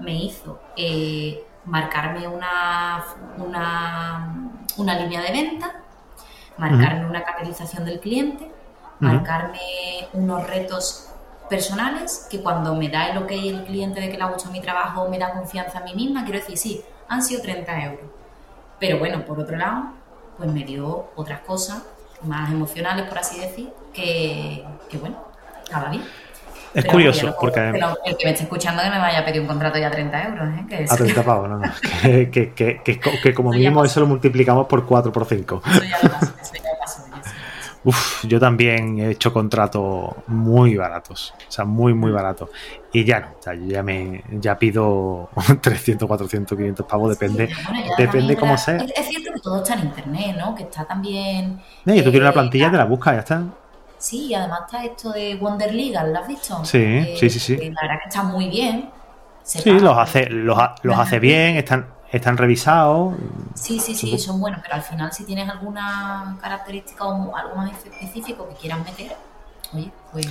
me 0.00 0.14
hizo 0.14 0.60
eh, 0.76 1.44
marcarme 1.66 2.26
una, 2.26 3.04
una, 3.36 4.98
línea 4.98 5.20
de 5.20 5.32
venta, 5.32 5.82
marcarme 6.56 7.06
una 7.06 7.22
capitalización 7.22 7.84
del 7.84 8.00
cliente, 8.00 8.50
marcarme 8.98 9.58
unos 10.14 10.46
retos 10.46 11.08
personales 11.50 12.28
que 12.30 12.40
cuando 12.40 12.74
me 12.76 12.88
da 12.88 13.08
el 13.08 13.18
ok 13.18 13.30
el 13.32 13.64
cliente 13.64 14.00
de 14.00 14.10
que 14.10 14.16
le 14.16 14.22
ha 14.22 14.28
gustado 14.28 14.52
mi 14.52 14.60
trabajo, 14.60 15.08
me 15.08 15.18
da 15.18 15.32
confianza 15.32 15.80
a 15.80 15.82
mí 15.82 15.94
misma, 15.94 16.24
quiero 16.24 16.38
decir, 16.38 16.56
sí, 16.56 16.82
han 17.08 17.22
sido 17.22 17.42
30 17.42 17.84
euros 17.84 18.19
pero 18.80 18.98
bueno, 18.98 19.24
por 19.24 19.38
otro 19.38 19.56
lado, 19.56 19.92
pues 20.36 20.50
me 20.50 20.64
dio 20.64 21.10
otras 21.14 21.40
cosas 21.40 21.82
más 22.22 22.50
emocionales, 22.50 23.06
por 23.06 23.18
así 23.18 23.38
decir, 23.38 23.68
que, 23.92 24.64
bueno, 24.98 25.22
estaba 25.62 25.90
bien. 25.90 26.02
Es 26.72 26.84
curioso, 26.84 27.34
porque... 27.40 27.60
el 28.04 28.16
que 28.16 28.24
me 28.24 28.30
esté 28.30 28.44
escuchando 28.44 28.82
que 28.82 28.90
me 28.90 28.98
vaya 28.98 29.20
a 29.20 29.24
pedir 29.24 29.40
un 29.40 29.48
contrato 29.48 29.78
ya 29.78 29.88
a 29.88 29.90
30 29.90 30.22
euros, 30.28 30.48
¿eh? 30.48 30.64
Que 30.68 30.86
a 30.88 30.96
30 30.96 31.22
pavos, 31.24 31.48
no, 31.48 31.58
no. 31.58 31.72
que, 32.02 32.30
que, 32.54 32.80
que, 32.84 33.00
que, 33.00 33.34
como 33.34 33.50
mínimo 33.50 33.84
eso 33.84 34.00
lo 34.00 34.06
multiplicamos 34.06 34.66
por 34.66 34.86
4 34.86 35.12
por 35.12 35.26
5. 35.26 35.62
Eso 35.66 35.82
ya 35.82 35.98
lo 36.02 36.08
Uf, 37.82 38.24
yo 38.26 38.38
también 38.38 38.98
he 38.98 39.10
hecho 39.12 39.32
contratos 39.32 40.12
muy 40.26 40.76
baratos, 40.76 41.32
o 41.48 41.50
sea, 41.50 41.64
muy, 41.64 41.94
muy 41.94 42.12
baratos. 42.12 42.50
Y 42.92 43.04
ya 43.04 43.20
no, 43.20 43.28
o 43.38 43.42
sea, 43.42 43.54
yo 43.54 43.66
ya 43.66 43.82
me 43.82 44.22
ya 44.32 44.58
pido 44.58 45.30
300, 45.62 46.06
400, 46.06 46.58
500 46.58 46.86
pavos, 46.86 47.10
depende, 47.10 47.48
depende 47.96 48.36
cómo 48.36 48.58
sea. 48.58 48.76
Es, 48.76 49.08
cierto 49.08 49.32
que 49.32 49.40
todo 49.40 49.56
está 49.62 49.74
en 49.74 49.86
internet, 49.86 50.36
¿no? 50.38 50.54
Que 50.54 50.64
está 50.64 50.84
también. 50.84 51.60
y 51.86 52.02
tú 52.02 52.10
quieres 52.10 52.20
una 52.20 52.32
plantilla, 52.32 52.70
te 52.70 52.76
la 52.76 52.84
buscas, 52.84 53.14
ya 53.14 53.20
está. 53.20 53.42
Sí, 53.96 54.26
y 54.26 54.34
además 54.34 54.60
está 54.66 54.84
esto 54.84 55.12
de 55.12 55.36
Wonder 55.36 55.74
Legal, 55.74 56.12
¿lo 56.12 56.18
has 56.18 56.28
visto? 56.28 56.62
Sí, 56.64 56.78
eh, 56.78 57.16
sí, 57.18 57.30
sí, 57.30 57.38
sí. 57.38 57.56
La 57.56 57.82
verdad 57.82 57.98
que 58.02 58.08
está 58.08 58.22
muy 58.22 58.48
bien. 58.48 58.90
sí, 59.42 59.70
los 59.70 59.96
hace, 59.96 60.28
los, 60.28 60.58
los 60.82 60.98
hace 60.98 61.18
bien, 61.18 61.56
están, 61.56 61.86
están 62.12 62.36
revisados. 62.36 63.14
Sí, 63.54 63.78
sí, 63.78 63.94
sí, 63.94 64.18
son 64.18 64.40
buenos, 64.40 64.60
pero 64.62 64.74
al 64.74 64.82
final 64.82 65.12
si 65.12 65.24
tienes 65.24 65.48
alguna 65.48 66.36
característica 66.40 67.04
o 67.04 67.36
algo 67.36 67.56
más 67.56 67.72
específico 67.72 68.48
que 68.48 68.54
quieras 68.54 68.84
meter, 68.84 69.12
oye, 69.72 69.90
pues... 70.12 70.28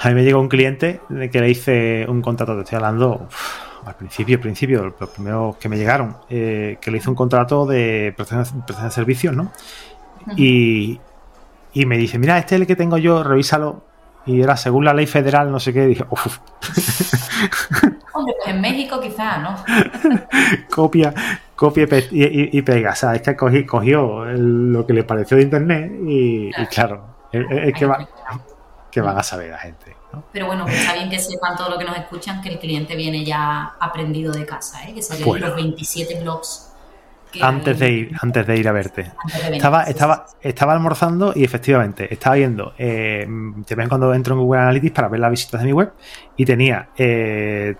A 0.00 0.08
mí 0.08 0.14
me 0.14 0.24
llegó 0.24 0.40
un 0.40 0.48
cliente 0.48 1.00
que 1.30 1.40
le 1.40 1.50
hice 1.50 2.06
un 2.08 2.22
contrato, 2.22 2.54
te 2.56 2.62
estoy 2.62 2.76
hablando 2.76 3.28
al 3.84 3.94
principio, 3.96 4.36
al 4.36 4.40
principio, 4.40 4.94
los 4.98 5.10
primeros 5.10 5.56
que 5.56 5.68
me 5.68 5.76
llegaron, 5.76 6.16
eh, 6.28 6.78
que 6.80 6.90
le 6.90 6.98
hice 6.98 7.10
un 7.10 7.16
contrato 7.16 7.66
de 7.66 8.12
prestación, 8.16 8.64
de 8.66 8.90
servicios, 8.90 9.36
¿no? 9.36 9.52
y, 10.36 11.00
y 11.72 11.86
me 11.86 11.96
dice, 11.96 12.18
mira, 12.18 12.38
este 12.38 12.54
es 12.54 12.60
el 12.60 12.66
que 12.66 12.76
tengo 12.76 12.98
yo, 12.98 13.22
revísalo. 13.22 13.84
Y 14.24 14.40
era 14.40 14.56
según 14.56 14.84
la 14.84 14.94
ley 14.94 15.06
federal, 15.06 15.50
no 15.50 15.58
sé 15.58 15.72
qué, 15.72 15.84
dije, 15.86 16.04
Hombre, 18.14 18.34
pues 18.42 18.54
en 18.54 18.60
México 18.60 19.00
quizá, 19.00 19.38
¿no? 19.38 19.56
copia, 20.70 21.14
copia 21.56 21.86
y, 22.10 22.62
pega. 22.62 22.90
O 22.92 22.94
sea, 22.94 23.14
es 23.14 23.22
que 23.22 23.36
cogió, 23.66 24.24
lo 24.24 24.86
que 24.86 24.92
le 24.92 25.04
pareció 25.04 25.36
de 25.36 25.44
internet 25.44 25.92
y 26.06 26.50
claro, 26.66 27.12
es, 27.32 27.74
que, 27.74 27.86
va, 27.86 28.08
que 28.90 29.00
van 29.02 29.18
a 29.18 29.22
saber 29.22 29.50
la 29.50 29.58
gente. 29.58 29.96
Pero 30.32 30.46
bueno, 30.46 30.66
está 30.66 30.94
bien 30.94 31.08
que 31.08 31.18
sepan 31.18 31.56
todo 31.56 31.70
lo 31.70 31.78
que 31.78 31.84
nos 31.84 31.96
escuchan 31.96 32.42
que 32.42 32.50
el 32.50 32.58
cliente 32.58 32.94
viene 32.96 33.24
ya 33.24 33.74
aprendido 33.80 34.32
de 34.32 34.44
casa, 34.44 34.86
¿eh? 34.86 34.94
que 34.94 35.02
serían 35.02 35.40
los 35.40 35.56
27 35.56 36.20
blogs. 36.20 36.71
Antes 37.40 37.78
de, 37.78 37.90
ir, 37.90 38.12
antes 38.20 38.46
de 38.46 38.56
ir 38.56 38.68
a 38.68 38.72
verte. 38.72 39.12
estaba, 39.50 39.84
estaba, 39.84 40.26
estaba 40.40 40.72
almorzando 40.72 41.32
y 41.34 41.44
efectivamente 41.44 42.12
estaba 42.12 42.36
viendo, 42.36 42.74
eh, 42.78 43.26
te 43.66 43.74
ven 43.74 43.88
cuando 43.88 44.12
entro 44.12 44.34
en 44.34 44.40
Google 44.40 44.60
Analytics 44.60 44.92
para 44.92 45.08
ver 45.08 45.20
las 45.20 45.30
visitas 45.30 45.60
de 45.60 45.66
mi 45.66 45.72
web 45.72 45.92
y 46.36 46.44
tenía 46.44 46.88
eh, 46.96 47.74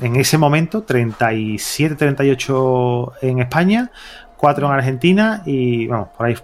en 0.00 0.16
ese 0.16 0.38
momento 0.38 0.82
37, 0.82 1.96
38 1.96 3.12
en 3.22 3.38
España, 3.40 3.90
4 4.36 4.66
en 4.66 4.72
Argentina 4.72 5.42
y 5.46 5.86
vamos, 5.86 6.08
por 6.16 6.26
ahí, 6.26 6.36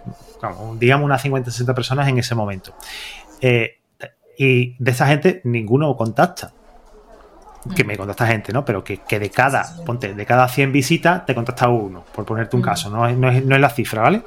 digamos 0.77 1.05
unas 1.05 1.21
50, 1.21 1.51
60 1.51 1.73
personas 1.73 2.07
en 2.07 2.17
ese 2.17 2.35
momento. 2.35 2.73
Eh, 3.41 3.79
y 4.37 4.75
de 4.81 4.91
esa 4.91 5.07
gente 5.07 5.41
ninguno 5.43 5.95
contacta. 5.97 6.53
Que 7.75 7.83
me 7.83 7.97
contacta 7.97 8.25
gente, 8.25 8.53
¿no? 8.53 8.63
Pero 8.63 8.83
que, 8.83 8.99
de 9.07 9.29
cada, 9.29 9.65
ponte, 9.85 10.13
de 10.13 10.25
cada 10.25 10.47
100 10.47 10.71
visitas 10.71 11.25
te 11.25 11.35
contacta 11.35 11.67
uno, 11.67 12.03
por 12.13 12.25
ponerte 12.25 12.55
un 12.55 12.61
caso. 12.61 12.89
No, 12.89 13.07
no, 13.11 13.29
es, 13.29 13.43
la 13.45 13.69
cifra, 13.69 14.01
¿vale? 14.01 14.21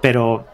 Pero 0.00 0.46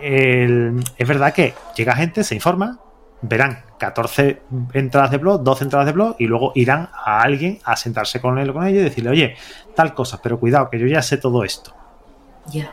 eh, 0.00 0.72
es 0.96 1.08
verdad 1.08 1.34
que 1.34 1.54
llega 1.76 1.94
gente, 1.96 2.22
se 2.22 2.36
informa, 2.36 2.78
verán 3.20 3.64
14 3.78 4.42
entradas 4.74 5.10
de 5.10 5.18
blog, 5.18 5.42
12 5.42 5.64
entradas 5.64 5.86
de 5.86 5.92
blog 5.92 6.16
y 6.18 6.26
luego 6.26 6.52
irán 6.54 6.88
a 6.92 7.20
alguien 7.20 7.58
a 7.64 7.76
sentarse 7.76 8.20
con 8.20 8.38
él 8.38 8.50
o 8.50 8.54
con 8.54 8.66
ella 8.66 8.80
y 8.80 8.84
decirle, 8.84 9.10
oye, 9.10 9.36
tal 9.74 9.94
cosa, 9.94 10.20
pero 10.22 10.38
cuidado, 10.38 10.70
que 10.70 10.78
yo 10.78 10.86
ya 10.86 11.02
sé 11.02 11.16
todo 11.16 11.42
esto. 11.44 11.74
Ya. 12.46 12.72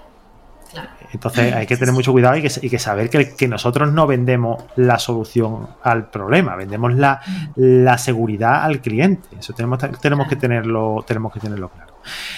Entonces 1.11 1.53
hay 1.53 1.65
que 1.67 1.77
tener 1.77 1.93
mucho 1.93 2.11
cuidado 2.11 2.35
y 2.37 2.41
que, 2.41 2.79
saber 2.79 3.09
que, 3.09 3.47
nosotros 3.47 3.91
no 3.91 4.07
vendemos 4.07 4.63
la 4.75 4.97
solución 4.97 5.67
al 5.83 6.09
problema, 6.09 6.55
vendemos 6.55 6.93
la, 6.95 7.97
seguridad 7.97 8.63
al 8.63 8.81
cliente. 8.81 9.27
Eso 9.37 9.53
tenemos, 9.53 9.79
tenemos, 10.01 10.27
que 10.27 10.35
tenerlo, 10.35 11.03
tenemos 11.05 11.31
que 11.31 11.39
tenerlo 11.39 11.69
claro. 11.69 11.93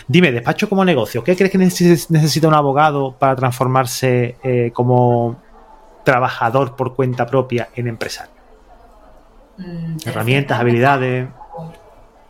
Dime, 0.08 0.32
despacho 0.32 0.70
como 0.70 0.84
negocio, 0.84 1.24
¿qué 1.24 1.36
crees 1.36 1.52
que 1.52 1.58
necesita 1.58 2.48
un 2.48 2.54
abogado 2.54 3.16
para 3.18 3.36
transformarse 3.36 4.38
eh, 4.44 4.72
como 4.74 5.42
trabajador 6.04 6.76
por 6.76 6.96
cuenta 6.96 7.26
propia 7.26 7.70
en 7.76 7.88
empresario? 7.88 8.34
Mm, 9.58 9.98
Herramientas, 10.06 10.60
habilidades. 10.60 11.30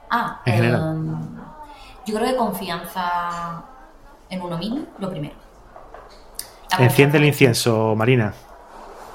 Ah, 0.09 0.41
en 0.45 0.53
general. 0.53 0.81
Em, 0.95 1.35
yo 2.05 2.15
creo 2.15 2.29
que 2.29 2.35
confianza 2.35 3.63
en 4.29 4.41
uno 4.41 4.57
mismo, 4.57 4.85
lo 4.99 5.09
primero. 5.09 5.44
Enciende 6.77 7.17
el 7.17 7.25
incienso, 7.25 7.95
Marina. 7.95 8.33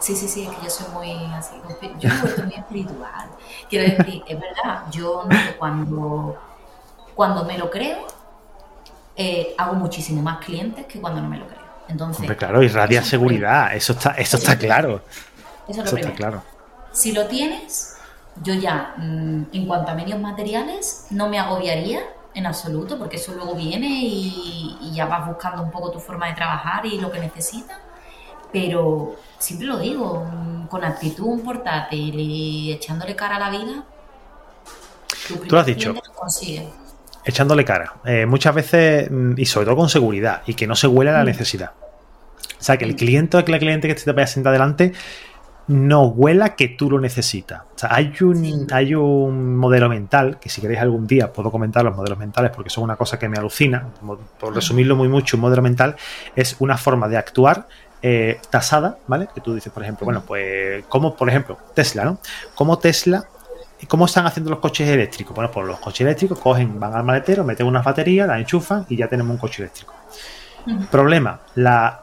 Sí, 0.01 0.16
sí, 0.16 0.28
sí, 0.28 0.44
es 0.44 0.57
que 0.57 0.64
yo 0.64 0.70
soy 0.70 0.86
muy 0.94 1.12
así. 1.34 1.55
Yo 1.98 2.09
me 2.09 2.14
he 2.14 2.20
vuelto 2.20 2.42
muy 2.44 2.55
espiritual. 2.55 3.28
Quiero 3.68 3.96
decir, 3.96 4.22
es 4.26 4.40
verdad, 4.40 4.84
yo 4.90 5.26
cuando, 5.59 6.38
cuando 7.14 7.44
me 7.44 7.59
lo 7.59 7.70
creo, 7.70 8.07
eh, 9.14 9.55
hago 9.59 9.74
muchísimo 9.74 10.22
más 10.22 10.42
clientes 10.44 10.86
que 10.86 11.01
cuando 11.01 11.20
no 11.20 11.28
me 11.28 11.38
lo 11.38 11.46
creo. 11.46 11.61
Entonces, 11.88 12.20
Hombre, 12.20 12.36
claro, 12.36 12.62
irradia 12.62 13.03
seguridad, 13.03 13.74
eso 13.74 13.92
está, 13.92 14.12
eso, 14.12 14.36
está 14.38 14.57
claro. 14.57 15.03
Eso, 15.68 15.82
está 15.82 16.14
claro. 16.14 16.42
Si 16.92 17.12
lo 17.12 17.26
tienes, 17.26 17.96
yo 18.42 18.55
ya, 18.55 18.94
mm, 18.96 19.42
en 19.53 19.66
cuanto 19.66 19.90
a 19.90 19.94
medios 19.94 20.18
materiales, 20.18 21.07
no 21.11 21.28
me 21.28 21.38
agobiaría 21.38 22.01
en 22.35 22.47
absoluto, 22.47 22.99
porque 22.99 23.16
eso 23.16 23.35
luego 23.35 23.55
viene 23.55 23.89
y, 23.89 24.91
ya 24.93 25.07
vas 25.07 25.26
buscando 25.26 25.62
un 25.62 25.70
poco 25.70 25.91
tu 25.91 26.01
forma 26.01 26.26
de 26.26 26.35
trabajar 26.35 26.85
y 26.85 26.99
lo 26.99 27.11
que 27.11 27.20
necesitas. 27.20 27.78
Pero 28.53 29.16
siempre 29.39 29.66
lo 29.66 29.78
digo, 29.78 30.26
con 30.68 30.85
actitud, 30.85 31.26
un 31.26 31.43
portátil 31.43 32.18
y 32.18 32.72
echándole 32.72 33.14
cara 33.14 33.37
a 33.37 33.39
la 33.39 33.51
vida, 33.51 33.85
tú 35.28 35.45
lo 35.49 35.61
has 35.61 35.66
dicho. 35.66 35.95
Echándole 37.24 37.64
cara. 37.64 37.95
Eh, 38.05 38.26
muchas 38.26 38.55
veces, 38.55 39.11
mm, 39.11 39.35
y 39.37 39.47
sobre 39.47 39.66
todo 39.66 39.76
con 39.76 39.89
seguridad, 39.89 40.43
y 40.47 40.55
que 40.55 40.66
no 40.66 40.74
se 40.74 40.87
huele 40.87 41.12
la 41.12 41.22
mm. 41.22 41.26
necesidad. 41.26 41.72
O 42.59 42.62
sea, 42.62 42.76
que 42.76 42.85
el 42.85 42.97
cliente 42.97 43.43
que 43.45 43.53
la 43.53 43.59
cliente 43.59 43.89
que 43.89 43.95
te 43.95 44.12
vaya 44.12 44.24
a 44.24 44.26
sentar 44.26 44.53
delante 44.53 44.93
no 45.71 46.09
huela 46.09 46.57
que 46.57 46.66
tú 46.68 46.91
lo 46.91 46.99
necesitas. 46.99 47.62
O 47.77 47.79
sea, 47.79 47.95
hay 47.95 48.12
un, 48.23 48.66
hay 48.73 48.93
un 48.97 49.57
modelo 49.57 49.89
mental, 49.89 50.39
que 50.41 50.49
si 50.49 50.61
queréis 50.61 50.81
algún 50.81 51.07
día 51.07 51.33
puedo 51.33 51.53
comentar 51.53 51.85
los 51.85 51.95
modelos 51.95 52.18
mentales 52.18 52.51
porque 52.53 52.71
son 52.71 52.83
una 52.83 52.97
cosa 52.97 53.21
que 53.21 53.29
me 53.29 53.39
alucina. 53.39 53.87
Por 54.41 54.53
resumirlo 54.53 54.97
muy 54.97 55.07
mucho, 55.07 55.37
un 55.37 55.43
modelo 55.43 55.62
mental 55.62 55.95
es 56.35 56.57
una 56.59 56.77
forma 56.77 57.07
de 57.07 57.18
actuar 57.18 57.68
eh, 58.03 58.41
tasada, 58.51 58.99
¿vale? 59.07 59.29
Que 59.33 59.41
tú 59.41 59.55
dices, 59.55 59.73
por 59.73 59.85
ejemplo, 59.85 60.07
bueno, 60.07 60.25
pues, 60.27 60.85
como 60.87 61.14
por 61.14 61.29
ejemplo, 61.29 61.57
Tesla, 61.73 62.05
¿no? 62.05 62.18
Como 62.57 62.77
Tesla, 62.81 63.25
¿cómo 63.87 64.07
están 64.07 64.27
haciendo 64.27 64.51
los 64.51 64.59
coches 64.59 64.89
eléctricos? 64.89 65.37
Bueno, 65.37 65.53
pues 65.53 65.68
los 65.68 65.79
coches 65.79 66.01
eléctricos 66.01 66.41
cogen, 66.41 66.81
van 66.81 66.95
al 66.95 67.05
maletero, 67.05 67.45
meten 67.45 67.68
unas 67.68 67.85
baterías, 67.85 68.27
la 68.27 68.41
enchufan 68.41 68.87
y 68.89 68.97
ya 68.97 69.07
tenemos 69.07 69.35
un 69.35 69.39
coche 69.39 69.62
eléctrico. 69.62 69.95
Problema, 70.91 71.41
la, 71.55 72.03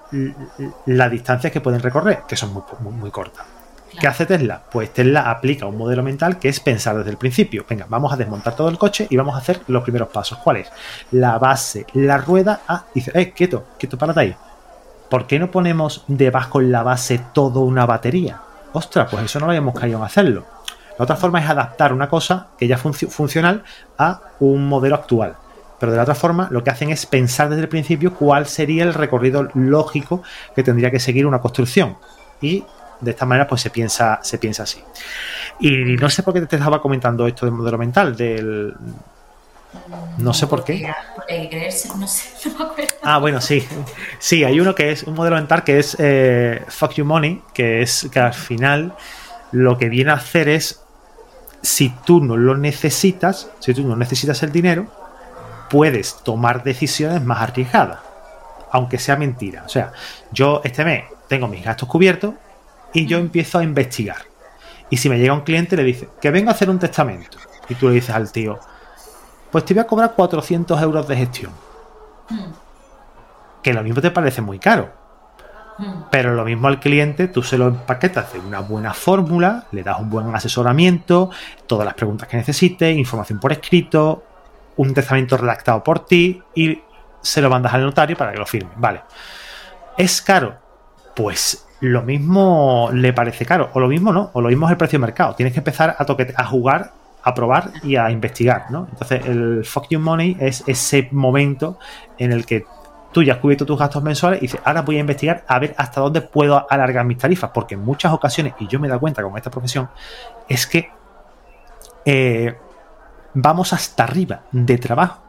las 0.85 1.11
distancias 1.11 1.51
que 1.51 1.59
pueden 1.59 1.81
recorrer, 1.81 2.21
que 2.25 2.37
son 2.37 2.53
muy, 2.53 2.63
muy 2.93 3.11
cortas. 3.11 3.56
¿Qué 3.99 4.07
hace 4.07 4.25
Tesla? 4.25 4.61
Pues 4.71 4.93
Tesla 4.93 5.29
aplica 5.31 5.65
un 5.65 5.77
modelo 5.77 6.03
mental 6.03 6.37
que 6.37 6.49
es 6.49 6.59
pensar 6.59 6.97
desde 6.97 7.11
el 7.11 7.17
principio. 7.17 7.65
Venga, 7.67 7.85
vamos 7.89 8.13
a 8.13 8.17
desmontar 8.17 8.55
todo 8.55 8.69
el 8.69 8.77
coche 8.77 9.07
y 9.09 9.17
vamos 9.17 9.35
a 9.35 9.39
hacer 9.39 9.61
los 9.67 9.83
primeros 9.83 10.09
pasos. 10.09 10.37
¿Cuál 10.39 10.57
es? 10.57 10.71
La 11.11 11.39
base, 11.39 11.85
la 11.93 12.17
rueda. 12.17 12.61
Ah, 12.67 12.85
dice, 12.93 13.11
eh, 13.15 13.31
quieto, 13.31 13.65
quieto, 13.79 13.97
párate 13.97 14.19
ahí. 14.19 14.35
¿Por 15.09 15.25
qué 15.25 15.39
no 15.39 15.49
ponemos 15.49 16.03
debajo 16.07 16.59
en 16.61 16.71
la 16.71 16.83
base 16.83 17.19
toda 17.33 17.61
una 17.61 17.85
batería? 17.85 18.41
Ostras, 18.73 19.07
pues 19.09 19.23
eso 19.23 19.39
no 19.39 19.45
lo 19.45 19.51
habíamos 19.51 19.79
caído 19.79 19.97
en 19.97 20.03
hacerlo. 20.03 20.45
La 20.97 21.03
otra 21.03 21.15
forma 21.15 21.39
es 21.39 21.49
adaptar 21.49 21.93
una 21.93 22.09
cosa 22.09 22.47
que 22.57 22.67
ya 22.67 22.75
es 22.75 22.81
funcional 23.09 23.63
a 23.97 24.21
un 24.39 24.67
modelo 24.67 24.95
actual. 24.95 25.35
Pero 25.79 25.91
de 25.91 25.97
la 25.97 26.03
otra 26.03 26.15
forma, 26.15 26.47
lo 26.51 26.63
que 26.63 26.71
hacen 26.71 26.89
es 26.89 27.05
pensar 27.05 27.49
desde 27.49 27.61
el 27.61 27.69
principio 27.69 28.13
cuál 28.13 28.47
sería 28.47 28.83
el 28.83 28.93
recorrido 28.93 29.47
lógico 29.53 30.23
que 30.55 30.63
tendría 30.63 30.91
que 30.91 30.99
seguir 30.99 31.27
una 31.27 31.39
construcción. 31.39 31.97
Y 32.41 32.63
de 32.99 33.11
esta 33.11 33.25
manera 33.25 33.47
pues 33.47 33.61
se 33.61 33.69
piensa, 33.69 34.19
se 34.23 34.37
piensa 34.37 34.63
así. 34.63 34.81
Y 35.59 35.95
no 35.95 36.09
sé 36.09 36.23
por 36.23 36.33
qué 36.33 36.41
te 36.41 36.55
estaba 36.55 36.81
comentando 36.81 37.27
esto 37.27 37.45
del 37.45 37.55
modelo 37.55 37.77
mental, 37.77 38.15
del... 38.15 38.73
No 40.17 40.33
sé 40.33 40.47
por 40.47 40.63
qué. 40.63 40.89
Ah, 43.03 43.19
bueno, 43.19 43.39
sí. 43.39 43.65
Sí, 44.19 44.43
hay 44.43 44.59
uno 44.59 44.75
que 44.75 44.91
es 44.91 45.03
un 45.03 45.13
modelo 45.13 45.37
mental 45.37 45.63
que 45.63 45.79
es 45.79 45.95
eh, 45.99 46.61
Fuck 46.67 46.95
You 46.95 47.05
Money, 47.05 47.41
que 47.53 47.81
es 47.81 48.09
que 48.11 48.19
al 48.19 48.33
final 48.33 48.93
lo 49.51 49.77
que 49.77 49.87
viene 49.87 50.11
a 50.11 50.15
hacer 50.15 50.49
es, 50.49 50.81
si 51.61 51.89
tú 52.05 52.21
no 52.21 52.35
lo 52.35 52.57
necesitas, 52.57 53.49
si 53.59 53.73
tú 53.73 53.87
no 53.87 53.95
necesitas 53.95 54.43
el 54.43 54.51
dinero, 54.51 54.87
puedes 55.69 56.15
tomar 56.23 56.63
decisiones 56.63 57.23
más 57.23 57.41
arriesgadas, 57.41 57.99
aunque 58.71 58.99
sea 58.99 59.15
mentira. 59.15 59.63
O 59.65 59.69
sea, 59.69 59.93
yo 60.31 60.61
este 60.63 60.83
mes 60.83 61.05
tengo 61.27 61.47
mis 61.47 61.63
gastos 61.63 61.87
cubiertos, 61.87 62.33
y 62.93 63.05
yo 63.05 63.17
empiezo 63.17 63.59
a 63.59 63.63
investigar. 63.63 64.17
Y 64.89 64.97
si 64.97 65.09
me 65.09 65.19
llega 65.19 65.33
un 65.33 65.41
cliente 65.41 65.75
le 65.75 65.83
dice, 65.83 66.09
que 66.21 66.31
venga 66.31 66.51
a 66.51 66.53
hacer 66.53 66.69
un 66.69 66.79
testamento. 66.79 67.37
Y 67.69 67.75
tú 67.75 67.87
le 67.87 67.95
dices 67.95 68.15
al 68.15 68.31
tío, 68.31 68.59
pues 69.51 69.65
te 69.65 69.73
voy 69.73 69.81
a 69.81 69.87
cobrar 69.87 70.13
400 70.15 70.81
euros 70.81 71.07
de 71.07 71.17
gestión. 71.17 71.51
Hmm. 72.29 72.51
Que 73.61 73.73
lo 73.73 73.83
mismo 73.83 74.01
te 74.01 74.11
parece 74.11 74.41
muy 74.41 74.59
caro. 74.59 74.91
Hmm. 75.77 76.03
Pero 76.09 76.33
lo 76.33 76.45
mismo 76.45 76.67
al 76.67 76.79
cliente, 76.79 77.27
tú 77.27 77.43
se 77.43 77.57
lo 77.57 77.67
empaquetas 77.67 78.31
de 78.33 78.39
una 78.39 78.59
buena 78.59 78.93
fórmula, 78.93 79.65
le 79.71 79.83
das 79.83 79.99
un 79.99 80.09
buen 80.09 80.33
asesoramiento, 80.33 81.29
todas 81.65 81.85
las 81.85 81.93
preguntas 81.93 82.27
que 82.27 82.37
necesite, 82.37 82.91
información 82.91 83.39
por 83.39 83.51
escrito, 83.51 84.23
un 84.77 84.93
testamento 84.93 85.37
redactado 85.37 85.83
por 85.83 86.05
ti 86.05 86.41
y 86.55 86.81
se 87.21 87.41
lo 87.41 87.49
mandas 87.49 87.73
al 87.73 87.83
notario 87.83 88.15
para 88.15 88.31
que 88.31 88.37
lo 88.37 88.45
firme. 88.45 88.71
Vale. 88.77 89.01
¿Es 89.97 90.21
caro? 90.21 90.66
Pues 91.17 91.67
lo 91.79 92.03
mismo 92.03 92.91
le 92.93 93.11
parece 93.11 93.43
caro, 93.43 93.71
o 93.73 93.79
lo 93.79 93.87
mismo 93.87 94.13
no, 94.13 94.29
o 94.33 94.39
lo 94.39 94.49
mismo 94.49 94.67
es 94.67 94.73
el 94.73 94.77
precio 94.77 94.99
de 94.99 95.01
mercado. 95.07 95.33
Tienes 95.33 95.51
que 95.51 95.61
empezar 95.61 95.95
a, 95.97 96.05
toque, 96.05 96.31
a 96.37 96.45
jugar, 96.45 96.91
a 97.23 97.33
probar 97.33 97.71
y 97.81 97.95
a 97.95 98.11
investigar, 98.11 98.69
¿no? 98.69 98.87
Entonces, 98.91 99.25
el 99.25 99.65
fuck 99.65 99.87
you 99.89 99.99
money 99.99 100.37
es 100.39 100.63
ese 100.67 101.07
momento 101.09 101.79
en 102.19 102.31
el 102.31 102.45
que 102.45 102.65
tú 103.11 103.23
ya 103.23 103.33
has 103.33 103.39
cubierto 103.39 103.65
tus 103.65 103.79
gastos 103.79 104.03
mensuales 104.03 104.37
y 104.37 104.41
dices, 104.43 104.61
ahora 104.63 104.83
voy 104.83 104.97
a 104.97 104.99
investigar 104.99 105.43
a 105.47 105.57
ver 105.57 105.73
hasta 105.79 106.01
dónde 106.01 106.21
puedo 106.21 106.67
alargar 106.69 107.03
mis 107.03 107.17
tarifas, 107.17 107.49
porque 107.51 107.73
en 107.73 107.83
muchas 107.83 108.13
ocasiones, 108.13 108.53
y 108.59 108.67
yo 108.67 108.79
me 108.79 108.85
he 108.85 108.89
dado 108.89 108.99
cuenta 108.99 109.23
con 109.23 109.35
esta 109.35 109.49
profesión, 109.49 109.89
es 110.47 110.67
que 110.67 110.91
eh, 112.05 112.55
vamos 113.33 113.73
hasta 113.73 114.03
arriba 114.03 114.43
de 114.51 114.77
trabajo 114.77 115.23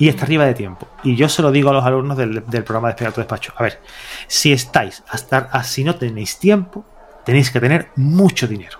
y 0.00 0.08
está 0.08 0.24
arriba 0.24 0.46
de 0.46 0.54
tiempo. 0.54 0.88
Y 1.04 1.14
yo 1.14 1.28
se 1.28 1.42
lo 1.42 1.52
digo 1.52 1.68
a 1.68 1.74
los 1.74 1.84
alumnos 1.84 2.16
del, 2.16 2.42
programa 2.42 2.88
de 2.88 2.94
Despega 2.94 3.12
tu 3.12 3.20
Despacho. 3.20 3.52
A 3.54 3.62
ver, 3.62 3.80
si 4.26 4.50
estáis, 4.50 5.04
hasta, 5.10 5.62
si 5.62 5.84
no 5.84 5.94
tenéis 5.94 6.38
tiempo, 6.38 6.86
tenéis 7.22 7.50
que 7.50 7.60
tener 7.60 7.90
mucho 7.96 8.48
dinero. 8.48 8.78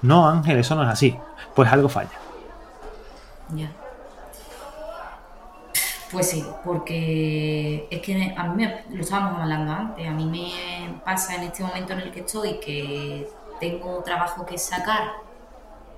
No, 0.00 0.26
Ángel, 0.26 0.58
eso 0.58 0.74
no 0.74 0.84
es 0.84 0.88
así. 0.88 1.14
Pues 1.54 1.70
algo 1.70 1.90
falla. 1.90 2.18
Ya. 3.54 3.70
Pues 6.10 6.30
sí, 6.30 6.42
porque 6.64 7.86
es 7.90 8.00
que 8.00 8.34
a 8.34 8.44
mí 8.44 8.64
me, 8.64 8.84
lo 8.88 9.02
estábamos 9.02 9.42
hablando 9.42 9.70
antes, 9.70 10.08
a 10.08 10.12
mí 10.12 10.24
me 10.24 10.98
pasa 11.04 11.34
en 11.34 11.42
este 11.42 11.62
momento 11.62 11.92
en 11.92 12.00
el 12.00 12.10
que 12.10 12.20
estoy 12.20 12.58
que 12.58 13.28
tengo 13.60 14.02
trabajo 14.02 14.46
que 14.46 14.56
sacar 14.56 15.12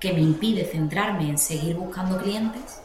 que 0.01 0.13
me 0.13 0.21
impide 0.21 0.65
centrarme 0.65 1.29
en 1.29 1.39
seguir 1.39 1.77
buscando 1.77 2.19
clientes 2.19 2.80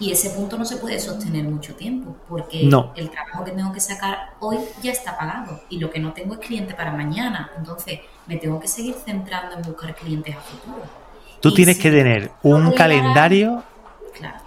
y 0.00 0.10
ese 0.10 0.30
punto 0.30 0.58
no 0.58 0.64
se 0.64 0.76
puede 0.76 0.98
sostener 0.98 1.44
mucho 1.44 1.74
tiempo 1.74 2.16
porque 2.28 2.68
el 2.96 3.10
trabajo 3.10 3.44
que 3.44 3.52
tengo 3.52 3.72
que 3.72 3.80
sacar 3.80 4.34
hoy 4.40 4.58
ya 4.82 4.92
está 4.92 5.16
pagado 5.16 5.60
y 5.68 5.78
lo 5.78 5.90
que 5.90 6.00
no 6.00 6.12
tengo 6.12 6.34
es 6.34 6.40
cliente 6.40 6.74
para 6.74 6.92
mañana, 6.92 7.50
entonces 7.56 8.00
me 8.26 8.36
tengo 8.36 8.58
que 8.58 8.68
seguir 8.68 8.94
centrando 9.04 9.56
en 9.56 9.62
buscar 9.62 9.94
clientes 9.94 10.34
a 10.36 10.40
futuro. 10.40 10.82
Tú 11.40 11.52
tienes 11.52 11.78
que 11.78 11.90
tener 11.90 12.30
un 12.42 12.72
calendario 12.72 13.62
claro 14.18 14.44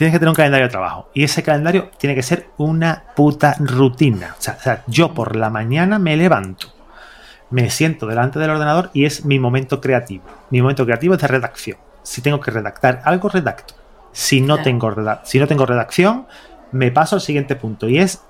tienes 0.00 0.14
que 0.14 0.18
tener 0.18 0.30
un 0.30 0.34
calendario 0.34 0.66
de 0.66 0.70
trabajo. 0.70 1.10
Y 1.12 1.24
ese 1.24 1.42
calendario 1.42 1.90
tiene 1.98 2.14
que 2.14 2.22
ser 2.22 2.48
una 2.56 3.04
puta 3.14 3.54
rutina. 3.58 4.34
O 4.38 4.40
sea, 4.40 4.82
yo 4.86 5.12
por 5.12 5.36
la 5.36 5.50
mañana 5.50 5.98
me 5.98 6.16
levanto, 6.16 6.68
me 7.50 7.68
siento 7.68 8.06
delante 8.06 8.38
del 8.38 8.48
ordenador 8.48 8.88
y 8.94 9.04
es 9.04 9.26
mi 9.26 9.38
momento 9.38 9.78
creativo. 9.78 10.24
Mi 10.48 10.62
momento 10.62 10.86
creativo 10.86 11.12
es 11.12 11.20
de 11.20 11.28
redacción. 11.28 11.76
Si 12.02 12.22
tengo 12.22 12.40
que 12.40 12.50
redactar 12.50 13.02
algo, 13.04 13.28
redacto. 13.28 13.74
Si 14.12 14.40
no, 14.40 14.62
tengo, 14.62 14.94
si 15.24 15.38
no 15.38 15.46
tengo 15.46 15.66
redacción, 15.66 16.26
me 16.72 16.90
paso 16.90 17.16
al 17.16 17.22
siguiente 17.22 17.56
punto 17.56 17.88
y 17.88 17.98
es 17.98 18.22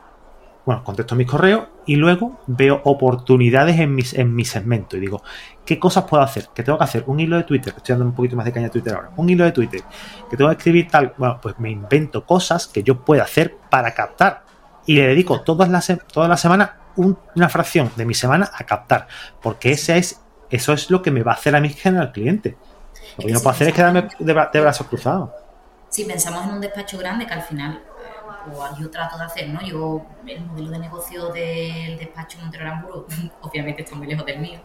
bueno, 0.64 0.84
contesto 0.84 1.14
mis 1.14 1.26
correos 1.26 1.68
y 1.86 1.96
luego 1.96 2.40
veo 2.46 2.80
oportunidades 2.84 3.80
en, 3.80 3.94
mis, 3.94 4.14
en 4.14 4.34
mi 4.34 4.44
segmento 4.44 4.96
y 4.96 5.00
digo, 5.00 5.22
¿qué 5.64 5.78
cosas 5.78 6.04
puedo 6.04 6.22
hacer? 6.22 6.48
¿Qué 6.54 6.62
tengo 6.62 6.78
que 6.78 6.84
hacer? 6.84 7.04
Un 7.06 7.18
hilo 7.20 7.36
de 7.36 7.44
Twitter, 7.44 7.72
estoy 7.76 7.94
dando 7.94 8.04
un 8.04 8.14
poquito 8.14 8.36
más 8.36 8.44
de 8.44 8.52
caña 8.52 8.66
a 8.66 8.70
Twitter 8.70 8.94
ahora, 8.94 9.10
un 9.16 9.28
hilo 9.28 9.44
de 9.44 9.52
Twitter, 9.52 9.82
que 10.30 10.36
tengo 10.36 10.50
que 10.50 10.56
escribir 10.56 10.88
tal, 10.88 11.14
bueno, 11.16 11.40
pues 11.40 11.58
me 11.58 11.70
invento 11.70 12.24
cosas 12.24 12.66
que 12.68 12.82
yo 12.82 13.04
pueda 13.04 13.24
hacer 13.24 13.56
para 13.70 13.94
captar 13.94 14.44
y 14.86 14.96
le 14.96 15.08
dedico 15.08 15.40
todas 15.40 15.68
las, 15.68 15.92
toda 16.12 16.28
la 16.28 16.36
semana 16.36 16.76
una 16.96 17.48
fracción 17.48 17.90
de 17.96 18.04
mi 18.04 18.14
semana 18.14 18.50
a 18.52 18.64
captar, 18.64 19.08
porque 19.40 19.72
ese 19.72 19.96
es, 19.96 20.20
eso 20.50 20.72
es 20.72 20.90
lo 20.90 21.00
que 21.00 21.10
me 21.10 21.22
va 21.22 21.32
a 21.32 21.34
hacer 21.36 21.56
a 21.56 21.60
mí 21.60 21.70
generar 21.70 22.12
cliente. 22.12 22.56
Lo 23.16 23.26
que 23.26 23.32
no 23.32 23.40
puedo 23.40 23.50
hacer 23.50 23.68
es 23.68 23.74
quedarme 23.74 24.08
de, 24.18 24.34
de 24.52 24.60
brazos 24.60 24.86
cruzados. 24.86 25.30
Si 25.90 26.04
pensamos 26.04 26.44
en 26.44 26.52
un 26.52 26.60
despacho 26.60 26.96
grande 26.98 27.26
que 27.26 27.34
al 27.34 27.42
final 27.42 27.82
o 28.52 28.78
yo 28.78 28.90
trato 28.90 29.18
de 29.18 29.24
hacer, 29.24 29.48
¿no? 29.48 29.60
Yo, 29.62 30.06
el 30.26 30.40
modelo 30.44 30.70
de 30.70 30.78
negocio 30.78 31.28
del 31.32 31.98
despacho 31.98 32.38
Montero 32.40 32.64
Aramburu, 32.66 33.06
obviamente 33.42 33.82
está 33.82 33.96
muy 33.96 34.06
lejos 34.06 34.24
del 34.24 34.38
mío, 34.38 34.60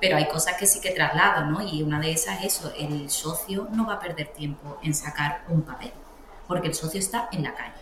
pero 0.00 0.16
hay 0.16 0.28
cosas 0.28 0.54
que 0.56 0.66
sí 0.66 0.80
que 0.80 0.90
traslado, 0.90 1.46
¿no? 1.46 1.60
Y 1.62 1.82
una 1.82 1.98
de 1.98 2.12
esas 2.12 2.40
es 2.44 2.56
eso, 2.56 2.72
el 2.78 3.10
socio 3.10 3.68
no 3.72 3.86
va 3.86 3.94
a 3.94 4.00
perder 4.00 4.28
tiempo 4.28 4.78
en 4.82 4.94
sacar 4.94 5.44
un 5.48 5.62
papel, 5.62 5.92
porque 6.46 6.68
el 6.68 6.74
socio 6.74 7.00
está 7.00 7.28
en 7.32 7.42
la 7.42 7.54
calle. 7.54 7.74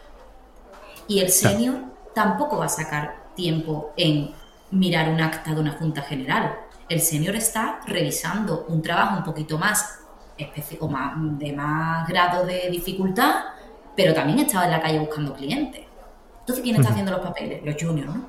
Y 1.07 1.21
el 1.21 1.31
senior 1.31 1.77
tampoco 2.15 2.59
va 2.59 2.67
a 2.67 2.71
sacar 2.71 3.25
tiempo 3.35 3.93
en 3.97 4.33
mirar 4.71 5.09
un 5.09 5.21
acta 5.21 5.53
de 5.53 5.61
una 5.61 5.73
junta 5.73 6.03
general. 6.03 6.59
El 6.89 7.01
senior 7.01 7.37
está 7.37 7.81
revisando 7.87 8.65
un 8.69 8.81
trabajo 8.81 9.19
un 9.19 9.25
poquito 9.25 9.59
más 9.59 10.04
específico, 10.37 10.89
más, 10.89 11.15
de 11.39 11.53
más 11.53 12.09
grado 12.09 12.45
de 12.45 12.69
dificultad, 12.71 13.45
pero 13.97 14.13
también 14.13 14.41
estaba 14.41 14.65
en 14.65 14.73
la 14.73 14.81
calle 14.81 14.99
buscando 14.99 15.35
clientes. 15.35 15.83
Entonces, 16.41 16.63
¿quién 16.63 16.77
está 16.77 16.91
haciendo 16.91 17.13
los 17.13 17.21
papeles? 17.21 17.63
Los 17.65 17.77
juniors, 17.81 18.15
¿no? 18.15 18.25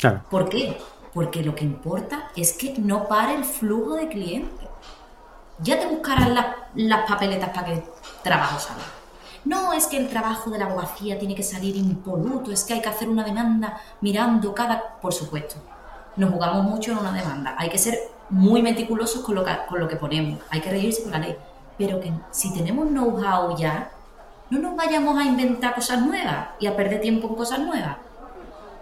Claro. 0.00 0.22
¿Por 0.30 0.48
qué? 0.48 0.76
Porque 1.14 1.42
lo 1.42 1.54
que 1.54 1.64
importa 1.64 2.30
es 2.36 2.52
que 2.52 2.74
no 2.78 3.08
pare 3.08 3.34
el 3.34 3.44
flujo 3.44 3.94
de 3.94 4.08
clientes. 4.08 4.68
Ya 5.60 5.80
te 5.80 5.86
buscarán 5.86 6.34
las, 6.74 7.08
papeletas 7.08 7.50
para 7.50 7.66
que 7.66 7.72
el 7.72 7.82
trabajo 8.22 8.60
salga. 8.60 8.84
No 9.44 9.72
es 9.72 9.86
que 9.86 9.96
el 9.96 10.08
trabajo 10.08 10.50
de 10.50 10.58
la 10.58 10.66
abogacía 10.66 11.18
tiene 11.18 11.34
que 11.34 11.42
salir 11.42 11.76
impoluto, 11.76 12.52
es 12.52 12.64
que 12.64 12.74
hay 12.74 12.82
que 12.82 12.88
hacer 12.88 13.08
una 13.08 13.24
demanda 13.24 13.80
mirando 14.00 14.54
cada... 14.54 14.98
Por 15.00 15.14
supuesto, 15.14 15.56
nos 16.16 16.30
jugamos 16.30 16.64
mucho 16.64 16.92
en 16.92 16.98
una 16.98 17.12
demanda. 17.12 17.54
Hay 17.56 17.70
que 17.70 17.78
ser 17.78 17.98
muy 18.30 18.62
meticulosos 18.62 19.22
con 19.22 19.34
lo 19.34 19.44
que, 19.44 19.52
con 19.68 19.80
lo 19.80 19.88
que 19.88 19.96
ponemos. 19.96 20.40
Hay 20.50 20.60
que 20.60 20.70
reírse 20.70 21.02
con 21.02 21.12
la 21.12 21.18
ley. 21.18 21.36
Pero 21.76 22.00
que 22.00 22.12
si 22.30 22.52
tenemos 22.52 22.88
know-how 22.88 23.56
ya, 23.56 23.90
no 24.50 24.58
nos 24.58 24.76
vayamos 24.76 25.18
a 25.18 25.24
inventar 25.24 25.74
cosas 25.74 26.00
nuevas 26.02 26.48
y 26.58 26.66
a 26.66 26.76
perder 26.76 27.00
tiempo 27.00 27.28
en 27.28 27.34
cosas 27.34 27.60
nuevas. 27.60 27.96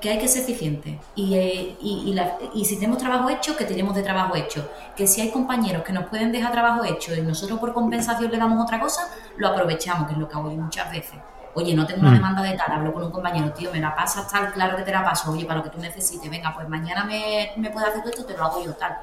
Que 0.01 0.11
hay 0.11 0.19
que 0.19 0.29
ser 0.29 0.43
eficiente. 0.43 0.99
Y, 1.15 1.35
eh, 1.35 1.77
y, 1.81 2.65
si 2.65 2.77
tenemos 2.77 2.99
trabajo 2.99 3.29
hecho, 3.31 3.57
que 3.57 3.65
tenemos 3.65 3.95
de 3.95 4.03
trabajo 4.03 4.37
hecho. 4.37 4.69
Que 4.95 5.07
si 5.07 5.21
hay 5.21 5.31
compañeros 5.31 5.83
que 5.83 5.93
nos 5.93 6.07
pueden 6.07 6.33
dejar 6.33 6.53
trabajo 6.53 6.85
hecho 6.85 7.15
y 7.15 7.23
nosotros 7.23 7.59
por 7.59 7.73
compensación 7.73 8.31
le 8.31 8.39
damos 8.39 8.63
otra 8.63 8.79
cosa, 8.79 9.09
lo 9.37 9.49
aprovechamos, 9.49 10.07
que 10.07 10.13
es 10.13 10.19
lo 10.19 10.29
que 10.29 10.35
hago 10.37 10.51
yo 10.51 10.57
muchas 10.57 10.91
veces. 10.91 11.19
Oye, 11.55 11.75
no 11.75 11.87
tengo 11.87 12.03
una 12.03 12.11
mm. 12.11 12.15
demanda 12.15 12.43
de 12.43 12.53
tal, 12.53 12.71
hablo 12.71 12.93
con 12.93 13.05
un 13.05 13.11
compañero, 13.11 13.51
tío, 13.53 13.73
me 13.73 13.81
la 13.81 13.95
pasas 13.95 14.31
tal, 14.31 14.53
claro 14.53 14.77
que 14.77 14.83
te 14.83 14.93
la 14.93 15.03
paso, 15.03 15.33
oye, 15.33 15.47
para 15.47 15.61
lo 15.61 15.65
que 15.65 15.71
tú 15.71 15.79
necesites, 15.79 16.31
venga, 16.31 16.53
pues 16.55 16.69
mañana 16.69 17.05
me, 17.05 17.53
me 17.57 17.71
puedes 17.71 17.89
hacer 17.89 18.03
todo 18.03 18.11
esto, 18.11 18.27
te 18.27 18.37
lo 18.37 18.45
hago 18.45 18.63
yo 18.63 18.75
tal. 18.75 18.99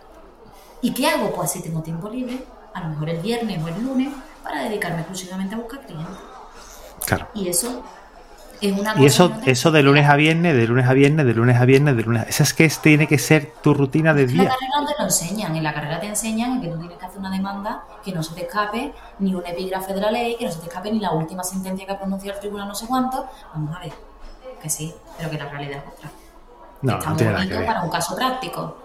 ¿Y 0.84 0.94
qué 0.94 1.08
hago? 1.08 1.32
Pues 1.32 1.50
si 1.52 1.62
tengo 1.62 1.82
tiempo 1.82 2.10
libre, 2.10 2.44
a 2.74 2.82
lo 2.82 2.90
mejor 2.90 3.10
el 3.10 3.20
viernes 3.22 3.64
o 3.64 3.68
el 3.70 3.82
lunes, 3.82 4.14
para 4.44 4.64
dedicarme 4.64 5.00
exclusivamente 5.00 5.56
a 5.56 5.58
buscar 5.58 5.80
clientes. 5.86 6.18
Y 7.34 7.48
eso 7.48 7.82
es 8.60 8.78
una 8.78 8.94
Y 8.98 9.06
eso, 9.06 9.32
eso 9.46 9.72
de 9.72 9.82
lunes 9.82 10.10
a 10.10 10.18
viernes, 10.18 10.54
de 10.54 10.68
lunes 10.68 10.86
a 10.86 10.94
viernes, 10.94 11.26
de 11.26 11.34
lunes 11.34 11.56
a 11.56 11.64
viernes, 11.64 11.96
de 11.96 12.04
lunes 12.04 12.24
a... 12.24 12.26
Esa 12.26 12.44
es 12.44 12.54
que 12.54 12.68
tiene 12.82 13.08
que 13.08 13.18
ser 13.18 13.54
tu 13.64 13.74
rutina 13.74 14.14
de 14.14 14.28
día. 14.28 14.44
En 14.44 14.50
la 14.50 14.56
carrera 14.56 14.82
no 14.82 14.86
te 14.88 14.94
lo 15.00 15.06
enseñan, 15.06 15.56
en 15.56 15.64
la 15.64 15.74
carrera 15.74 16.00
te 16.02 16.08
enseñan 16.08 16.62
que 16.62 16.68
tú 16.68 16.78
tienes 16.78 16.98
que 16.98 17.06
hacer 17.06 17.20
una 17.20 17.32
demanda 17.32 17.86
que 18.04 18.12
no 18.12 18.22
se 18.22 18.36
te 18.36 18.42
escape 18.42 18.94
ni 19.20 19.34
un 19.34 19.46
epígrafe 19.46 19.94
de 19.94 20.02
la 20.02 20.12
ley, 20.12 20.36
que 20.38 20.46
no 20.46 20.52
se 20.52 20.60
te 20.60 20.68
escape 20.68 20.92
ni 20.92 21.00
la 21.00 21.12
última 21.12 21.46
sentencia 21.46 21.86
que 21.86 21.94
ha 21.94 21.98
pronunciado 21.98 22.36
el 22.36 22.42
tribunal 22.42 22.68
no 22.68 22.76
sé 22.76 22.88
cuánto. 22.88 23.26
Vamos 23.54 23.74
a 23.74 23.80
ver, 23.80 23.94
que 24.62 24.70
sí, 24.70 24.94
pero 25.18 25.30
que 25.30 25.38
la 25.38 25.48
realidad 25.48 25.78
es 25.78 25.94
otra. 25.94 26.12
No, 26.82 26.98
está 26.98 27.10
muy 27.12 27.24
bonito 27.24 27.66
para 27.66 27.84
un 27.84 27.90
caso 27.90 28.16
práctico. 28.18 28.78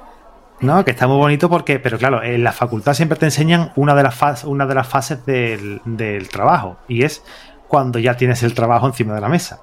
No, 0.60 0.84
que 0.84 0.90
está 0.90 1.06
muy 1.06 1.16
bonito 1.16 1.48
porque, 1.48 1.78
pero 1.78 1.98
claro, 1.98 2.22
en 2.22 2.42
la 2.42 2.52
facultad 2.52 2.94
siempre 2.94 3.18
te 3.18 3.26
enseñan 3.26 3.72
una 3.76 3.94
de 3.94 4.02
las, 4.02 4.14
fases, 4.14 4.44
una 4.44 4.66
de 4.66 4.74
las 4.74 4.88
fases 4.88 5.24
del, 5.24 5.80
del 5.84 6.28
trabajo 6.28 6.78
y 6.88 7.04
es 7.04 7.22
cuando 7.68 7.98
ya 7.98 8.16
tienes 8.16 8.42
el 8.42 8.54
trabajo 8.54 8.86
encima 8.86 9.14
de 9.14 9.20
la 9.20 9.28
mesa. 9.28 9.60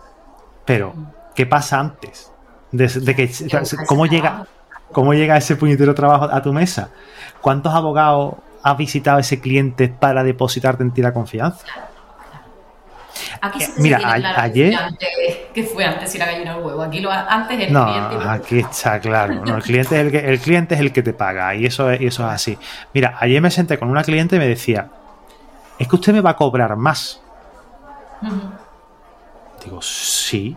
Pero, 0.64 0.94
¿qué 1.36 1.46
pasa 1.46 1.80
antes? 1.80 2.32
De, 2.72 3.16
que, 3.16 3.32
¿cómo, 3.88 4.06
llega, 4.06 4.48
¿Cómo 4.92 5.14
llega 5.14 5.38
ese 5.38 5.56
puñetero 5.56 5.94
trabajo 5.96 6.26
a 6.32 6.42
tu 6.42 6.54
mesa? 6.54 6.90
¿Cuántos 7.42 7.74
abogados 7.74 8.36
ha 8.64 8.74
visitado 8.76 9.20
ese 9.20 9.40
cliente 9.40 9.88
para 9.88 10.24
depositarte 10.24 10.84
en 10.84 10.92
ti 10.92 11.02
la 11.02 11.14
confianza? 11.14 11.66
Aquí 13.46 13.62
se 13.62 13.82
Mira, 13.82 14.00
ayer. 14.38 14.76
Que 15.54 15.64
fue 15.64 15.86
antes 15.86 16.14
ir 16.16 16.24
a 16.24 16.26
gallina 16.26 16.58
huevo. 16.58 16.82
Aquí 16.82 17.00
lo, 17.00 17.12
antes 17.12 17.60
el 17.60 17.74
no, 17.74 17.84
Aquí 18.30 18.60
está 18.60 19.00
claro. 19.00 19.44
el, 19.44 19.62
cliente 19.64 19.96
es 19.96 20.02
el, 20.02 20.12
que, 20.12 20.20
el 20.30 20.40
cliente 20.40 20.76
es 20.76 20.82
el 20.82 20.92
que 20.92 21.04
te 21.04 21.14
paga 21.14 21.56
y 21.56 21.66
eso, 21.66 21.94
y 21.94 22.08
eso 22.08 22.28
es 22.28 22.34
así. 22.34 22.58
Mira, 22.94 23.18
ayer 23.20 23.42
me 23.42 23.52
senté 23.52 23.78
con 23.78 23.90
una 23.90 24.04
cliente 24.04 24.36
y 24.36 24.40
me 24.40 24.48
decía: 24.48 24.90
Es 25.80 25.88
que 25.88 25.96
usted 25.96 26.14
me 26.14 26.22
va 26.22 26.32
a 26.32 26.36
cobrar 26.36 26.76
más 26.76 27.22
Digo, 29.64 29.82
sí. 29.82 30.56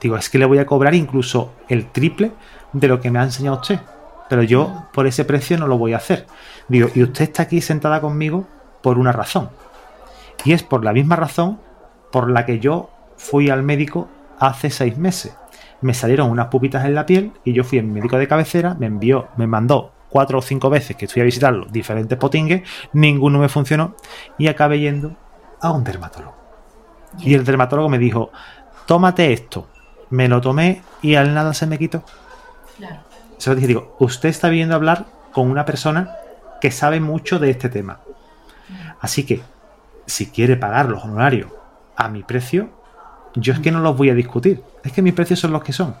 Digo, 0.00 0.16
es 0.16 0.28
que 0.28 0.38
le 0.38 0.46
voy 0.46 0.58
a 0.58 0.66
cobrar 0.66 0.94
incluso 0.94 1.52
el 1.68 1.90
triple 1.90 2.32
de 2.72 2.88
lo 2.88 3.00
que 3.00 3.10
me 3.10 3.18
ha 3.18 3.22
enseñado 3.22 3.60
usted. 3.60 3.80
Pero 4.28 4.42
yo 4.42 4.86
por 4.92 5.06
ese 5.06 5.24
precio 5.24 5.58
no 5.58 5.66
lo 5.66 5.78
voy 5.78 5.92
a 5.92 5.98
hacer. 5.98 6.26
Digo, 6.68 6.88
y 6.94 7.02
usted 7.02 7.24
está 7.24 7.44
aquí 7.44 7.60
sentada 7.60 8.00
conmigo 8.00 8.46
por 8.82 8.98
una 8.98 9.12
razón. 9.12 9.50
Y 10.44 10.52
es 10.52 10.62
por 10.62 10.84
la 10.84 10.92
misma 10.92 11.16
razón 11.16 11.60
por 12.12 12.30
la 12.30 12.46
que 12.46 12.60
yo 12.60 12.90
fui 13.16 13.50
al 13.50 13.64
médico 13.64 14.08
hace 14.38 14.70
seis 14.70 14.96
meses. 14.96 15.36
Me 15.80 15.94
salieron 15.94 16.30
unas 16.30 16.46
pupitas 16.46 16.84
en 16.84 16.94
la 16.94 17.06
piel 17.06 17.32
y 17.44 17.52
yo 17.52 17.64
fui 17.64 17.80
al 17.80 17.86
médico 17.86 18.18
de 18.18 18.28
cabecera, 18.28 18.74
me 18.78 18.86
envió, 18.86 19.28
me 19.36 19.48
mandó 19.48 19.92
cuatro 20.08 20.38
o 20.38 20.42
cinco 20.42 20.70
veces 20.70 20.96
que 20.96 21.08
fui 21.08 21.22
a 21.22 21.24
visitarlo, 21.24 21.66
diferentes 21.66 22.18
potingues, 22.18 22.62
ninguno 22.92 23.38
me 23.38 23.48
funcionó 23.48 23.96
y 24.38 24.46
acabé 24.46 24.78
yendo 24.78 25.16
a 25.60 25.72
un 25.72 25.82
dermatólogo. 25.82 26.36
Y 27.18 27.34
el 27.34 27.44
dermatólogo 27.44 27.88
me 27.88 27.98
dijo, 27.98 28.30
tómate 28.86 29.32
esto. 29.32 29.68
Me 30.10 30.28
lo 30.28 30.40
tomé 30.40 30.82
y 31.00 31.14
al 31.14 31.32
nada 31.32 31.54
se 31.54 31.66
me 31.66 31.78
quitó. 31.78 32.04
Claro. 32.76 33.00
Se 33.38 33.50
lo 33.50 33.56
dije, 33.56 33.68
digo, 33.68 33.96
usted 33.98 34.28
está 34.28 34.50
viendo 34.50 34.74
hablar 34.74 35.06
con 35.32 35.50
una 35.50 35.64
persona 35.64 36.16
que 36.60 36.70
sabe 36.70 37.00
mucho 37.00 37.38
de 37.38 37.50
este 37.50 37.70
tema. 37.70 38.00
Así 39.00 39.24
que, 39.24 39.42
si 40.06 40.30
quiere 40.30 40.56
pagar 40.56 40.86
los 40.88 41.04
honorarios 41.04 41.50
a 41.96 42.08
mi 42.08 42.22
precio, 42.22 42.70
yo 43.34 43.52
es 43.52 43.60
que 43.60 43.70
no 43.70 43.80
los 43.80 43.96
voy 43.96 44.10
a 44.10 44.14
discutir. 44.14 44.62
Es 44.82 44.92
que 44.92 45.02
mis 45.02 45.14
precios 45.14 45.40
son 45.40 45.52
los 45.52 45.62
que 45.62 45.72
son. 45.72 45.94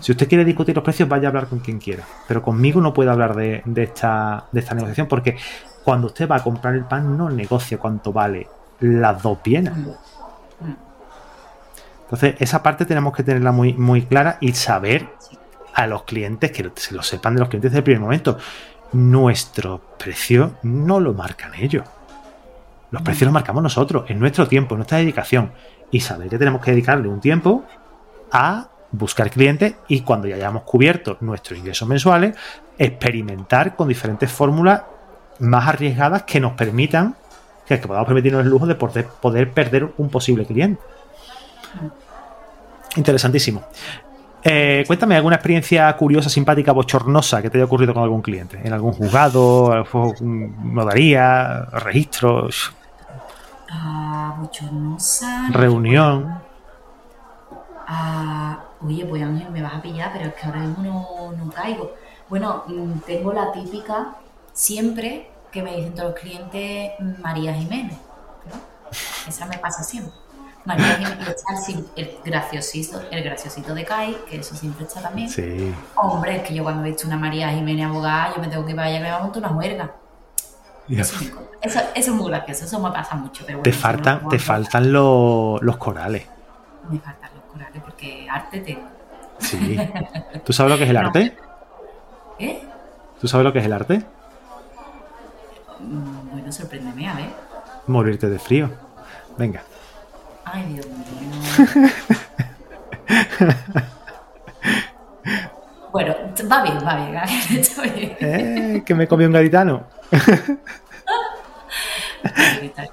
Si 0.00 0.12
usted 0.12 0.28
quiere 0.28 0.44
discutir 0.44 0.74
los 0.74 0.84
precios, 0.84 1.08
vaya 1.08 1.28
a 1.28 1.30
hablar 1.30 1.48
con 1.48 1.60
quien 1.60 1.78
quiera. 1.78 2.04
Pero 2.26 2.42
conmigo 2.42 2.80
no 2.80 2.94
puede 2.94 3.10
hablar 3.10 3.34
de, 3.34 3.62
esta, 3.76 4.46
de 4.52 4.60
esta 4.60 4.74
negociación 4.74 5.06
porque 5.06 5.36
cuando 5.84 6.08
usted 6.08 6.28
va 6.28 6.36
a 6.36 6.42
comprar 6.42 6.74
el 6.74 6.84
pan 6.84 7.16
no 7.16 7.30
negocia 7.30 7.78
cuánto 7.78 8.12
vale 8.12 8.48
las 8.80 9.22
dos 9.22 9.38
bienes. 9.44 9.72
Entonces, 12.04 12.36
esa 12.38 12.62
parte 12.62 12.84
tenemos 12.84 13.14
que 13.14 13.22
tenerla 13.22 13.52
muy, 13.52 13.74
muy 13.74 14.02
clara 14.02 14.38
y 14.40 14.52
saber 14.52 15.08
a 15.74 15.86
los 15.86 16.04
clientes, 16.04 16.52
que 16.52 16.70
se 16.76 16.94
lo 16.94 17.02
sepan 17.02 17.34
de 17.34 17.40
los 17.40 17.48
clientes 17.48 17.70
desde 17.70 17.78
el 17.78 17.84
primer 17.84 18.00
momento. 18.00 18.38
Nuestro 18.92 19.80
precio 19.98 20.52
no 20.62 21.00
lo 21.00 21.12
marcan 21.12 21.54
ellos. 21.54 21.84
Los 22.96 23.02
precios 23.02 23.26
los 23.26 23.34
marcamos 23.34 23.62
nosotros, 23.62 24.08
en 24.08 24.18
nuestro 24.18 24.48
tiempo, 24.48 24.74
en 24.74 24.78
nuestra 24.78 24.96
dedicación. 24.96 25.52
y 25.90 26.00
saber 26.00 26.30
que 26.30 26.38
tenemos 26.38 26.62
que 26.62 26.70
dedicarle 26.70 27.08
un 27.08 27.20
tiempo 27.20 27.62
a 28.32 28.68
buscar 28.90 29.30
clientes 29.30 29.74
y 29.86 30.00
cuando 30.00 30.26
ya 30.26 30.36
hayamos 30.36 30.62
cubierto 30.62 31.18
nuestros 31.20 31.58
ingresos 31.58 31.86
mensuales, 31.86 32.34
experimentar 32.78 33.76
con 33.76 33.86
diferentes 33.86 34.32
fórmulas 34.32 34.82
más 35.40 35.68
arriesgadas 35.68 36.22
que 36.22 36.40
nos 36.40 36.52
permitan, 36.52 37.14
que, 37.66 37.76
podamos 37.76 38.06
permitirnos 38.06 38.44
el 38.44 38.48
lujo 38.48 38.66
de 38.66 38.76
poder, 38.76 39.50
perder 39.52 39.92
un 39.98 40.08
posible 40.08 40.46
cliente. 40.46 40.80
Interesantísimo. 42.96 43.62
Eh, 44.42 44.84
cuéntame 44.86 45.16
alguna 45.16 45.36
experiencia 45.36 45.94
curiosa, 45.96 46.30
simpática, 46.30 46.72
bochornosa 46.72 47.42
que 47.42 47.50
te 47.50 47.58
haya 47.58 47.66
ocurrido 47.66 47.92
con 47.92 48.02
algún 48.02 48.22
cliente. 48.22 48.58
En 48.64 48.72
algún 48.72 48.92
juzgado, 48.92 49.84
notaría, 50.32 51.66
registros. 51.72 52.72
Ah, 53.70 54.36
bochornosa. 54.38 55.48
Reunión. 55.50 56.40
Ah, 57.86 58.64
oye, 58.82 59.04
pues 59.06 59.22
a 59.22 59.26
mí 59.26 59.46
me 59.50 59.62
vas 59.62 59.74
a 59.74 59.82
pillar, 59.82 60.10
pero 60.12 60.26
es 60.26 60.34
que 60.34 60.46
ahora 60.46 60.60
mismo 60.60 60.82
no, 60.82 61.44
no 61.44 61.50
caigo. 61.52 61.92
Bueno, 62.28 62.64
mm, 62.66 63.00
tengo 63.06 63.32
la 63.32 63.52
típica 63.52 64.16
siempre 64.52 65.30
que 65.50 65.62
me 65.62 65.76
dicen 65.76 65.94
todos 65.94 66.10
los 66.10 66.20
clientes 66.20 66.92
María 67.20 67.54
Jiménez. 67.54 67.98
Esa 69.26 69.46
me 69.46 69.58
pasa 69.58 69.82
siempre. 69.82 70.12
María 70.64 70.96
Jiménez 70.96 71.36
el 71.94 72.18
graciosito, 72.24 73.00
el 73.10 73.22
graciosito 73.22 73.72
de 73.72 73.84
Kai, 73.84 74.16
que 74.28 74.38
eso 74.38 74.56
siempre 74.56 74.84
está 74.84 75.00
también. 75.00 75.28
Sí. 75.28 75.72
Hombre, 75.94 76.38
es 76.38 76.42
que 76.42 76.54
yo 76.54 76.64
cuando 76.64 76.84
he 76.84 76.88
visto 76.88 77.06
una 77.06 77.16
María 77.16 77.50
Jiménez 77.50 77.86
abogada, 77.86 78.34
yo 78.34 78.42
me 78.42 78.48
tengo 78.48 78.66
que 78.66 78.74
vaya 78.74 78.98
que 78.98 79.04
me 79.04 79.10
va 79.10 79.18
a 79.18 79.22
montar 79.22 79.44
una 79.44 79.52
huelga. 79.52 79.94
Eso, 80.88 81.16
eso, 81.62 81.80
es 81.94 82.08
muy 82.08 82.30
gracioso, 82.30 82.64
eso 82.64 82.80
me 82.80 82.90
pasa 82.90 83.16
mucho. 83.16 83.44
Pero 83.46 83.60
te 83.60 83.72
faltan, 83.72 84.28
te 84.28 84.38
faltan 84.38 84.92
los, 84.92 85.60
los 85.62 85.76
corales. 85.76 86.26
Me 86.88 86.98
faltan 87.00 87.30
los 87.34 87.44
corales 87.52 87.82
porque 87.82 88.28
arte 88.30 88.60
tengo. 88.60 88.88
Sí. 89.38 89.76
¿Tú 90.44 90.52
sabes 90.52 90.72
lo 90.72 90.78
que 90.78 90.84
es 90.84 90.90
el 90.90 90.96
arte? 90.96 91.36
¿Eh? 92.38 92.62
¿Tú 93.20 93.28
sabes 93.28 93.44
lo 93.44 93.52
que 93.52 93.58
es 93.58 93.64
el 93.64 93.72
arte? 93.72 94.02
Bueno, 95.80 96.52
sorpréndeme, 96.52 97.08
a 97.08 97.14
ver. 97.14 97.30
Morirte 97.86 98.28
de 98.28 98.38
frío. 98.38 98.70
Venga. 99.36 99.62
Ay, 100.44 100.64
Dios 100.72 100.86
mío. 100.86 101.90
bueno, 105.96 106.14
va 106.52 106.62
bien, 106.62 106.78
va 106.86 106.94
bien. 106.96 108.16
Eh, 108.20 108.82
que 108.84 108.94
me 108.94 109.08
comió 109.08 109.26
un 109.28 109.32
gaditano. 109.32 109.84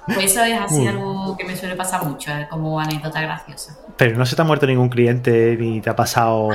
pues 0.06 0.24
eso 0.24 0.42
es 0.42 0.58
así 0.58 0.86
algo 0.86 1.36
que 1.36 1.44
me 1.44 1.54
suele 1.54 1.76
pasar 1.76 2.02
mucho, 2.04 2.30
eh, 2.30 2.46
como 2.48 2.80
anécdota 2.80 3.20
graciosa. 3.20 3.76
Pero 3.98 4.16
no 4.16 4.24
se 4.24 4.36
te 4.36 4.42
ha 4.42 4.44
muerto 4.46 4.66
ningún 4.66 4.88
cliente 4.88 5.54
ni 5.60 5.82
te 5.82 5.90
ha 5.90 5.96
pasado. 5.96 6.48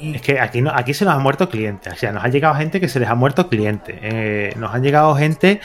Es 0.00 0.22
que 0.22 0.38
aquí, 0.38 0.62
no, 0.62 0.70
aquí 0.72 0.94
se 0.94 1.04
nos 1.04 1.14
ha 1.14 1.18
muerto 1.18 1.48
clientes. 1.48 1.92
O 1.92 1.96
sea, 1.96 2.12
nos 2.12 2.22
ha 2.22 2.28
llegado 2.28 2.54
gente 2.54 2.80
que 2.80 2.88
se 2.88 3.00
les 3.00 3.08
ha 3.08 3.16
muerto 3.16 3.48
clientes. 3.48 3.98
Eh, 4.00 4.54
nos 4.56 4.72
han 4.72 4.84
llegado 4.84 5.16
gente 5.16 5.60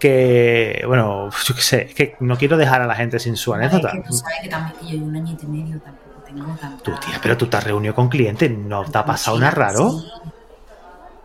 que, 0.00 0.82
bueno, 0.84 1.30
yo 1.30 1.54
qué 1.54 1.60
sé, 1.60 1.82
es 1.82 1.94
que 1.94 2.16
no 2.18 2.36
quiero 2.36 2.56
dejar 2.56 2.82
a 2.82 2.88
la 2.88 2.96
gente 2.96 3.20
sin 3.20 3.36
su 3.36 3.54
anécdota. 3.54 3.92
tú 4.04 4.12
sabes 4.12 4.40
que 4.42 4.48
también 4.48 4.76
que 4.80 4.98
yo 4.98 5.04
un 5.04 5.14
añito 5.14 5.46
y 5.46 5.48
medio 5.48 5.78
tampoco 5.78 6.15
tengo 6.26 6.44
tanta... 6.60 6.82
Tú, 6.82 6.92
tía, 6.92 7.18
pero 7.22 7.36
tú 7.36 7.46
te 7.46 7.56
has 7.56 7.64
reunido 7.64 7.94
con 7.94 8.08
clientes, 8.08 8.50
¿no 8.50 8.84
te 8.84 8.98
ha 8.98 9.04
pasado 9.04 9.38
nada 9.38 9.52
raro? 9.52 9.90
Sí. 9.90 10.06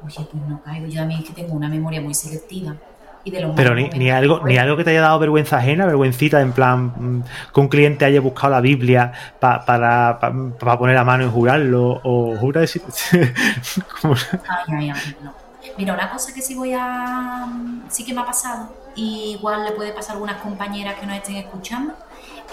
Oye, 0.05 0.27
pues 0.31 0.43
no 0.47 0.61
caigo. 0.63 0.87
Yo 0.87 0.99
también 0.99 1.21
es 1.21 1.27
que 1.27 1.33
tengo 1.33 1.53
una 1.53 1.69
memoria 1.69 2.01
muy 2.01 2.13
selectiva. 2.13 2.75
Pero 3.55 3.75
ni, 3.75 3.87
ni 3.89 4.09
algo 4.09 4.41
ni 4.45 4.57
algo 4.57 4.75
que 4.77 4.83
te 4.83 4.89
haya 4.89 5.01
dado 5.01 5.19
vergüenza 5.19 5.57
ajena, 5.57 5.85
vergüencita, 5.85 6.41
en 6.41 6.53
plan 6.53 6.85
mm, 6.95 7.23
que 7.53 7.59
un 7.59 7.67
cliente 7.67 8.05
haya 8.05 8.19
buscado 8.19 8.53
la 8.53 8.61
Biblia 8.61 9.11
para, 9.39 10.17
para 10.19 10.77
poner 10.79 10.95
la 10.95 11.03
mano 11.03 11.25
y 11.25 11.29
jurarlo, 11.29 12.01
o 12.03 12.35
jura 12.37 12.61
decir. 12.61 12.81
ay, 13.13 14.75
ay, 14.75 14.89
ay, 14.89 15.15
no. 15.21 15.33
Mira, 15.77 15.93
una 15.93 16.09
cosa 16.09 16.33
que 16.33 16.41
sí 16.41 16.55
voy 16.55 16.73
a. 16.73 17.47
sí 17.89 18.03
que 18.03 18.13
me 18.13 18.21
ha 18.21 18.25
pasado, 18.25 18.69
y 18.95 19.35
igual 19.37 19.65
le 19.65 19.71
puede 19.71 19.91
pasar 19.93 20.11
a 20.11 20.13
algunas 20.13 20.41
compañeras 20.41 20.95
que 20.95 21.05
nos 21.05 21.17
estén 21.17 21.35
escuchando, 21.35 21.93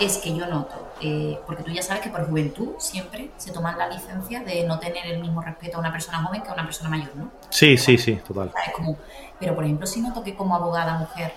es 0.00 0.18
que 0.18 0.36
yo 0.36 0.46
noto, 0.46 0.92
eh, 1.00 1.38
porque 1.46 1.62
tú 1.62 1.70
ya 1.70 1.82
sabes 1.82 2.02
que 2.02 2.10
por 2.10 2.26
juventud 2.28 2.74
siempre 2.78 3.30
se 3.36 3.52
toman 3.52 3.76
la 3.78 3.88
licencia 3.88 4.40
de 4.40 4.64
no 4.64 4.78
tener 4.78 5.06
el 5.06 5.20
mismo 5.20 5.40
respeto 5.40 5.76
a 5.76 5.80
una 5.80 5.92
persona 5.92 6.22
joven 6.22 6.42
que 6.42 6.48
a 6.48 6.54
una 6.54 6.64
persona 6.64 6.88
mayor, 6.90 7.14
¿no? 7.16 7.30
Sí, 7.50 7.76
sí, 7.76 7.98
sí, 7.98 8.16
total. 8.26 8.52
Es 8.66 8.72
como 8.72 8.96
pero, 9.38 9.54
por 9.54 9.64
ejemplo, 9.64 9.86
si 9.86 10.00
noto 10.00 10.22
que 10.22 10.34
como 10.34 10.54
abogada 10.54 10.98
mujer 10.98 11.32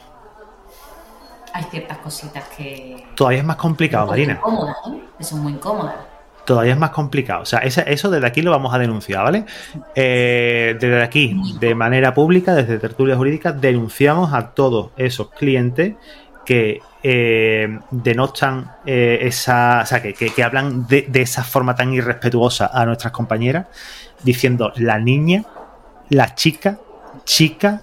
hay 1.53 1.63
ciertas 1.65 1.97
cositas 1.99 2.45
que... 2.55 3.05
Todavía 3.15 3.39
es 3.39 3.45
más 3.45 3.57
complicado, 3.57 4.07
Marina. 4.07 4.33
Incómodas, 4.33 4.77
¿eh? 4.87 5.01
Que 5.17 5.23
son 5.23 5.41
muy 5.41 5.53
incómodas. 5.53 5.95
Todavía 6.45 6.73
es 6.73 6.79
más 6.79 6.91
complicado. 6.91 7.43
O 7.43 7.45
sea, 7.45 7.59
eso 7.59 8.09
desde 8.09 8.25
aquí 8.25 8.41
lo 8.41 8.51
vamos 8.51 8.73
a 8.73 8.79
denunciar, 8.79 9.23
¿vale? 9.23 9.45
Eh, 9.93 10.75
desde 10.79 11.03
aquí, 11.03 11.39
de 11.59 11.75
manera 11.75 12.13
pública, 12.13 12.55
desde 12.55 12.79
Tertulia 12.79 13.15
Jurídica, 13.15 13.51
denunciamos 13.51 14.33
a 14.33 14.51
todos 14.51 14.91
esos 14.97 15.29
clientes 15.31 15.95
que 16.51 16.81
eh, 17.01 17.79
denotan 17.91 18.75
eh, 18.85 19.19
esa. 19.21 19.79
O 19.83 19.85
sea, 19.85 20.01
que, 20.01 20.13
que, 20.13 20.43
hablan 20.43 20.85
de, 20.85 21.03
de, 21.07 21.21
esa 21.21 21.45
forma 21.45 21.75
tan 21.75 21.93
irrespetuosa 21.93 22.69
a 22.73 22.85
nuestras 22.85 23.13
compañeras, 23.13 23.67
diciendo 24.21 24.73
la 24.75 24.99
niña, 24.99 25.45
la 26.09 26.35
chica, 26.35 26.77
chica, 27.23 27.79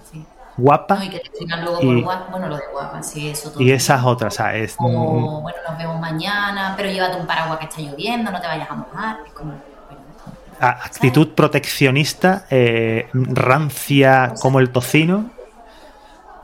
guapa. 0.55 1.03
y 1.03 1.09
que 1.09 1.19
te 1.19 1.45
luego 1.63 1.79
y, 1.81 2.03
por 2.03 2.29
bueno, 2.29 2.47
lo 2.47 2.57
de 2.57 2.63
guapa, 2.71 3.01
sí, 3.01 3.29
eso 3.29 3.49
todo. 3.49 3.63
Y 3.63 3.71
esas 3.71 4.05
otras, 4.05 4.35
¿sabes? 4.35 4.75
O, 4.77 5.41
bueno, 5.41 5.57
nos 5.67 5.77
vemos 5.79 5.99
mañana, 5.99 6.75
pero 6.77 6.91
llévate 6.91 7.19
un 7.19 7.25
paraguas 7.25 7.57
que 7.57 7.65
está 7.65 7.81
lloviendo, 7.81 8.29
no 8.29 8.39
te 8.39 8.45
vayas 8.45 8.69
a 8.69 8.75
mojar. 8.75 9.17
Es 9.25 9.33
como, 9.33 9.53
actitud 10.59 11.29
proteccionista, 11.29 12.45
eh, 12.51 13.09
rancia 13.13 14.35
como 14.39 14.59
el 14.59 14.69
tocino. 14.69 15.31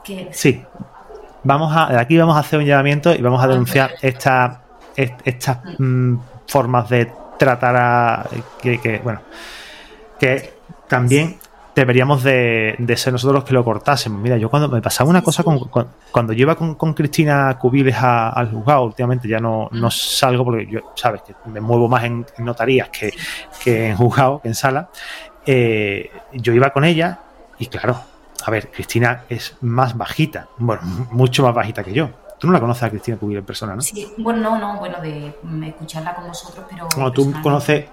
¿Qué? 0.03 0.29
Sí. 0.31 0.65
Vamos 1.45 1.75
a, 1.75 1.87
de 1.87 1.99
aquí 1.99 2.17
vamos 2.17 2.35
a 2.35 2.39
hacer 2.39 2.59
un 2.59 2.65
llamamiento 2.65 3.13
y 3.15 3.21
vamos 3.21 3.41
a 3.41 3.47
denunciar 3.47 3.91
esta, 4.01 4.61
estas 4.95 5.59
mm, 5.77 6.15
formas 6.47 6.89
de 6.89 7.11
tratar 7.37 7.75
a 7.75 8.25
que, 8.61 8.79
que 8.79 8.99
bueno 8.99 9.21
que 10.19 10.53
también 10.87 11.37
deberíamos 11.75 12.23
de, 12.23 12.75
ser 12.95 13.11
nosotros 13.11 13.35
los 13.35 13.43
que 13.43 13.53
lo 13.53 13.63
cortásemos. 13.63 14.19
Mira, 14.21 14.37
yo 14.37 14.49
cuando 14.49 14.69
me 14.69 14.81
pasaba 14.81 15.09
una 15.09 15.21
cosa 15.21 15.43
con, 15.43 15.59
cuando 16.11 16.33
yo 16.33 16.43
iba 16.43 16.55
con, 16.55 16.93
Cristina 16.93 17.57
Cubiles 17.59 17.97
al 17.99 18.49
juzgado, 18.49 18.83
últimamente 18.83 19.27
ya 19.27 19.39
no, 19.39 19.67
no 19.71 19.91
salgo 19.91 20.45
porque 20.45 20.67
yo, 20.67 20.93
sabes, 20.95 21.21
que 21.23 21.33
me 21.49 21.59
muevo 21.59 21.89
más 21.89 22.05
en, 22.05 22.25
notarías 22.39 22.89
que, 22.89 23.11
en 23.65 23.97
juzgado, 23.97 24.41
que 24.41 24.47
en 24.47 24.55
sala. 24.55 24.89
Eh, 25.45 26.09
yo 26.33 26.53
iba 26.53 26.71
con 26.71 26.85
ella 26.85 27.19
y 27.59 27.67
claro, 27.67 27.99
a 28.45 28.51
ver, 28.51 28.69
Cristina 28.71 29.23
es 29.29 29.57
más 29.61 29.97
bajita, 29.97 30.47
bueno, 30.57 30.81
mucho 31.11 31.43
más 31.43 31.53
bajita 31.53 31.83
que 31.83 31.93
yo. 31.93 32.09
Tú 32.39 32.47
no 32.47 32.53
la 32.53 32.59
conoces 32.59 32.83
a 32.83 32.89
Cristina 32.89 33.17
Cubiles 33.17 33.39
en 33.39 33.45
persona, 33.45 33.75
¿no? 33.75 33.81
Sí, 33.81 34.11
bueno, 34.17 34.41
no, 34.41 34.59
no, 34.59 34.77
bueno, 34.77 35.01
de 35.01 35.33
escucharla 35.67 36.13
con 36.13 36.27
vosotros, 36.27 36.65
pero... 36.69 36.87
Como 36.93 37.11
tú 37.11 37.33
conoces 37.41 37.85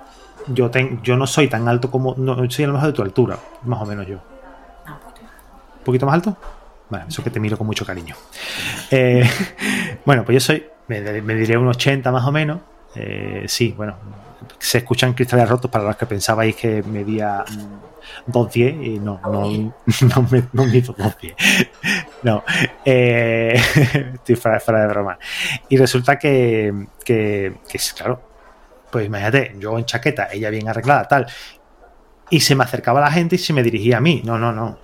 yo, 0.49 0.71
yo 1.03 1.17
no 1.17 1.27
soy 1.27 1.49
tan 1.49 1.69
alto 1.69 1.91
como. 1.91 2.15
No, 2.17 2.37
soy 2.51 2.65
a 2.65 2.69
lo 2.69 2.75
mejor 2.75 2.89
de 2.89 2.93
tu 2.95 3.03
altura, 3.03 3.39
más 3.65 3.81
o 3.81 3.87
menos 3.87 4.07
yo. 4.07 4.17
¿Un 4.17 5.85
poquito 5.85 6.07
más 6.07 6.15
alto? 6.15 6.37
Vale, 6.91 7.07
eso 7.09 7.25
que 7.25 7.31
te 7.31 7.41
miro 7.41 7.57
con 7.57 7.67
mucho 7.67 7.85
cariño. 7.85 8.15
Eh, 8.91 9.29
bueno, 10.05 10.25
pues 10.25 10.35
yo 10.35 10.41
soy, 10.41 10.67
me, 10.89 11.01
diré 11.01 11.57
un 11.57 11.69
80 11.69 12.11
más 12.13 12.25
o 12.25 12.33
menos. 12.33 12.61
Eh, 12.95 13.45
sí, 13.49 13.75
bueno, 13.77 13.97
se 14.59 14.79
escuchan 14.79 15.15
cristales 15.15 15.49
rotos 15.49 15.71
para 15.71 15.85
los 15.85 15.97
que 15.97 16.07
pensabais 16.07 16.57
que 16.57 16.83
medía 16.83 17.45
2.10 18.29 18.75
mm, 18.75 18.83
y 18.83 18.99
no, 18.99 19.21
no, 19.25 19.31
no, 20.15 20.29
me, 20.31 20.45
no 20.53 20.67
mido 20.67 20.95
2.10. 20.95 21.67
No, 22.23 22.45
eh, 22.85 23.55
estoy 24.15 24.37
fuera, 24.37 24.83
de 24.83 24.87
broma. 24.87 25.19
Y 25.69 25.77
resulta 25.77 26.19
que, 26.19 26.87
que, 27.05 27.55
que, 27.69 27.79
claro, 27.97 28.23
pues 28.91 29.07
imagínate, 29.07 29.57
yo 29.59 29.77
en 29.79 29.85
chaqueta, 29.85 30.29
ella 30.33 30.51
bien 30.51 30.69
arreglada, 30.69 31.09
tal. 31.09 31.27
Y 32.31 32.41
se 32.41 32.55
me 32.55 32.65
acercaba 32.65 33.01
la 33.01 33.11
gente 33.11 33.37
y 33.37 33.39
se 33.39 33.53
me 33.53 33.63
dirigía 33.63 33.99
a 33.99 34.01
mí. 34.01 34.23
No, 34.25 34.39
no, 34.39 34.53
no. 34.53 34.79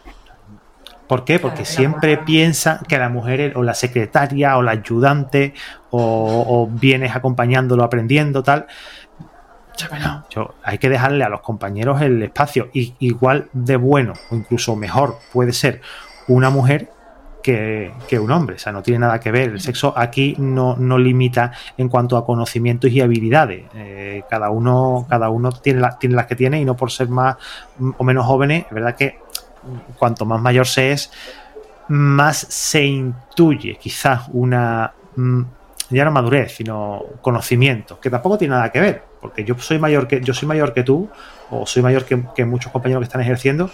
¿Por 1.08 1.24
qué? 1.24 1.38
Porque 1.38 1.64
siempre 1.64 2.18
piensa 2.18 2.82
que 2.86 2.98
la 2.98 3.08
mujer 3.08 3.56
o 3.56 3.62
la 3.62 3.72
secretaria 3.72 4.58
o 4.58 4.62
la 4.62 4.72
ayudante 4.72 5.54
o, 5.90 6.68
vienes 6.70 7.16
acompañándolo, 7.16 7.82
aprendiendo, 7.82 8.42
tal. 8.42 8.66
Hay 10.62 10.78
que 10.78 10.88
dejarle 10.88 11.24
a 11.24 11.28
los 11.28 11.40
compañeros 11.40 12.00
el 12.02 12.22
espacio. 12.22 12.68
Y 12.72 12.94
igual 13.00 13.48
de 13.52 13.76
bueno 13.76 14.14
o 14.30 14.36
incluso 14.36 14.76
mejor 14.76 15.18
puede 15.32 15.52
ser 15.52 15.80
una 16.26 16.50
mujer 16.50 16.90
que, 17.42 18.18
un 18.20 18.30
hombre. 18.30 18.56
O 18.56 18.58
sea, 18.58 18.72
no 18.72 18.82
tiene 18.82 19.00
nada 19.00 19.20
que 19.20 19.30
ver. 19.30 19.50
El 19.50 19.60
sexo 19.60 19.94
aquí 19.96 20.34
no, 20.38 20.76
no 20.76 20.98
limita 20.98 21.52
en 21.76 21.88
cuanto 21.88 22.16
a 22.16 22.26
conocimientos 22.26 22.90
y 22.90 23.00
habilidades. 23.00 23.64
Eh, 23.74 24.22
cada 24.28 24.50
uno, 24.50 25.06
cada 25.08 25.30
uno 25.30 25.52
tiene, 25.52 25.82
tiene 25.98 26.16
las 26.16 26.26
que 26.26 26.36
tiene 26.36 26.60
y 26.60 26.64
no 26.64 26.76
por 26.76 26.90
ser 26.90 27.08
más 27.08 27.36
o 27.96 28.04
menos 28.04 28.26
jóvenes. 28.26 28.66
Es 28.66 28.72
verdad 28.72 28.94
que 28.96 29.18
cuanto 29.98 30.24
más 30.24 30.40
mayor 30.40 30.66
se 30.66 30.92
es, 30.92 31.10
más 31.88 32.38
se 32.38 32.84
intuye 32.84 33.76
quizás 33.76 34.28
una, 34.32 34.92
mm, 35.16 35.42
ya 35.90 36.04
no 36.04 36.10
madurez, 36.10 36.54
sino 36.54 37.02
conocimiento, 37.22 37.98
que 38.00 38.10
tampoco 38.10 38.38
tiene 38.38 38.54
nada 38.54 38.70
que 38.70 38.80
ver, 38.80 39.02
porque 39.20 39.44
yo 39.44 39.58
soy 39.58 39.78
mayor 39.78 40.06
que, 40.06 40.20
yo 40.20 40.34
soy 40.34 40.48
mayor 40.48 40.74
que 40.74 40.82
tú, 40.82 41.08
o 41.50 41.66
soy 41.66 41.82
mayor 41.82 42.04
que, 42.04 42.44
muchos 42.44 42.70
compañeros 42.72 43.00
que 43.00 43.04
están 43.04 43.20
ejerciendo, 43.20 43.70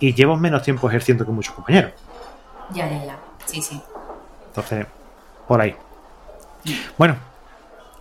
y 0.00 0.12
llevo 0.14 0.36
menos 0.36 0.62
tiempo 0.62 0.88
ejerciendo 0.88 1.24
que 1.24 1.32
muchos 1.32 1.54
compañeros. 1.54 1.92
Ya, 2.70 2.88
ya, 2.90 3.04
ya. 3.04 3.16
Sí, 3.44 3.62
sí. 3.62 3.80
Entonces, 4.48 4.86
por 5.46 5.60
ahí. 5.60 5.76
Bueno, 6.98 7.16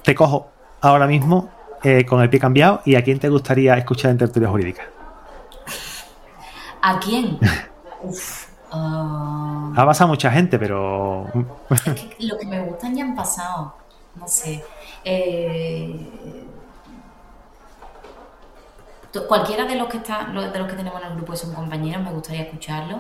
te 0.04 0.16
cojo 0.16 0.50
ahora 0.82 1.06
mismo 1.06 1.52
eh, 1.84 2.06
con 2.06 2.22
el 2.22 2.30
pie 2.30 2.40
cambiado 2.40 2.82
y 2.84 2.96
a 2.96 3.04
quién 3.04 3.20
te 3.20 3.30
gustaría 3.30 3.78
escuchar 3.78 4.12
en 4.12 4.18
tertulia 4.18 4.50
jurídica. 4.50 4.84
¿A 6.82 7.00
quién? 7.00 7.40
Uf, 8.04 8.48
ah. 8.72 9.72
Ha 9.76 9.86
pasado 9.86 10.08
mucha 10.08 10.32
gente, 10.32 10.58
pero. 10.58 11.05
Es 11.70 11.82
que 12.18 12.24
lo 12.26 12.38
que 12.38 12.46
me 12.46 12.62
gustan 12.62 12.96
ya 12.96 13.04
han 13.04 13.16
pasado. 13.16 13.76
No 14.16 14.28
sé. 14.28 14.64
Eh, 15.04 16.46
cualquiera 19.28 19.66
de 19.66 19.76
los 19.76 19.88
que 19.88 19.98
está, 19.98 20.26
de 20.26 20.60
los 20.60 20.68
que 20.68 20.76
tenemos 20.76 21.02
en 21.02 21.08
el 21.10 21.16
grupo 21.16 21.34
y 21.34 21.38
son 21.38 21.54
compañeros, 21.54 22.04
me 22.04 22.12
gustaría 22.12 22.44
escucharlo. 22.44 23.00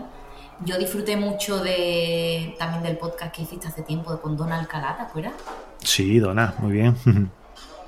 Yo 0.63 0.77
disfruté 0.77 1.17
mucho 1.17 1.59
de 1.59 2.55
también 2.57 2.83
del 2.83 2.97
podcast 2.97 3.33
que 3.33 3.41
hiciste 3.41 3.67
hace 3.67 3.81
tiempo 3.81 4.17
con 4.21 4.37
Dona 4.37 4.59
Alcalá, 4.59 4.95
¿te 4.95 5.03
acuerdas? 5.03 5.33
Sí, 5.79 6.19
Dona, 6.19 6.53
muy 6.59 6.73
bien. 6.73 6.95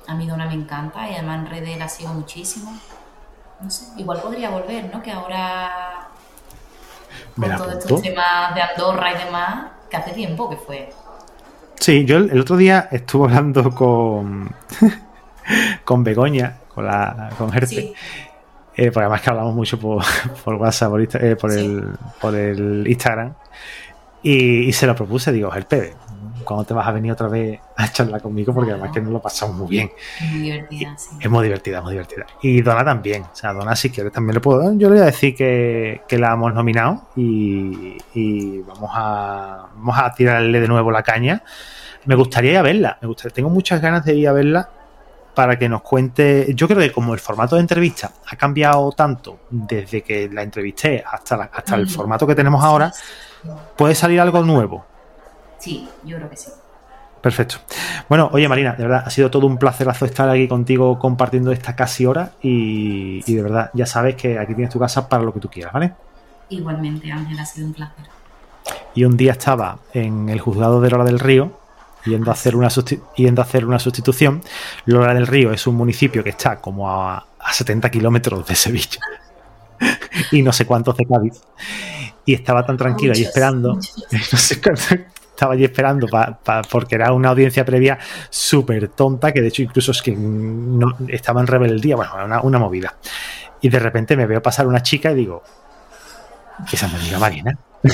A 0.06 0.14
mí 0.14 0.26
Dona 0.26 0.46
me 0.46 0.54
encanta 0.54 1.08
y 1.08 1.14
además 1.14 1.40
en 1.40 1.46
redes 1.46 1.78
la 1.78 1.88
sigo 1.88 2.12
muchísimo. 2.14 2.72
No 3.60 3.70
sé, 3.70 3.86
igual 3.98 4.20
podría 4.22 4.50
volver, 4.50 4.90
¿no? 4.92 5.02
Que 5.02 5.12
ahora 5.12 6.08
con 7.36 7.56
todos 7.56 7.74
estos 7.74 8.02
temas 8.02 8.54
de 8.54 8.62
Andorra 8.62 9.12
y 9.12 9.24
demás, 9.24 9.66
que 9.90 9.96
hace 9.96 10.12
tiempo 10.12 10.48
que 10.48 10.56
fue. 10.56 10.88
Sí, 11.76 12.04
yo 12.04 12.16
el, 12.16 12.40
otro 12.40 12.56
día 12.56 12.88
estuve 12.90 13.28
hablando 13.28 13.70
con 13.74 14.50
con 15.84 16.04
Begoña, 16.04 16.58
con 16.74 16.86
la 16.86 17.30
con 17.38 17.54
Herce. 17.54 17.94
Eh, 18.78 18.92
porque 18.92 19.00
además 19.00 19.22
que 19.22 19.30
hablamos 19.30 19.54
mucho 19.56 19.78
por, 19.78 20.04
por 20.44 20.54
WhatsApp, 20.54 20.90
por, 20.90 21.00
eh, 21.02 21.36
por, 21.36 21.52
el, 21.52 21.84
por 22.20 22.34
el 22.34 22.86
Instagram. 22.86 23.34
Y, 24.22 24.72
se 24.72 24.86
lo 24.86 24.94
propuse, 24.94 25.32
digo, 25.32 25.52
Herpe, 25.54 25.94
cuando 26.48 26.64
te 26.64 26.72
vas 26.72 26.88
a 26.88 26.92
venir 26.92 27.12
otra 27.12 27.28
vez 27.28 27.60
a 27.76 27.92
charlar 27.92 28.22
conmigo? 28.22 28.54
Porque 28.54 28.70
además 28.70 28.90
que 28.90 29.02
nos 29.02 29.12
lo 29.12 29.20
pasamos 29.20 29.54
muy 29.54 29.68
bien. 29.68 29.90
Muy 30.30 30.40
divertida, 30.40 30.96
sí. 30.96 31.10
Es 31.20 31.30
muy 31.30 31.44
divertida, 31.44 31.82
muy 31.82 31.92
divertida. 31.92 32.26
Y 32.40 32.62
Dona 32.62 32.82
también. 32.82 33.24
O 33.24 33.36
sea, 33.36 33.52
Dona, 33.52 33.76
si 33.76 33.90
quieres, 33.90 34.14
también 34.14 34.34
le 34.34 34.40
puedo. 34.40 34.62
Yo 34.78 34.88
le 34.88 34.94
voy 34.94 35.02
a 35.02 35.06
decir 35.06 35.36
que, 35.36 36.00
que 36.08 36.16
la 36.18 36.32
hemos 36.32 36.54
nominado 36.54 37.02
y, 37.16 37.98
y, 38.14 38.60
vamos 38.60 38.90
a 38.94 39.66
vamos 39.74 39.98
a 39.98 40.14
tirarle 40.14 40.58
de 40.58 40.68
nuevo 40.68 40.90
la 40.90 41.02
caña. 41.02 41.42
Me 42.06 42.14
gustaría 42.14 42.52
ir 42.52 42.56
a 42.56 42.62
verla. 42.62 42.98
Me 43.02 43.08
gustaría, 43.08 43.34
tengo 43.34 43.50
muchas 43.50 43.82
ganas 43.82 44.06
de 44.06 44.14
ir 44.14 44.26
a 44.26 44.32
verla 44.32 44.70
para 45.34 45.58
que 45.58 45.68
nos 45.68 45.82
cuente. 45.82 46.46
Yo 46.54 46.66
creo 46.66 46.80
que 46.80 46.92
como 46.92 47.12
el 47.12 47.20
formato 47.20 47.56
de 47.56 47.60
entrevista 47.60 48.10
ha 48.26 48.36
cambiado 48.36 48.90
tanto 48.92 49.40
desde 49.50 50.02
que 50.02 50.30
la 50.32 50.42
entrevisté 50.42 51.04
hasta, 51.06 51.50
hasta 51.52 51.76
el 51.76 51.88
formato 51.88 52.26
que 52.26 52.34
tenemos 52.34 52.64
ahora, 52.64 52.90
puede 53.76 53.94
salir 53.94 54.18
algo 54.18 54.42
nuevo. 54.42 54.86
Sí, 55.58 55.88
yo 56.04 56.16
creo 56.16 56.30
que 56.30 56.36
sí. 56.36 56.50
Perfecto. 57.20 57.56
Bueno, 58.08 58.30
oye 58.32 58.48
Marina, 58.48 58.74
de 58.74 58.84
verdad, 58.84 59.02
ha 59.04 59.10
sido 59.10 59.30
todo 59.30 59.46
un 59.46 59.58
placerazo 59.58 60.04
estar 60.04 60.28
aquí 60.30 60.46
contigo 60.46 60.98
compartiendo 60.98 61.50
esta 61.50 61.74
casi 61.74 62.06
hora 62.06 62.32
y, 62.40 63.22
y 63.26 63.34
de 63.34 63.42
verdad, 63.42 63.70
ya 63.74 63.86
sabes 63.86 64.14
que 64.14 64.38
aquí 64.38 64.54
tienes 64.54 64.72
tu 64.72 64.78
casa 64.78 65.08
para 65.08 65.24
lo 65.24 65.34
que 65.34 65.40
tú 65.40 65.50
quieras, 65.50 65.72
¿vale? 65.72 65.92
Igualmente, 66.50 67.10
Ángel, 67.10 67.38
ha 67.38 67.44
sido 67.44 67.66
un 67.66 67.74
placer. 67.74 68.06
Y 68.94 69.04
un 69.04 69.16
día 69.16 69.32
estaba 69.32 69.78
en 69.92 70.28
el 70.28 70.40
juzgado 70.40 70.80
de 70.80 70.90
Lora 70.90 71.04
del 71.04 71.18
Río 71.18 71.58
yendo 72.04 72.30
a 72.30 72.34
hacer 72.34 72.56
una, 72.56 72.68
yendo 73.16 73.42
a 73.42 73.44
hacer 73.44 73.64
una 73.64 73.78
sustitución. 73.78 74.42
Lora 74.86 75.14
del 75.14 75.26
Río 75.26 75.52
es 75.52 75.66
un 75.66 75.76
municipio 75.76 76.24
que 76.24 76.30
está 76.30 76.60
como 76.60 76.90
a, 76.90 77.24
70 77.50 77.90
kilómetros 77.90 78.46
de 78.46 78.54
Sevilla 78.54 79.00
y 80.32 80.42
no 80.42 80.52
sé 80.52 80.66
cuántos 80.66 80.96
de 80.96 81.06
Cádiz. 81.06 81.40
Y 82.24 82.34
estaba 82.34 82.66
tan 82.66 82.76
tranquilo 82.76 83.14
ahí 83.14 83.22
esperando. 83.22 83.78
estaba 85.38 85.54
allí 85.54 85.62
esperando 85.62 86.08
porque 86.68 86.96
era 86.96 87.12
una 87.12 87.28
audiencia 87.28 87.64
previa 87.64 87.96
súper 88.28 88.88
tonta, 88.88 89.32
que 89.32 89.40
de 89.40 89.46
hecho 89.46 89.62
incluso 89.62 89.92
es 89.92 90.02
que 90.02 90.10
no, 90.10 90.96
estaba 91.06 91.40
en 91.40 91.46
rebeldía, 91.46 91.94
bueno, 91.94 92.10
una, 92.24 92.40
una 92.40 92.58
movida. 92.58 92.96
Y 93.60 93.68
de 93.68 93.78
repente 93.78 94.16
me 94.16 94.26
veo 94.26 94.42
pasar 94.42 94.66
una 94.66 94.82
chica 94.82 95.12
y 95.12 95.14
digo, 95.14 95.44
esa 96.72 96.88
me 96.88 96.98
diga 96.98 97.20
Marina. 97.20 97.56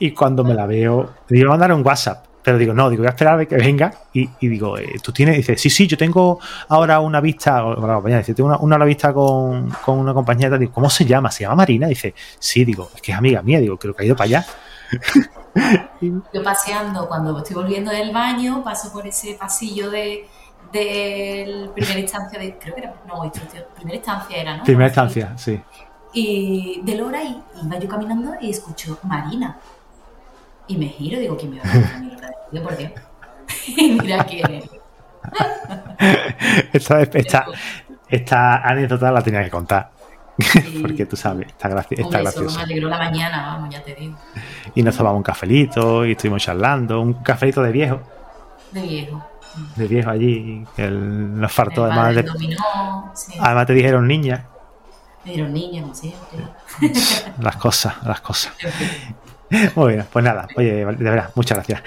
y 0.00 0.10
cuando 0.10 0.42
me 0.42 0.54
la 0.54 0.66
veo, 0.66 1.14
digo, 1.28 1.50
mandar 1.50 1.72
un 1.72 1.86
WhatsApp. 1.86 2.26
Pero 2.42 2.58
digo, 2.58 2.74
no, 2.74 2.90
digo, 2.90 3.02
voy 3.02 3.06
a 3.06 3.10
esperar 3.10 3.38
a 3.38 3.46
que 3.46 3.54
venga. 3.54 3.94
Y, 4.12 4.28
digo, 4.40 4.76
eh, 4.76 4.96
¿tú 5.00 5.12
tienes? 5.12 5.36
Dice, 5.36 5.56
sí, 5.56 5.70
sí, 5.70 5.86
yo 5.86 5.96
tengo 5.96 6.40
ahora 6.70 6.98
una 6.98 7.20
vista, 7.20 7.62
dice, 8.04 8.34
tengo 8.34 8.48
una, 8.48 8.58
una 8.58 8.84
vista 8.84 9.12
con, 9.12 9.70
con, 9.84 10.00
una 10.00 10.12
compañera. 10.12 10.58
Digo, 10.58 10.72
¿cómo 10.72 10.90
se 10.90 11.04
llama? 11.04 11.30
¿Se 11.30 11.44
llama 11.44 11.54
Marina? 11.54 11.86
Dice, 11.86 12.12
sí, 12.40 12.64
digo, 12.64 12.90
es 12.92 13.00
que 13.00 13.12
es 13.12 13.18
amiga 13.18 13.40
mía. 13.42 13.60
Digo, 13.60 13.78
creo 13.78 13.94
que 13.94 14.02
ha 14.02 14.06
ido 14.06 14.16
para 14.16 14.24
allá. 14.24 14.46
Yo 16.32 16.42
paseando, 16.42 17.08
cuando 17.08 17.38
estoy 17.38 17.56
volviendo 17.56 17.90
del 17.90 18.12
baño, 18.12 18.62
paso 18.62 18.92
por 18.92 19.06
ese 19.06 19.34
pasillo 19.34 19.90
de 19.90 20.28
del 20.72 21.68
primera 21.74 22.00
instancia 22.00 22.38
de, 22.38 22.56
creo 22.56 22.74
que 22.74 22.80
era, 22.80 22.94
no, 23.06 23.30
primera 23.74 23.96
instancia 23.96 24.36
era, 24.38 24.56
¿no? 24.56 24.64
Primera 24.64 24.86
instancia, 24.88 25.36
sí 25.36 25.60
y 26.12 26.80
de 26.84 26.94
Lora 26.96 27.22
y 27.22 27.42
iba 27.64 27.78
yo 27.78 27.88
caminando 27.88 28.34
y 28.40 28.50
escucho 28.50 28.98
Marina. 29.02 29.56
Y 30.66 30.76
me 30.76 30.86
giro 30.86 31.16
y 31.16 31.20
digo, 31.20 31.36
¿quién 31.36 31.52
me 31.52 31.60
va 31.60 31.64
a 31.64 31.74
decir? 31.74 32.62
¿Por 32.62 32.76
qué? 32.76 32.94
y 33.66 33.92
mira 33.92 34.24
quién 34.24 34.62
esta, 36.72 37.02
esta, 37.02 37.46
esta, 38.08 38.56
anécdota 38.56 39.12
la 39.12 39.22
tenía 39.22 39.44
que 39.44 39.50
contar. 39.50 39.91
Porque 40.82 41.06
tú 41.06 41.16
sabes, 41.16 41.48
está, 41.48 41.68
está 41.90 42.20
gracioso. 42.20 42.56
me 42.56 42.62
alegró 42.62 42.88
la 42.88 42.98
mañana, 42.98 43.46
vamos, 43.46 43.70
ya 43.70 43.82
te 43.82 43.94
digo. 43.94 44.16
Y 44.74 44.82
nos 44.82 44.96
tomamos 44.96 45.18
un 45.18 45.22
cafelito 45.22 46.06
y 46.06 46.12
estuvimos 46.12 46.42
charlando, 46.42 47.00
un 47.00 47.14
cafelito 47.14 47.62
de 47.62 47.72
viejo. 47.72 48.00
De 48.70 48.82
viejo. 48.82 49.24
De 49.76 49.86
viejo 49.86 50.10
allí, 50.10 50.64
que 50.74 50.88
nos 50.90 51.52
faltó 51.52 51.84
además 51.84 52.14
de... 52.14 52.24
Además 53.40 53.66
te 53.66 53.74
dijeron 53.74 54.08
niña. 54.08 54.46
Pero 55.24 55.48
niños, 55.48 55.98
¿sí? 55.98 56.14
Las 57.38 57.56
cosas, 57.56 57.94
las 58.04 58.20
cosas. 58.20 58.52
Muy 59.74 59.92
bien, 59.92 60.06
pues 60.10 60.24
nada, 60.24 60.48
oye, 60.56 60.72
de 60.72 60.84
verdad, 60.84 61.30
muchas 61.34 61.58
gracias. 61.58 61.82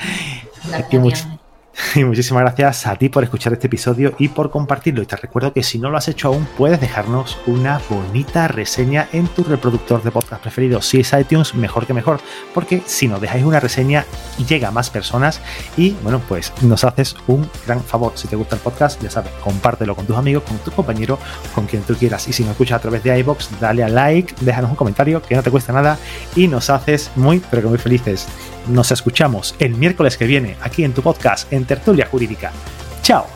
Gracias. 0.68 1.28
Y 1.96 2.04
muchísimas 2.04 2.44
gracias 2.44 2.88
a 2.88 2.96
ti 2.96 3.10
por 3.10 3.24
escuchar 3.24 3.54
este 3.54 3.68
episodio 3.68 4.14
y 4.20 4.30
por 4.30 4.50
compartirlo. 4.50 5.02
Y 5.02 5.06
te 5.06 5.16
recuerdo 5.16 5.54
que 5.54 5.64
si 5.64 5.80
no 5.80 5.90
lo 5.90 5.98
has 5.98 6.08
hecho 6.08 6.30
aún, 6.30 6.48
puedes 6.58 6.80
dejarnos 6.80 7.38
una 7.46 7.80
bonita 7.90 8.48
reseña 8.48 9.08
en 9.14 9.28
tu 9.28 9.44
reproductor 9.44 10.04
de 10.04 10.12
podcast 10.12 10.42
preferido. 10.42 10.82
Si 10.82 11.00
es 11.00 11.14
iTunes, 11.14 11.56
mejor 11.56 11.86
que 11.86 11.94
mejor, 11.94 12.20
porque 12.54 12.82
si 12.86 13.08
nos 13.08 13.22
dejáis 13.22 13.44
una 13.44 13.60
reseña, 13.60 14.06
llega 14.48 14.70
a 14.70 14.72
más 14.72 14.90
personas 14.90 15.42
y, 15.78 15.92
bueno, 16.04 16.22
pues 16.28 16.54
nos 16.62 16.84
haces 16.84 17.16
un 17.28 17.50
gran 17.66 17.82
favor. 17.82 18.14
Si 18.16 18.28
te 18.28 18.36
gusta 18.36 18.56
el 18.56 18.62
podcast, 18.62 19.02
ya 19.02 19.10
sabes, 19.10 19.32
compártelo 19.44 19.96
con 19.96 20.06
tus 20.06 20.18
amigos, 20.18 20.44
con 20.44 20.58
tu 20.60 20.72
compañero, 20.72 21.18
con 21.54 21.66
quien 21.66 21.84
tú 21.84 21.96
quieras. 21.96 22.28
Y 22.28 22.34
si 22.34 22.44
nos 22.44 22.52
escuchas 22.52 22.78
a 22.78 22.82
través 22.82 23.04
de 23.04 23.18
iBox, 23.20 23.60
dale 23.60 23.84
a 23.84 23.90
like, 23.90 24.34
déjanos 24.42 24.72
un 24.72 24.76
comentario 24.76 25.22
que 25.22 25.36
no 25.36 25.44
te 25.44 25.52
cuesta 25.52 25.74
nada 25.74 25.98
y 26.36 26.48
nos 26.48 26.70
haces 26.70 27.12
muy, 27.16 27.42
pero 27.50 27.64
que 27.64 27.68
muy 27.70 27.78
felices. 27.78 28.28
Nos 28.68 28.92
escuchamos 28.92 29.56
el 29.60 29.76
miércoles 29.76 30.18
que 30.18 30.26
viene 30.26 30.58
aquí 30.62 30.84
en 30.84 30.94
tu 30.94 31.04
podcast 31.04 31.52
en 31.54 31.65
Tertulia 31.66 32.08
Jurídica. 32.10 32.52
¡Chao! 33.02 33.28